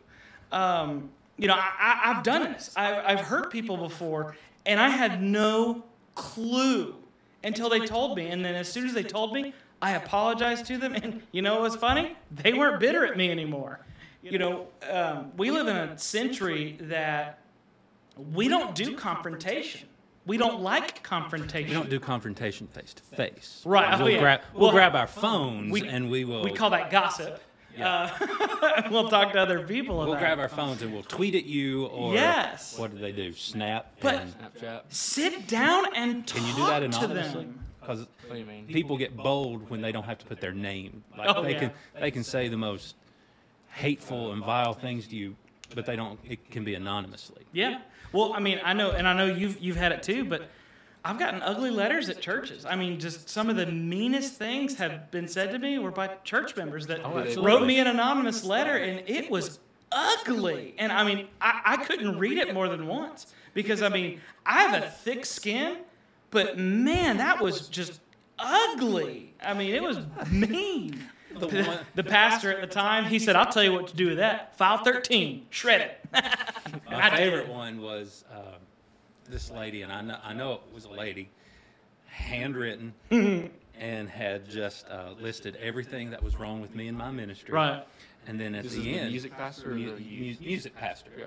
Um, 0.53 1.09
you 1.39 1.49
know, 1.49 1.55
I, 1.55 2.13
have 2.13 2.23
done 2.23 2.53
this. 2.53 2.75
I, 2.77 3.01
I've 3.01 3.21
hurt 3.21 3.51
people 3.51 3.77
before, 3.77 4.37
and 4.67 4.79
I 4.79 4.91
had 4.91 5.23
no 5.23 5.85
clue 6.15 6.97
until 7.45 7.69
they 7.69 7.81
told 7.81 8.17
me. 8.17 8.27
And 8.27 8.45
then 8.45 8.55
as 8.55 8.71
soon 8.71 8.87
as 8.87 8.95
they 8.95 9.03
told 9.03 9.33
me, 9.33 9.55
I 9.81 9.93
apologized 9.93 10.67
to 10.67 10.79
them. 10.79 10.95
And 10.95 11.23
you 11.33 11.43
know 11.43 11.55
what 11.55 11.63
was 11.63 11.77
funny? 11.77 12.17
They 12.31 12.53
weren't 12.53 12.81
bitter 12.81 13.07
at 13.07 13.17
me 13.17 13.31
anymore. 13.31 13.81
You 14.23 14.39
know, 14.39 14.67
um, 14.91 15.33
we 15.37 15.51
live 15.51 15.69
in 15.69 15.77
a 15.77 15.97
century 15.97 16.77
that 16.83 17.39
we 18.17 18.49
don't 18.49 18.75
do 18.75 18.97
confrontation. 18.97 19.89
We 20.27 20.37
don't 20.37 20.61
like 20.61 21.03
confrontation. 21.03 21.69
We 21.71 21.75
don't 21.75 21.89
do 21.89 21.99
confrontation 21.99 22.67
face 22.67 22.93
to 22.93 23.03
face. 23.03 23.63
Right. 23.65 23.99
We'll, 23.99 24.09
oh, 24.09 24.11
yeah. 24.11 24.19
grab, 24.19 24.41
we'll, 24.53 24.63
well, 24.65 24.73
grab 24.73 24.95
our 24.95 25.07
phones 25.07 25.73
we, 25.73 25.89
and 25.89 26.11
we 26.11 26.25
will. 26.25 26.43
We 26.43 26.53
call 26.53 26.71
that 26.71 26.91
gossip. 26.91 27.41
Uh, 27.81 28.89
we'll 28.91 29.09
talk 29.09 29.33
to 29.33 29.39
other 29.41 29.61
people 29.67 29.97
We'll 29.99 30.09
about 30.13 30.19
grab 30.21 30.39
it. 30.39 30.43
our 30.43 30.49
phones 30.49 30.83
and 30.83 30.93
we'll 30.93 31.03
tweet 31.03 31.35
at 31.35 31.45
you 31.45 31.87
or 31.87 32.15
Yes. 32.15 32.79
what 32.79 32.91
do 32.91 32.99
they 32.99 33.13
do? 33.13 33.33
Snap. 33.33 33.93
But- 34.01 34.15
and, 34.17 34.35
Snapchat. 34.35 34.83
Sit 34.89 35.47
down 35.47 35.85
and 35.95 36.27
talk 36.27 36.37
to 36.39 36.43
them. 36.43 36.45
can 36.45 36.49
you 36.49 36.55
do 36.65 36.67
that 36.71 36.79
to 36.81 36.85
anonymously? 36.87 37.45
them. 37.45 37.65
Because 37.81 38.01
What 38.27 38.33
do 38.35 38.39
you 38.39 38.45
mean? 38.45 38.67
people 38.67 38.97
get 38.99 39.17
bold 39.17 39.71
when 39.71 39.81
they 39.81 39.93
don't 39.93 40.05
have 40.05 40.19
to 40.19 40.27
put 40.27 40.41
their 40.41 40.53
name. 40.53 41.03
Like 41.17 41.35
Oh, 41.35 41.43
they 41.43 41.53
yeah. 41.53 41.59
can 41.61 41.71
they 42.01 42.11
can 42.11 42.23
say 42.25 42.49
the 42.49 42.57
most 42.59 42.97
hateful 43.71 44.33
and 44.33 44.45
vile 44.45 44.75
things 44.75 45.07
to 45.09 45.17
you, 45.17 45.37
but 45.75 45.87
they 45.87 45.97
don't. 45.97 46.19
It 46.29 46.51
can 46.51 46.65
be 46.65 46.75
anonymously. 46.75 47.45
Yeah. 47.53 47.81
Well, 48.13 48.33
I 48.35 48.41
mean, 48.41 48.61
I 48.65 48.73
know, 48.73 48.91
and 48.91 49.07
I 49.09 49.13
know 49.15 49.27
you've 49.27 49.59
you've 49.61 49.77
had 49.77 49.93
it 49.93 50.03
too, 50.03 50.25
but 50.25 50.43
I've 51.09 51.19
gotten 51.19 51.41
ugly 51.43 51.71
letters 51.71 52.09
at 52.11 52.21
churches. 52.21 52.67
I 52.67 52.77
mean, 52.77 53.01
just 53.01 53.29
some 53.31 53.49
of 53.49 53.57
the 53.57 53.67
meanest 53.67 54.35
things 54.35 54.77
have 54.77 55.11
been 55.11 55.27
said 55.27 55.51
to 55.53 55.59
me 55.59 55.79
were 55.79 55.91
by 55.91 56.09
church 56.23 56.55
members 56.57 56.87
that 56.89 57.01
Oh, 57.05 57.43
wrote 57.43 57.67
me 57.67 57.79
an 57.81 57.87
anonymous 57.87 58.45
letter, 58.45 58.77
and 58.77 59.03
it 59.09 59.31
was 59.31 59.59
ugly. 59.91 60.75
And 60.79 60.93
I 60.93 61.05
mean, 61.05 61.27
I, 61.41 61.61
I 61.65 61.77
couldn't 61.85 62.19
read 62.19 62.37
it 62.37 62.53
more 62.53 62.69
than 62.69 62.87
once 62.87 63.27
because 63.55 63.81
I 63.81 63.89
mean, 63.89 64.21
I 64.45 64.65
have 64.65 64.83
a 64.83 64.87
thick 64.91 65.25
skin, 65.25 65.79
but 66.31 66.59
man, 66.59 67.17
that 67.17 67.41
was 67.41 67.69
just 67.69 68.01
ugly. 68.39 69.33
I 69.43 69.55
mean, 69.55 69.75
it 69.75 69.83
was 69.83 69.99
mean. 70.31 71.03
The 71.39 71.47
one- 71.47 71.79
The 71.95 72.05
pastor 72.05 72.53
at 72.53 72.61
the 72.61 72.67
time, 72.67 73.05
he 73.05 73.19
said, 73.19 73.37
"I'll 73.37 73.51
tell 73.51 73.63
you 73.63 73.73
what 73.73 73.87
to 73.89 73.97
do 73.97 74.09
with 74.09 74.17
that. 74.19 74.57
File 74.59 74.79
13, 74.85 75.47
shred 75.51 75.81
it." 75.81 76.07
My 76.91 77.11
favorite 77.17 77.49
one 77.49 77.81
was 77.81 78.25
uh, 78.33 78.57
this 79.31 79.51
lady, 79.51 79.83
and 79.83 79.93
I 79.93 80.01
know, 80.03 80.19
I 80.23 80.33
know 80.33 80.53
it 80.55 80.61
was 80.75 80.85
a 80.85 80.91
lady, 80.91 81.29
handwritten, 82.07 82.93
and 83.11 84.09
had 84.09 84.49
just 84.49 84.87
uh, 84.89 85.11
listed 85.21 85.57
everything 85.57 86.11
that 86.11 86.23
was 86.23 86.37
wrong 86.37 86.61
with 86.61 86.75
me 86.75 86.89
and 86.89 86.97
my 86.97 87.11
ministry. 87.11 87.53
Right. 87.55 87.85
And 88.27 88.39
then 88.39 88.55
at 88.55 88.65
This 88.65 88.73
the 88.75 88.79
is 88.81 88.85
the 88.85 88.99
end, 88.99 89.11
music 89.11 89.37
pastor 89.37 89.71
or 89.73 89.75
mu- 89.75 89.95
the 89.95 90.01
mu- 90.01 90.07
youth? 90.07 90.41
music 90.41 90.75
pastor. 90.77 91.11
Yeah. 91.19 91.25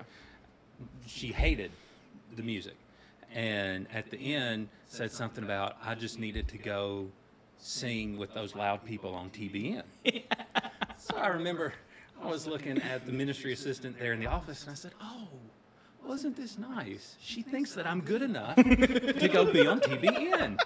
She 1.06 1.28
hated 1.28 1.70
the 2.36 2.42
music, 2.42 2.74
and 3.34 3.86
at 3.92 4.10
the 4.10 4.34
end 4.34 4.68
said 4.86 5.10
something 5.10 5.44
about 5.44 5.76
I 5.84 5.94
just 5.94 6.18
needed 6.18 6.48
to 6.48 6.58
go 6.58 7.06
sing 7.58 8.18
with 8.18 8.34
those 8.34 8.54
loud 8.56 8.84
people 8.84 9.14
on 9.14 9.30
TBN. 9.30 9.82
so 10.98 11.16
I 11.16 11.28
remember 11.28 11.72
I 12.22 12.26
was 12.26 12.46
looking 12.46 12.78
at 12.82 13.06
the 13.06 13.12
ministry 13.12 13.52
assistant 13.52 13.98
there 13.98 14.12
in 14.12 14.20
the 14.20 14.26
office, 14.26 14.62
and 14.62 14.72
I 14.72 14.74
said, 14.74 14.92
"Oh." 15.00 15.28
Wasn't 16.06 16.36
this 16.36 16.58
nice? 16.58 17.16
She 17.20 17.42
thinks 17.42 17.72
that 17.74 17.86
I'm 17.86 18.00
good 18.00 18.22
enough 18.22 18.56
to 18.56 19.28
go 19.32 19.50
be 19.50 19.66
on 19.66 19.80
TBN. 19.80 20.58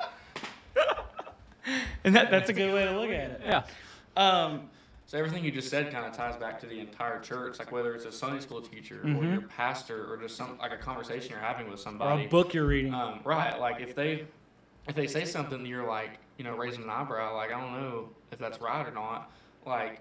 And 2.05 2.15
that, 2.15 2.31
that's 2.31 2.49
a 2.49 2.53
good 2.53 2.73
way 2.73 2.85
to 2.85 2.93
look 2.99 3.11
at 3.11 3.31
it. 3.31 3.41
Yeah. 3.45 3.63
Um, 4.17 4.71
So 5.07 5.19
everything 5.19 5.45
you 5.45 5.51
just 5.51 5.69
said 5.69 5.93
kind 5.93 6.07
of 6.07 6.13
ties 6.17 6.37
back 6.37 6.61
to 6.61 6.67
the 6.67 6.79
entire 6.79 7.21
church, 7.21 7.59
like 7.59 7.71
whether 7.73 7.95
it's 7.95 8.05
a 8.05 8.13
Sunday 8.13 8.41
school 8.41 8.61
teacher 8.61 9.01
or 9.05 9.25
your 9.25 9.43
pastor 9.43 10.13
or 10.13 10.17
just 10.17 10.37
some 10.37 10.59
like 10.59 10.73
a 10.73 10.77
conversation 10.77 11.31
you're 11.31 11.39
having 11.41 11.69
with 11.69 11.81
somebody. 11.81 12.23
or 12.23 12.27
a 12.27 12.29
book 12.29 12.55
you're 12.55 12.67
reading. 12.67 12.95
Um, 12.95 13.21
right, 13.25 13.59
like 13.61 13.81
if 13.81 13.95
they 13.95 14.27
if 14.89 14.95
they 14.95 15.07
say 15.09 15.25
something 15.25 15.67
you're 15.67 15.87
like, 15.87 16.19
you 16.39 16.45
know, 16.45 16.57
raising 16.57 16.85
an 16.85 16.91
eyebrow, 16.91 17.35
like 17.37 17.53
I 17.53 17.61
don't 17.61 17.73
know 17.73 18.09
if 18.33 18.39
that's 18.39 18.61
right 18.61 18.87
or 18.87 18.93
not. 18.93 19.31
Like 19.65 20.01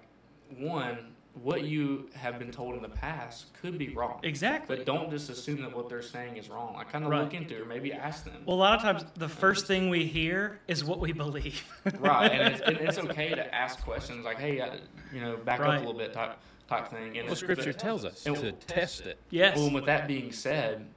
one, 0.57 1.14
what 1.43 1.63
you 1.63 2.09
have 2.13 2.39
been 2.39 2.49
told 2.51 2.75
in 2.75 2.81
the 2.81 2.89
past 2.89 3.47
could 3.61 3.77
be 3.77 3.89
wrong. 3.89 4.19
exactly. 4.23 4.77
But 4.77 4.85
don't 4.85 5.09
just 5.09 5.29
assume 5.29 5.61
that 5.63 5.75
what 5.75 5.89
they're 5.89 6.01
saying 6.01 6.37
is 6.37 6.49
wrong. 6.49 6.75
I 6.77 6.83
kind 6.85 7.03
of 7.03 7.11
Right. 7.11 7.23
look 7.23 7.33
into 7.33 7.55
it 7.55 7.61
or 7.61 7.65
maybe 7.65 7.91
ask 7.91 8.23
them. 8.23 8.41
Well, 8.45 8.55
a 8.55 8.57
lot 8.57 8.75
of 8.75 8.81
times 8.81 9.05
the 9.15 9.27
first 9.27 9.67
thing 9.67 9.89
we 9.89 10.05
hear 10.05 10.59
is 10.67 10.83
what 10.83 10.99
we 10.99 11.11
believe. 11.11 11.61
right, 11.99 12.31
and 12.31 12.53
it's, 12.53 12.61
and 12.65 12.77
it's 12.77 12.97
okay 12.97 13.29
to 13.35 13.53
ask 13.53 13.81
questions 13.83 14.23
like, 14.23 14.37
hey, 14.39 14.61
uh, 14.61 14.75
you 15.13 15.19
know, 15.21 15.35
back 15.37 15.59
up 15.59 15.67
a 15.67 15.77
little 15.77 15.93
bit 15.93 16.13
type 16.13 16.37
type 16.69 16.87
thing. 16.89 17.17
And 17.17 17.27
Well, 17.27 17.35
Scripture 17.35 17.73
but- 17.73 17.79
tells 17.79 18.05
us 18.05 18.25
and- 18.25 18.35
to 18.37 18.51
test 18.53 19.01
it. 19.05 19.19
yes. 19.29 19.55
Well, 19.57 19.65
and 19.67 19.75
with 19.75 19.85
that 19.85 20.07
being 20.07 20.31
said, 20.31 20.87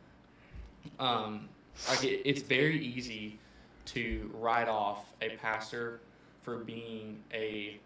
um, 0.98 1.48
like 1.88 2.04
it, 2.04 2.22
it's 2.24 2.42
very 2.42 2.78
easy 2.84 3.38
to 3.86 4.30
write 4.34 4.68
off 4.68 5.04
a 5.20 5.30
pastor 5.36 6.00
for 6.42 6.58
being 6.58 7.22
a 7.32 7.78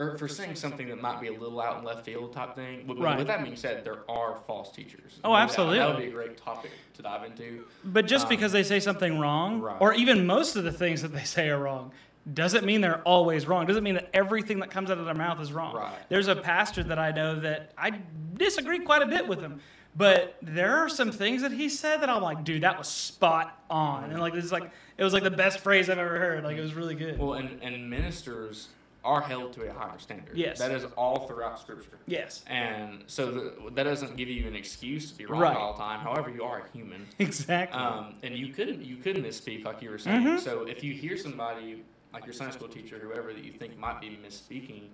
or 0.00 0.16
for 0.18 0.28
saying 0.28 0.54
something 0.54 0.88
that 0.88 1.00
might 1.00 1.20
be 1.20 1.28
a 1.28 1.32
little 1.32 1.60
out 1.60 1.78
in 1.78 1.84
left 1.84 2.04
field 2.04 2.32
type 2.32 2.54
thing. 2.54 2.86
With, 2.86 2.98
Right. 2.98 3.18
with 3.18 3.26
that 3.26 3.42
being 3.42 3.56
said, 3.56 3.84
there 3.84 3.98
are 4.08 4.38
false 4.46 4.72
teachers. 4.72 5.20
Oh, 5.22 5.34
absolutely. 5.36 5.78
That 5.78 5.88
would 5.88 5.98
be 5.98 6.08
a 6.08 6.10
great 6.10 6.36
topic 6.38 6.70
to 6.94 7.02
dive 7.02 7.24
into. 7.24 7.64
But 7.84 8.06
just 8.06 8.24
Um, 8.24 8.30
because 8.30 8.52
they 8.52 8.62
say 8.62 8.80
something 8.80 9.18
wrong, 9.18 9.60
right. 9.60 9.76
or 9.80 9.92
even 9.94 10.26
most 10.26 10.56
of 10.56 10.64
the 10.64 10.72
things 10.72 11.02
that 11.02 11.12
they 11.12 11.24
say 11.24 11.50
are 11.50 11.58
wrong, 11.58 11.92
doesn't 12.32 12.64
mean 12.64 12.80
they're 12.80 13.02
always 13.02 13.46
wrong. 13.46 13.66
Doesn't 13.66 13.84
mean 13.84 13.94
that 13.94 14.08
everything 14.14 14.60
that 14.60 14.70
comes 14.70 14.90
out 14.90 14.98
of 14.98 15.04
their 15.04 15.14
mouth 15.14 15.40
is 15.40 15.52
wrong. 15.52 15.74
Right. 15.74 15.92
There's 16.08 16.28
a 16.28 16.36
pastor 16.36 16.82
that 16.84 16.98
I 16.98 17.12
know 17.12 17.38
that 17.40 17.72
I 17.76 17.92
disagree 18.34 18.78
quite 18.80 19.02
a 19.02 19.06
bit 19.06 19.26
with 19.26 19.40
him, 19.40 19.60
but 19.96 20.36
there 20.42 20.76
are 20.78 20.88
some 20.88 21.12
things 21.12 21.42
that 21.42 21.52
he 21.52 21.68
said 21.68 22.00
that 22.02 22.08
I'm 22.10 22.22
like, 22.22 22.44
dude, 22.44 22.62
that 22.62 22.78
was 22.78 22.88
spot 22.88 23.58
on, 23.70 24.10
and 24.10 24.20
like 24.20 24.34
it's 24.34 24.52
like 24.52 24.70
it 24.98 25.02
was 25.04 25.12
like 25.14 25.22
the 25.24 25.30
best 25.30 25.60
phrase 25.60 25.88
I've 25.90 25.98
ever 25.98 26.18
heard. 26.18 26.44
Like 26.44 26.56
it 26.58 26.60
was 26.62 26.74
really 26.74 26.94
good. 26.94 27.18
Well, 27.18 27.32
and, 27.34 27.60
and 27.62 27.88
ministers 27.88 28.68
are 29.04 29.20
held 29.22 29.52
to 29.54 29.68
a 29.68 29.72
higher 29.72 29.98
standard. 29.98 30.36
Yes. 30.36 30.58
That 30.58 30.70
is 30.72 30.84
all 30.96 31.26
throughout 31.26 31.58
Scripture. 31.58 31.98
yes. 32.06 32.44
And 32.46 33.02
so 33.06 33.30
the, 33.30 33.70
that 33.74 33.84
doesn't 33.84 34.16
give 34.16 34.28
you 34.28 34.46
an 34.46 34.54
excuse 34.54 35.10
to 35.10 35.16
be 35.16 35.24
wrong 35.26 35.40
Right. 35.40 35.56
all 35.56 35.72
the 35.72 35.78
time. 35.78 36.00
However, 36.00 36.28
you 36.30 36.42
are 36.44 36.58
a 36.66 36.76
human. 36.76 37.06
Exactly. 37.18 37.78
Um, 37.80 38.14
and 38.22 38.34
you 38.36 38.48
couldn't 38.52 38.82
you 38.82 38.96
couldn't 38.96 39.24
misspeak 39.24 39.64
like 39.64 39.80
you 39.82 39.90
were 39.90 39.98
saying. 39.98 40.22
Mm-hmm. 40.24 40.38
So 40.38 40.66
if 40.66 40.84
you 40.84 40.92
hear 40.92 41.16
somebody 41.16 41.82
like 42.12 42.24
your 42.26 42.34
Sunday 42.34 42.52
school 42.52 42.68
teacher, 42.68 42.96
or 42.96 42.98
whoever 42.98 43.32
that 43.32 43.42
you 43.44 43.52
think 43.52 43.78
might 43.78 44.00
be 44.00 44.18
misspeaking, 44.26 44.88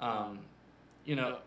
um, 0.00 0.38
you 1.04 1.16
know, 1.16 1.38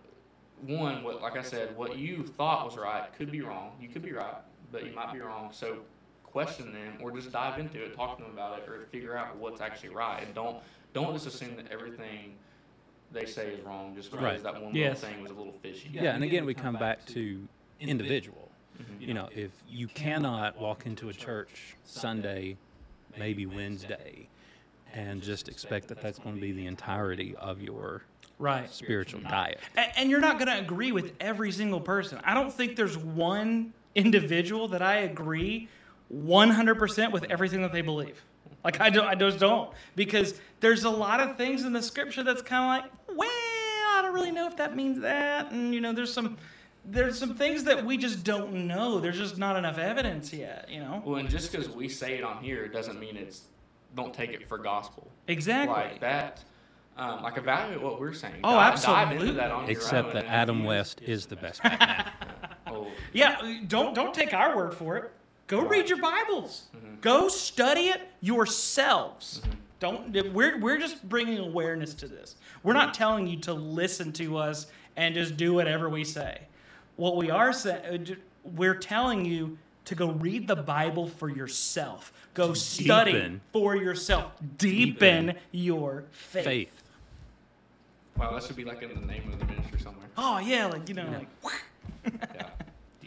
one 0.68 1.04
what 1.04 1.22
like 1.22 1.38
I 1.38 1.42
said, 1.42 1.76
what 1.76 1.98
you 1.98 2.24
thought 2.24 2.66
was 2.66 2.78
right 2.78 3.12
could 3.18 3.32
be 3.32 3.42
wrong. 3.42 3.72
You 3.82 3.88
could 3.90 4.02
be 4.04 4.12
right, 4.12 4.36
but 4.72 4.86
you 4.86 4.94
might 4.94 5.12
be 5.12 5.20
wrong. 5.22 5.50
So 5.52 5.78
question 6.24 6.72
them 6.74 6.98
or 7.02 7.12
just 7.12 7.32
dive 7.32 7.60
into 7.60 7.84
it, 7.84 7.96
talk 7.96 8.18
to 8.18 8.24
them 8.24 8.34
about 8.34 8.60
it, 8.60 8.70
or 8.70 8.86
figure 8.92 9.18
out 9.18 9.36
what's 9.38 9.62
actually 9.62 9.90
right. 9.90 10.22
And 10.24 10.36
don't 10.36 10.58
don't 10.96 11.14
just 11.14 11.28
assume 11.28 11.56
that 11.58 11.72
everything 11.72 12.36
they 13.12 13.26
say 13.26 13.48
is 13.54 13.64
wrong 13.64 13.94
just 13.96 14.12
because 14.12 14.24
Right. 14.24 14.44
that 14.44 14.62
one 14.62 14.74
Yes. 14.74 15.02
little 15.02 15.16
thing 15.16 15.24
was 15.24 15.32
a 15.32 15.36
little 15.36 15.54
fishy. 15.62 15.90
Yeah, 15.92 16.16
and 16.16 16.24
again, 16.24 16.46
we 16.46 16.54
come 16.54 16.76
back 16.76 17.06
to 17.08 17.48
individual. 17.80 18.50
Mm-hmm. 18.82 19.02
You 19.02 19.14
know, 19.14 19.30
if 19.34 19.52
you 19.70 19.88
cannot 19.88 20.60
walk 20.60 20.86
into 20.86 21.10
a 21.10 21.14
church 21.14 21.76
Sunday, 21.86 22.58
maybe 23.18 23.46
Wednesday, 23.46 24.28
and 24.94 25.22
just 25.22 25.48
expect 25.48 25.88
that 25.90 26.02
that's 26.02 26.20
going 26.20 26.36
to 26.36 26.42
be 26.42 26.52
the 26.52 26.66
entirety 26.66 27.36
of 27.36 27.62
your 27.62 28.04
right. 28.40 28.70
spiritual 28.70 29.20
mm-hmm. 29.20 29.30
diet. 29.30 29.60
And 29.98 30.10
you're 30.10 30.22
not 30.22 30.40
going 30.40 30.48
to 30.48 30.60
agree 30.60 30.92
with 30.92 31.14
every 31.20 31.52
single 31.52 31.82
person. 31.82 32.20
I 32.24 32.34
don't 32.34 32.52
think 32.52 32.76
there's 32.76 32.98
one 32.98 33.74
individual 33.94 34.68
that 34.70 34.82
I 34.82 34.98
agree 34.98 35.70
100% 36.14 37.12
with 37.12 37.24
everything 37.26 37.62
that 37.62 37.72
they 37.72 37.82
believe. 37.82 38.24
Like 38.66 38.82
I 38.82 38.90
don't, 38.90 39.06
I 39.06 39.14
just 39.14 39.38
don't, 39.40 39.70
because 39.96 40.34
there's 40.60 40.84
a 40.86 40.90
lot 40.90 41.20
of 41.20 41.38
things 41.38 41.64
in 41.64 41.72
the 41.72 41.84
scripture 41.84 42.24
that's 42.24 42.42
kind 42.42 42.64
of 42.82 42.84
like, 42.84 42.92
well, 43.16 43.30
I 43.30 44.00
don't 44.02 44.14
really 44.14 44.32
know 44.32 44.48
if 44.48 44.58
that 44.58 44.76
means 44.76 45.00
that, 45.02 45.52
and 45.52 45.72
you 45.74 45.80
know, 45.80 45.94
there's 45.94 46.12
some, 46.12 46.36
there's 46.84 47.18
some 47.18 47.36
things 47.36 47.64
that 47.66 47.86
we 47.86 47.96
just 47.96 48.24
don't 48.24 48.68
know. 48.68 49.00
There's 49.00 49.20
just 49.20 49.38
not 49.38 49.56
enough 49.56 49.78
evidence 49.78 50.34
yet, 50.34 50.68
you 50.68 50.80
know. 50.80 51.04
Well, 51.06 51.18
and 51.18 51.30
just 51.30 51.52
because 51.52 51.70
we 51.70 51.88
say 51.88 52.16
it 52.18 52.24
on 52.24 52.44
here 52.44 52.68
doesn't 52.68 53.00
mean 53.00 53.16
it's 53.18 53.44
don't 53.96 54.14
take 54.14 54.32
it 54.32 54.48
for 54.50 54.58
gospel. 54.58 55.12
Exactly. 55.28 55.76
Like 55.76 56.00
that, 56.02 56.44
um, 56.98 57.22
like 57.22 57.38
evaluate 57.38 57.82
what 57.84 58.00
we're 58.00 58.14
saying. 58.14 58.40
Oh, 58.44 58.56
Dive- 58.56 58.82
Dive 58.82 58.94
absolutely. 59.10 59.28
into 59.30 59.40
that 59.42 59.52
on 59.52 59.70
Except 59.70 60.06
your 60.08 60.14
that. 60.24 60.26
Adam 60.26 60.64
West 60.64 61.02
is 61.04 61.28
the 61.28 61.36
best 61.36 61.62
Batman. 61.62 62.12
Oh, 62.68 62.88
Yeah, 63.14 63.60
don't 63.68 63.94
don't 63.94 64.12
take 64.14 64.34
our 64.34 64.56
word 64.58 64.74
for 64.74 64.98
it. 64.98 65.12
Go 65.48 65.62
read 65.68 65.90
your 65.90 66.00
Bibles. 66.00 66.64
Mm-hmm. 66.76 66.96
Go 67.02 67.28
study 67.28 67.88
it 67.88 68.02
yourselves. 68.22 69.42
Mm-hmm. 69.42 69.52
Don't 69.80 70.34
we're 70.34 70.60
we're 70.60 70.80
just 70.80 71.08
bringing 71.08 71.38
awareness 71.38 71.94
to 71.96 72.08
this. 72.08 72.36
We're 72.64 72.74
not 72.74 72.90
mm-hmm. 72.90 72.98
telling 72.98 73.28
you 73.28 73.38
to 73.42 73.54
listen 73.54 74.12
to 74.14 74.38
us 74.38 74.68
and 74.96 75.14
just 75.14 75.38
do 75.38 75.54
whatever 75.54 75.90
we 75.90 76.04
say. 76.04 76.42
What 76.96 77.18
we 77.18 77.30
are 77.30 77.54
saying 77.54 78.10
uh, 78.10 78.16
we're 78.44 78.76
telling 78.76 79.26
you 79.26 79.58
to 79.86 79.96
go 79.96 80.12
read 80.12 80.48
the 80.48 80.56
Bible 80.56 81.08
for 81.08 81.30
yourself. 81.30 82.12
Go 82.34 82.54
study 82.54 83.12
deepen- 83.12 83.42
for 83.54 83.76
yourself. 83.76 84.32
Deepen, 84.58 85.28
deepen 85.28 85.42
your 85.52 86.06
faith. 86.12 86.46
Faith. 86.46 86.84
wow, 88.18 88.34
that 88.34 88.44
should 88.44 88.56
be 88.56 88.64
like 88.64 88.82
in 88.82 88.90
the 88.90 89.06
name 89.06 89.32
of 89.32 89.38
the 89.38 89.46
ministry 89.46 89.80
somewhere. 89.80 90.08
Oh 90.18 90.40
yeah, 90.40 90.66
like 90.66 90.90
you 90.90 90.96
know, 90.96 91.06
Yeah. 91.06 91.22
like 91.44 91.54
Yeah. 92.36 92.50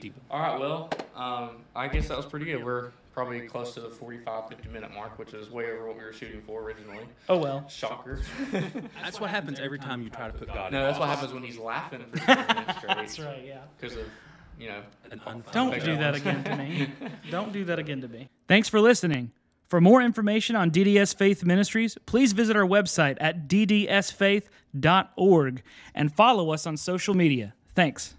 Deep. 0.01 0.15
All 0.31 0.41
right, 0.41 0.59
well, 0.59 0.89
um, 1.17 1.51
I 1.75 1.89
guess 1.89 2.07
that 2.09 2.17
was 2.17 2.25
pretty 2.27 2.45
good. 2.47 2.65
We're 2.65 2.91
probably 3.13 3.41
close 3.49 3.75
to 3.75 3.81
the 3.81 3.91
45, 3.91 4.49
50 4.49 4.69
minute 4.69 4.95
mark, 4.95 5.19
which 5.19 5.35
is 5.35 5.51
way 5.51 5.73
over 5.73 5.89
what 5.89 5.99
we 5.99 6.05
were 6.05 6.13
shooting 6.13 6.41
for 6.43 6.63
originally. 6.63 7.05
oh 7.29 7.39
well. 7.39 7.67
Shocker. 7.69 8.21
That's 9.03 9.19
what 9.21 9.31
happens 9.31 9.59
every 9.59 9.81
time 9.81 10.03
you 10.03 10.11
try 10.11 10.29
to 10.29 10.33
put 10.33 10.47
God 10.49 10.71
no, 10.73 10.79
in 10.79 10.85
that's 10.87 10.99
what 11.01 11.09
happens 11.09 11.33
when 11.33 11.43
he's 11.43 11.59
laughing 11.59 12.05
for 12.13 12.19
10 12.27 12.47
minutes 12.47 12.79
That's 12.87 13.19
right, 13.19 13.43
yeah. 13.45 13.59
because 13.79 13.97
of, 13.97 14.05
you 14.59 14.69
know, 14.69 14.83
Don't 15.53 15.83
do 15.85 15.97
that 15.97 16.15
again 16.15 16.45
to 16.45 16.57
me. 16.57 16.89
Don't 17.31 17.53
do 17.53 17.65
that 17.65 17.79
again 17.81 18.01
to 18.03 18.09
me. 18.09 18.29
Thanks 18.47 18.69
for 18.69 18.81
listening. 18.81 19.33
For 19.69 19.81
more 19.81 20.01
information 20.01 20.55
on 20.57 20.71
DDS 20.71 21.13
Faith 21.15 21.45
Ministries, 21.45 21.99
please 22.07 22.33
visit 22.33 22.57
our 22.57 22.65
website 22.65 23.17
at 23.21 23.49
ddsfaith.org 23.49 25.63
and 25.95 26.15
follow 26.15 26.51
us 26.53 26.67
on 26.67 26.77
social 26.77 27.15
media. 27.15 27.55
Thanks. 27.75 28.15